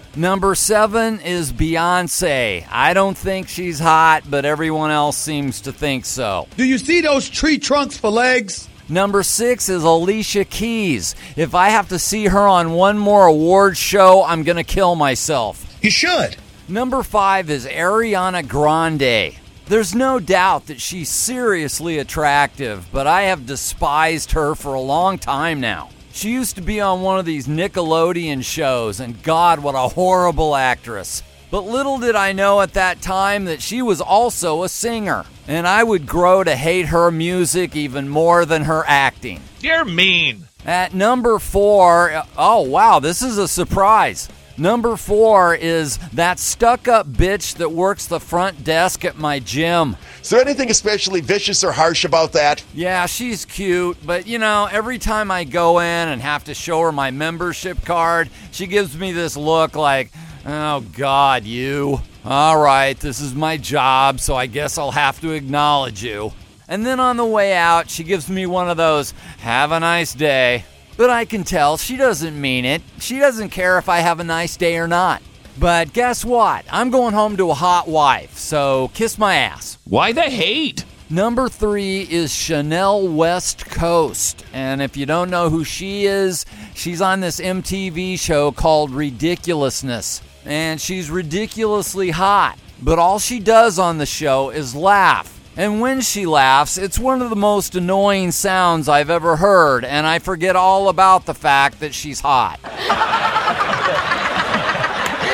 Number 0.16 0.56
seven 0.56 1.20
is 1.20 1.54
Beyonce. 1.54 2.66
I 2.68 2.96
don't 2.96 3.16
think 3.16 3.48
she's 3.48 3.78
hot, 3.78 4.24
but 4.28 4.44
everyone 4.44 4.90
else 4.90 5.16
seems 5.16 5.62
to 5.62 5.72
think 5.72 6.06
so. 6.06 6.48
Do 6.58 6.64
you 6.64 6.80
see 6.80 7.02
those 7.02 7.30
tree 7.30 7.60
trunks 7.60 7.96
for 7.96 8.10
legs? 8.10 8.68
Number 8.90 9.22
six 9.22 9.70
is 9.70 9.84
Alicia 9.84 10.46
Keys. 10.46 11.14
If 11.36 11.54
I 11.54 11.70
have 11.70 11.90
to 11.90 12.00
see 12.00 12.26
her 12.26 12.48
on 12.48 12.72
one 12.72 12.98
more 12.98 13.28
award 13.28 13.78
show, 13.78 14.24
I'm 14.24 14.42
going 14.42 14.58
to 14.58 14.64
kill 14.64 14.96
myself. 14.96 15.78
You 15.84 15.92
should. 15.92 16.38
Number 16.70 17.04
five 17.04 17.50
is 17.50 17.66
Ariana 17.66 18.48
Grande. 18.48 19.36
There's 19.66 19.94
no 19.94 20.20
doubt 20.20 20.68
that 20.68 20.80
she's 20.80 21.10
seriously 21.10 22.00
attractive, 22.00 22.88
but 22.92 23.06
I 23.06 23.24
have 23.24 23.46
despised 23.46 24.32
her 24.32 24.56
for 24.56 24.74
a 24.74 24.80
long 24.80 25.18
time 25.18 25.60
now. 25.60 25.90
She 26.14 26.32
used 26.32 26.56
to 26.56 26.62
be 26.62 26.80
on 26.80 27.02
one 27.02 27.20
of 27.20 27.26
these 27.26 27.48
Nickelodeon 27.48 28.46
shows, 28.46 29.02
and 29.02 29.22
God, 29.24 29.60
what 29.60 29.76
a 29.76 29.90
horrible 29.90 30.56
actress. 30.56 31.22
But 31.52 31.66
little 31.66 31.98
did 31.98 32.16
I 32.16 32.32
know 32.32 32.62
at 32.62 32.74
that 32.74 33.02
time 33.02 33.46
that 33.46 33.62
she 33.62 33.82
was 33.82 34.00
also 34.00 34.64
a 34.64 34.70
singer, 34.70 35.26
and 35.50 35.68
I 35.68 35.84
would 35.84 36.08
grow 36.08 36.46
to 36.46 36.56
hate 36.56 36.88
her 36.88 37.12
music 37.12 37.76
even 37.76 38.08
more 38.08 38.46
than 38.46 38.64
her 38.64 38.86
acting. 38.88 39.42
You're 39.60 39.86
mean. 39.86 40.48
At 40.66 40.94
number 40.94 41.40
four, 41.40 42.24
oh 42.38 42.62
wow, 42.62 43.00
this 43.00 43.22
is 43.22 43.38
a 43.38 43.50
surprise. 43.50 44.30
Number 44.58 44.96
four 44.98 45.56
is 45.56 45.98
that 46.10 46.38
stuck 46.38 46.88
up 46.88 47.08
bitch 47.08 47.56
that 47.56 47.72
works 47.72 48.06
the 48.06 48.20
front 48.20 48.64
desk 48.64 49.04
at 49.04 49.18
my 49.18 49.40
gym. 49.40 49.96
Is 50.22 50.30
there 50.30 50.42
anything 50.42 50.70
especially 50.70 51.22
vicious 51.22 51.64
or 51.64 51.72
harsh 51.72 52.06
about 52.06 52.34
that? 52.34 52.64
Yeah, 52.74 53.08
she's 53.08 53.46
cute, 53.46 53.98
but 54.06 54.28
you 54.28 54.38
know, 54.38 54.70
every 54.72 55.00
time 55.00 55.32
I 55.32 55.44
go 55.44 55.80
in 55.80 56.08
and 56.08 56.22
have 56.22 56.44
to 56.46 56.54
show 56.54 56.82
her 56.82 56.92
my 56.92 57.10
membership 57.10 57.84
card, 57.84 58.30
she 58.52 58.68
gives 58.68 58.96
me 58.96 59.12
this 59.12 59.36
look 59.36 59.76
like, 59.76 60.12
oh 60.46 60.82
God, 60.96 61.46
you. 61.46 62.02
All 62.24 62.58
right, 62.58 62.98
this 62.98 63.20
is 63.20 63.34
my 63.34 63.58
job, 63.58 64.20
so 64.20 64.36
I 64.36 64.46
guess 64.46 64.78
I'll 64.78 64.92
have 64.92 65.20
to 65.22 65.32
acknowledge 65.32 66.04
you. 66.04 66.32
And 66.68 66.86
then 66.86 67.00
on 67.00 67.18
the 67.18 67.26
way 67.26 67.54
out, 67.54 67.90
she 67.90 68.04
gives 68.04 68.30
me 68.30 68.46
one 68.46 68.70
of 68.70 68.78
those, 68.78 69.12
have 69.40 69.72
a 69.72 69.80
nice 69.80 70.14
day. 70.14 70.64
But 70.96 71.10
I 71.10 71.26
can 71.26 71.44
tell 71.44 71.78
she 71.78 71.98
doesn't 71.98 72.40
mean 72.40 72.66
it. 72.66 72.82
She 73.00 73.20
doesn't 73.20 73.50
care 73.50 73.78
if 73.78 73.90
I 73.90 74.00
have 74.00 74.20
a 74.20 74.24
nice 74.24 74.58
day 74.58 74.78
or 74.78 74.88
not. 74.88 75.22
But 75.60 75.94
guess 75.94 76.26
what? 76.26 76.66
I'm 76.72 76.90
going 76.90 77.14
home 77.14 77.38
to 77.38 77.52
a 77.52 77.56
hot 77.56 77.88
wife, 77.88 78.38
so 78.38 78.90
kiss 78.94 79.18
my 79.18 79.36
ass. 79.36 79.78
Why 79.86 80.12
the 80.12 80.24
hate? 80.24 80.86
Number 81.10 81.48
three 81.48 82.02
is 82.10 82.34
Chanel 82.34 83.08
West 83.08 83.66
Coast. 83.68 84.44
And 84.52 84.82
if 84.82 84.98
you 84.98 85.06
don't 85.06 85.30
know 85.30 85.50
who 85.50 85.64
she 85.64 86.06
is, 86.06 86.44
she's 86.74 87.02
on 87.02 87.20
this 87.20 87.40
MTV 87.40 88.20
show 88.20 88.52
called 88.52 88.90
Ridiculousness. 88.90 90.22
And 90.46 90.82
she's 90.82 91.12
ridiculously 91.12 92.10
hot. 92.10 92.58
But 92.82 92.98
all 92.98 93.20
she 93.20 93.40
does 93.40 93.78
on 93.78 94.00
the 94.00 94.06
show 94.08 94.50
is 94.50 94.76
laugh. 94.76 95.33
And 95.56 95.80
when 95.80 96.02
she 96.02 96.26
laughs, 96.26 96.78
it's 96.78 96.98
one 96.98 97.22
of 97.22 97.30
the 97.30 97.36
most 97.36 97.76
annoying 97.76 98.32
sounds 98.32 98.90
I've 98.90 99.12
ever 99.12 99.36
heard, 99.36 99.86
and 99.86 100.08
I 100.08 100.18
forget 100.18 100.56
all 100.56 100.90
about 100.90 101.28
the 101.28 101.36
fact 101.36 101.80
that 101.80 101.94
she's 101.94 102.22
hot. 102.22 102.60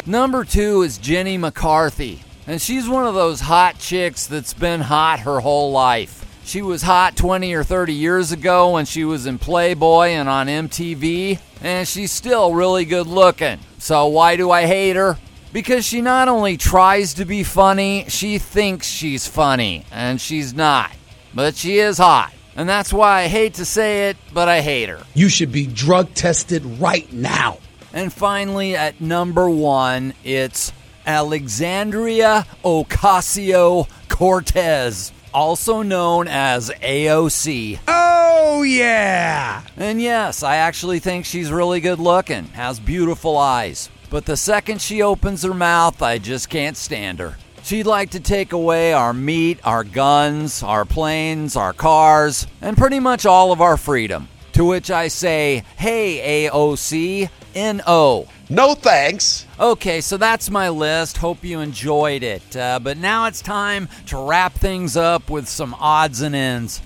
Number 0.06 0.44
two 0.44 0.82
is 0.82 0.98
Jenny 0.98 1.38
McCarthy. 1.38 2.22
And 2.48 2.60
she's 2.60 2.90
one 2.90 3.06
of 3.06 3.14
those 3.14 3.42
hot 3.42 3.78
chicks 3.78 4.26
that's 4.26 4.56
been 4.56 4.82
hot 4.82 5.20
her 5.20 5.40
whole 5.40 5.72
life. 5.72 6.26
She 6.44 6.64
was 6.64 6.82
hot 6.82 7.16
20 7.16 7.54
or 7.54 7.64
30 7.64 7.94
years 7.94 8.32
ago 8.32 8.72
when 8.72 8.86
she 8.86 9.06
was 9.06 9.28
in 9.28 9.38
Playboy 9.38 10.08
and 10.08 10.28
on 10.28 10.48
MTV, 10.48 11.40
and 11.62 11.88
she's 11.88 12.12
still 12.12 12.56
really 12.56 12.86
good 12.86 13.06
looking. 13.06 13.60
So 13.78 14.08
why 14.08 14.36
do 14.36 14.50
I 14.50 14.66
hate 14.66 14.96
her? 14.96 15.18
Because 15.52 15.86
she 15.86 16.02
not 16.02 16.28
only 16.28 16.58
tries 16.58 17.16
to 17.16 17.26
be 17.26 17.44
funny, 17.44 18.06
she 18.08 18.38
thinks 18.38 18.88
she's 18.88 19.28
funny, 19.28 19.86
and 19.92 20.22
she's 20.22 20.54
not. 20.54 20.92
But 21.34 21.56
she 21.56 21.80
is 21.80 21.98
hot. 21.98 22.34
And 22.56 22.68
that's 22.68 22.92
why 22.92 23.22
I 23.22 23.28
hate 23.28 23.56
to 23.56 23.66
say 23.66 24.10
it, 24.10 24.18
but 24.34 24.50
I 24.50 24.62
hate 24.62 24.90
her. 24.90 25.04
You 25.14 25.30
should 25.30 25.52
be 25.52 25.66
drug 25.66 26.14
tested 26.14 26.64
right 26.80 27.12
now. 27.14 27.60
And 27.94 28.12
finally, 28.14 28.76
at 28.76 29.02
number 29.02 29.50
one, 29.50 30.14
it's 30.24 30.72
Alexandria 31.06 32.46
Ocasio 32.64 33.88
Cortez, 34.10 35.12
also 35.34 35.82
known 35.82 36.28
as 36.28 36.70
AOC. 36.70 37.80
Oh, 37.88 38.62
yeah. 38.64 39.64
And 39.78 40.02
yes, 40.02 40.44
I 40.44 40.58
actually 40.58 41.00
think 41.00 41.26
she's 41.26 41.52
really 41.52 41.80
good 41.80 42.00
looking, 42.00 42.46
has 42.50 42.80
beautiful 42.80 43.38
eyes. 43.38 43.90
But 44.10 44.26
the 44.26 44.38
second 44.38 44.82
she 44.82 45.02
opens 45.02 45.44
her 45.44 45.54
mouth, 45.54 46.02
I 46.02 46.18
just 46.18 46.50
can't 46.50 46.76
stand 46.76 47.20
her. 47.20 47.38
She'd 47.64 47.86
like 47.86 48.12
to 48.12 48.20
take 48.20 48.54
away 48.54 48.94
our 48.94 49.14
meat, 49.14 49.60
our 49.64 49.84
guns, 49.84 50.64
our 50.64 50.86
planes, 50.86 51.56
our 51.56 51.74
cars, 51.74 52.48
and 52.62 52.78
pretty 52.78 53.00
much 53.00 53.26
all 53.26 53.52
of 53.52 53.62
our 53.62 53.78
freedom. 53.78 54.28
To 54.54 54.66
which 54.66 54.90
I 54.90 55.10
say, 55.10 55.64
hey, 55.78 56.50
AOC, 56.50 57.30
NO. 57.56 58.28
No 58.50 58.74
thanks. 58.74 59.46
Okay, 59.60 60.02
so 60.02 60.18
that's 60.18 60.50
my 60.50 60.70
list. 60.70 61.18
Hope 61.18 61.44
you 61.44 61.60
enjoyed 61.60 62.24
it. 62.24 62.56
Uh, 62.56 62.80
but 62.80 62.98
now 62.98 63.28
it's 63.28 63.42
time 63.42 63.88
to 64.08 64.18
wrap 64.18 64.54
things 64.54 64.98
up 64.98 65.30
with 65.30 65.48
some 65.48 65.76
odds 65.76 66.22
and 66.22 66.34
ends. 66.36 66.82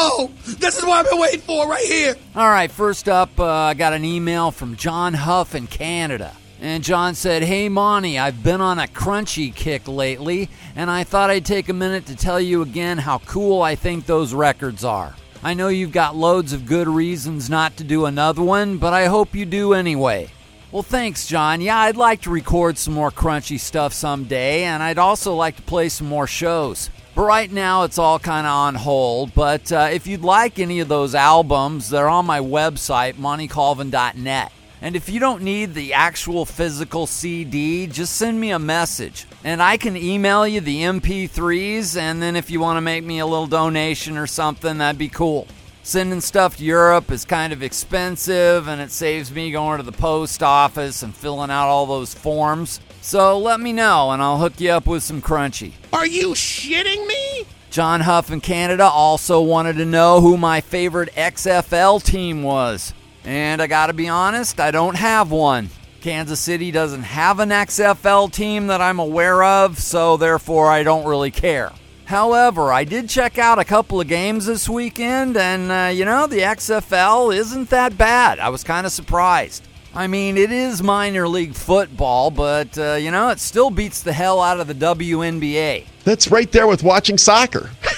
Oh, 0.00 0.30
this 0.44 0.78
is 0.78 0.84
what 0.84 0.98
I've 1.04 1.10
been 1.10 1.18
waiting 1.18 1.40
for 1.40 1.66
right 1.66 1.84
here. 1.84 2.14
All 2.36 2.48
right, 2.48 2.70
first 2.70 3.08
up, 3.08 3.40
uh, 3.40 3.46
I 3.46 3.74
got 3.74 3.94
an 3.94 4.04
email 4.04 4.50
from 4.50 4.76
John 4.76 5.14
Huff 5.14 5.54
in 5.54 5.66
Canada. 5.66 6.34
And 6.60 6.82
John 6.82 7.14
said, 7.14 7.44
Hey, 7.44 7.68
Monty, 7.68 8.18
I've 8.18 8.42
been 8.42 8.60
on 8.60 8.78
a 8.78 8.88
crunchy 8.88 9.54
kick 9.54 9.86
lately, 9.86 10.50
and 10.74 10.90
I 10.90 11.04
thought 11.04 11.30
I'd 11.30 11.44
take 11.44 11.68
a 11.68 11.72
minute 11.72 12.06
to 12.06 12.16
tell 12.16 12.40
you 12.40 12.62
again 12.62 12.98
how 12.98 13.18
cool 13.18 13.62
I 13.62 13.76
think 13.76 14.06
those 14.06 14.34
records 14.34 14.84
are. 14.84 15.14
I 15.42 15.54
know 15.54 15.68
you've 15.68 15.92
got 15.92 16.16
loads 16.16 16.52
of 16.52 16.66
good 16.66 16.88
reasons 16.88 17.48
not 17.48 17.76
to 17.76 17.84
do 17.84 18.06
another 18.06 18.42
one, 18.42 18.78
but 18.78 18.92
I 18.92 19.06
hope 19.06 19.36
you 19.36 19.44
do 19.44 19.72
anyway. 19.72 20.30
Well, 20.72 20.82
thanks, 20.82 21.26
John. 21.26 21.60
Yeah, 21.60 21.78
I'd 21.78 21.96
like 21.96 22.22
to 22.22 22.30
record 22.30 22.76
some 22.76 22.92
more 22.92 23.12
crunchy 23.12 23.58
stuff 23.58 23.92
someday, 23.92 24.64
and 24.64 24.82
I'd 24.82 24.98
also 24.98 25.34
like 25.34 25.56
to 25.56 25.62
play 25.62 25.88
some 25.88 26.08
more 26.08 26.26
shows. 26.26 26.90
But 27.14 27.22
right 27.22 27.50
now, 27.50 27.84
it's 27.84 27.98
all 27.98 28.18
kind 28.18 28.46
of 28.46 28.52
on 28.52 28.74
hold. 28.74 29.32
But 29.32 29.72
uh, 29.72 29.88
if 29.92 30.06
you'd 30.06 30.22
like 30.22 30.58
any 30.58 30.80
of 30.80 30.88
those 30.88 31.14
albums, 31.14 31.88
they're 31.88 32.08
on 32.08 32.26
my 32.26 32.40
website, 32.40 33.14
montycolvin.net. 33.14 34.52
And 34.80 34.94
if 34.94 35.08
you 35.08 35.18
don't 35.18 35.42
need 35.42 35.74
the 35.74 35.94
actual 35.94 36.44
physical 36.44 37.06
CD, 37.06 37.86
just 37.86 38.16
send 38.16 38.40
me 38.40 38.50
a 38.50 38.58
message. 38.58 39.26
And 39.42 39.62
I 39.62 39.76
can 39.76 39.96
email 39.96 40.46
you 40.46 40.60
the 40.60 40.82
MP3s, 40.82 41.96
and 41.96 42.22
then 42.22 42.36
if 42.36 42.50
you 42.50 42.60
want 42.60 42.76
to 42.76 42.80
make 42.80 43.04
me 43.04 43.18
a 43.18 43.26
little 43.26 43.46
donation 43.46 44.16
or 44.16 44.26
something, 44.26 44.78
that'd 44.78 44.98
be 44.98 45.08
cool. 45.08 45.48
Sending 45.82 46.20
stuff 46.20 46.58
to 46.58 46.64
Europe 46.64 47.10
is 47.10 47.24
kind 47.24 47.52
of 47.52 47.62
expensive, 47.62 48.68
and 48.68 48.80
it 48.80 48.90
saves 48.90 49.32
me 49.32 49.50
going 49.50 49.78
to 49.78 49.82
the 49.82 49.90
post 49.90 50.42
office 50.42 51.02
and 51.02 51.14
filling 51.14 51.50
out 51.50 51.68
all 51.68 51.86
those 51.86 52.14
forms. 52.14 52.80
So 53.00 53.38
let 53.38 53.58
me 53.58 53.72
know, 53.72 54.10
and 54.10 54.22
I'll 54.22 54.38
hook 54.38 54.60
you 54.60 54.70
up 54.70 54.86
with 54.86 55.02
some 55.02 55.22
crunchy. 55.22 55.72
Are 55.92 56.06
you 56.06 56.34
shitting 56.34 57.06
me? 57.06 57.46
John 57.70 58.00
Huff 58.00 58.30
in 58.30 58.40
Canada 58.40 58.84
also 58.84 59.40
wanted 59.40 59.76
to 59.76 59.84
know 59.84 60.20
who 60.20 60.36
my 60.36 60.60
favorite 60.60 61.12
XFL 61.14 62.02
team 62.02 62.42
was. 62.42 62.92
And 63.24 63.60
I 63.60 63.66
gotta 63.66 63.92
be 63.92 64.08
honest, 64.08 64.60
I 64.60 64.70
don't 64.70 64.96
have 64.96 65.30
one. 65.30 65.70
Kansas 66.00 66.40
City 66.40 66.70
doesn't 66.70 67.02
have 67.02 67.40
an 67.40 67.50
XFL 67.50 68.32
team 68.32 68.68
that 68.68 68.80
I'm 68.80 68.98
aware 68.98 69.42
of, 69.42 69.78
so 69.78 70.16
therefore 70.16 70.68
I 70.70 70.82
don't 70.82 71.06
really 71.06 71.30
care. 71.30 71.72
However, 72.04 72.72
I 72.72 72.84
did 72.84 73.08
check 73.08 73.36
out 73.36 73.58
a 73.58 73.64
couple 73.64 74.00
of 74.00 74.08
games 74.08 74.46
this 74.46 74.68
weekend, 74.68 75.36
and 75.36 75.70
uh, 75.70 75.90
you 75.92 76.04
know, 76.04 76.26
the 76.26 76.38
XFL 76.38 77.36
isn't 77.36 77.70
that 77.70 77.98
bad. 77.98 78.38
I 78.38 78.48
was 78.48 78.64
kind 78.64 78.86
of 78.86 78.92
surprised. 78.92 79.68
I 79.94 80.06
mean, 80.06 80.36
it 80.36 80.52
is 80.52 80.82
minor 80.82 81.26
league 81.26 81.54
football, 81.54 82.30
but 82.30 82.78
uh, 82.78 82.94
you 82.94 83.10
know, 83.10 83.30
it 83.30 83.40
still 83.40 83.68
beats 83.68 84.02
the 84.02 84.12
hell 84.12 84.40
out 84.40 84.60
of 84.60 84.68
the 84.68 84.74
WNBA. 84.74 85.84
That's 86.04 86.30
right 86.30 86.50
there 86.50 86.66
with 86.66 86.82
watching 86.82 87.18
soccer. 87.18 87.70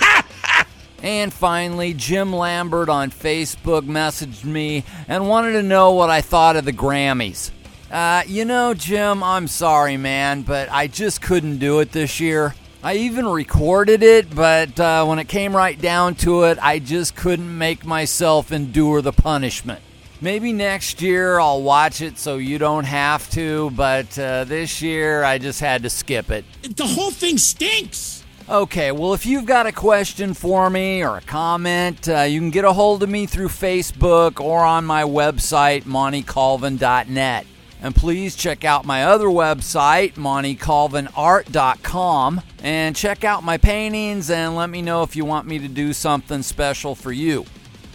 And 1.03 1.33
finally, 1.33 1.95
Jim 1.95 2.33
Lambert 2.33 2.89
on 2.89 3.11
Facebook 3.11 3.83
messaged 3.83 4.45
me 4.45 4.85
and 5.09 5.29
wanted 5.29 5.53
to 5.53 5.63
know 5.63 5.93
what 5.93 6.11
I 6.11 6.21
thought 6.21 6.57
of 6.57 6.65
the 6.65 6.73
Grammys. 6.73 7.51
Uh, 7.91 8.23
you 8.27 8.45
know, 8.45 8.75
Jim, 8.75 9.23
I'm 9.23 9.49
sorry, 9.49 9.97
man, 9.97 10.43
but 10.43 10.71
I 10.71 10.87
just 10.87 11.23
couldn't 11.23 11.59
do 11.59 11.81
it 11.81 11.93
this 11.93 12.21
year. 12.21 12.55
I 12.83 12.95
even 12.95 13.27
recorded 13.27 14.03
it, 14.03 14.35
but 14.35 14.79
uh, 14.79 15.05
when 15.05 15.19
it 15.19 15.29
came 15.29 15.55
right 15.55 15.79
down 15.79 16.15
to 16.17 16.45
it, 16.45 16.59
I 16.63 16.79
just 16.79 17.15
couldn't 17.15 17.59
make 17.59 17.85
myself 17.85 18.53
endure 18.53 19.03
the 19.03 19.13
punishment. 19.13 19.81
Maybe 20.23 20.53
next 20.53 21.01
year 21.03 21.39
I'll 21.41 21.63
watch 21.63 22.01
it 22.01 22.19
so 22.19 22.37
you 22.37 22.59
don't 22.59 22.85
have 22.85 23.29
to, 23.31 23.71
but 23.71 24.19
uh, 24.19 24.45
this 24.45 24.83
year 24.83 25.25
I 25.25 25.39
just 25.39 25.61
had 25.61 25.83
to 25.83 25.91
skip 25.91 26.31
it. 26.31 26.45
The 26.63 26.87
whole 26.87 27.11
thing 27.11 27.39
stinks. 27.39 28.20
Okay, 28.51 28.91
well, 28.91 29.15
if 29.15 29.25
you've 29.27 29.47
got 29.47 29.69
a 29.69 29.73
question 29.73 30.35
for 30.35 30.69
me 30.71 31.05
or 31.05 31.19
a 31.19 31.21
comment, 31.21 32.09
uh, 32.09 32.23
you 32.23 32.41
can 32.41 32.51
get 32.51 32.65
a 32.65 32.73
hold 32.73 33.05
of 33.05 33.09
me 33.09 33.25
through 33.25 33.47
Facebook 33.47 34.41
or 34.41 34.65
on 34.65 34.85
my 34.85 35.05
website, 35.05 35.85
montycolvin.net. 35.85 37.47
And 37.81 37.95
please 37.95 38.35
check 38.35 38.65
out 38.65 38.85
my 38.85 39.05
other 39.05 39.29
website, 39.29 40.15
montycolvinart.com, 40.15 42.41
and 42.65 42.97
check 42.97 43.23
out 43.23 43.45
my 43.45 43.57
paintings 43.57 44.31
and 44.31 44.57
let 44.57 44.69
me 44.69 44.83
know 44.83 45.05
if 45.05 45.15
you 45.15 45.25
want 45.25 45.47
me 45.47 45.61
to 45.61 45.69
do 45.69 45.93
something 45.93 46.43
special 46.43 46.97
for 46.97 47.13
you. 47.13 47.47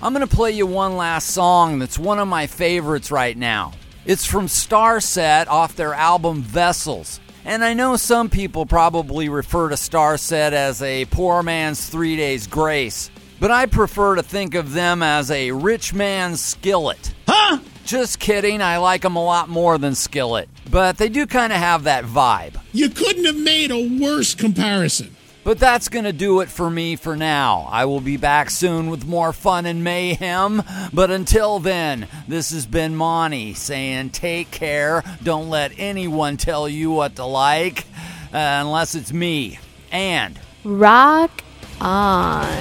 I'm 0.01 0.13
going 0.13 0.25
to 0.25 0.35
play 0.35 0.53
you 0.53 0.67
one 0.67 0.95
last 0.95 1.31
song 1.31 1.79
that's 1.79 1.99
one 1.99 2.17
of 2.17 2.29
my 2.29 2.47
favorites 2.47 3.11
right 3.11 3.35
now. 3.35 3.73
It's 4.05 4.25
from 4.25 4.45
Starset 4.45 5.47
off 5.47 5.75
their 5.75 5.93
album 5.93 6.43
Vessels. 6.43 7.19
And 7.47 7.63
I 7.63 7.75
know 7.75 7.95
some 7.95 8.31
people 8.31 8.65
probably 8.65 9.29
refer 9.29 9.69
to 9.69 9.75
Starset 9.75 10.51
as 10.51 10.81
a 10.81 11.05
poor 11.05 11.43
man's 11.43 11.87
three 11.87 12.15
days 12.15 12.47
grace, 12.47 13.11
but 13.39 13.51
I 13.51 13.67
prefer 13.67 14.15
to 14.15 14.23
think 14.23 14.55
of 14.55 14.73
them 14.73 15.03
as 15.03 15.29
a 15.29 15.51
rich 15.51 15.93
man's 15.93 16.41
skillet. 16.41 17.13
Huh? 17.27 17.59
Just 17.85 18.17
kidding, 18.17 18.63
I 18.63 18.77
like 18.77 19.03
them 19.03 19.15
a 19.15 19.23
lot 19.23 19.47
more 19.47 19.77
than 19.77 19.93
skillet, 19.93 20.49
but 20.71 20.97
they 20.97 21.07
do 21.07 21.27
kind 21.27 21.53
of 21.53 21.59
have 21.59 21.83
that 21.83 22.03
vibe. 22.05 22.59
You 22.73 22.89
couldn't 22.89 23.25
have 23.25 23.37
made 23.37 23.69
a 23.69 23.99
worse 24.01 24.33
comparison. 24.33 25.15
But 25.45 25.59
that's 25.59 25.89
going 25.89 26.05
to 26.05 26.11
do 26.11 26.41
it 26.41 26.49
for 26.49 26.71
me 26.71 26.95
for 26.95 27.15
now. 27.15 27.69
I 27.71 27.85
will 27.85 28.01
be 28.01 28.17
back 28.17 28.49
soon 28.49 28.89
with 28.89 29.05
more 29.05 29.31
fun 29.31 29.67
and 29.67 29.83
mayhem. 29.83 30.63
But 30.91 31.11
until 31.11 31.59
then, 31.59 32.07
this 32.27 32.49
has 32.49 32.65
been 32.65 32.95
Monty 32.95 33.53
saying 33.53 34.09
take 34.09 34.49
care. 34.49 35.03
Don't 35.21 35.51
let 35.51 35.71
anyone 35.77 36.37
tell 36.37 36.67
you 36.67 36.89
what 36.89 37.15
to 37.17 37.25
like, 37.25 37.85
uh, 38.33 38.63
unless 38.63 38.95
it's 38.95 39.13
me. 39.13 39.59
And 39.91 40.39
rock 40.63 41.43
on. 41.79 42.57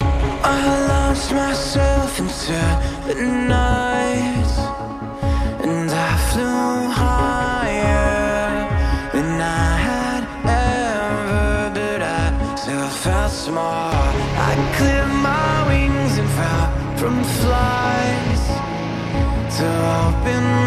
I 0.00 0.86
lost 0.88 1.30
myself 1.30 2.18
into 2.18 2.58
the 3.06 3.22
night, 3.22 3.81
water 20.24 20.61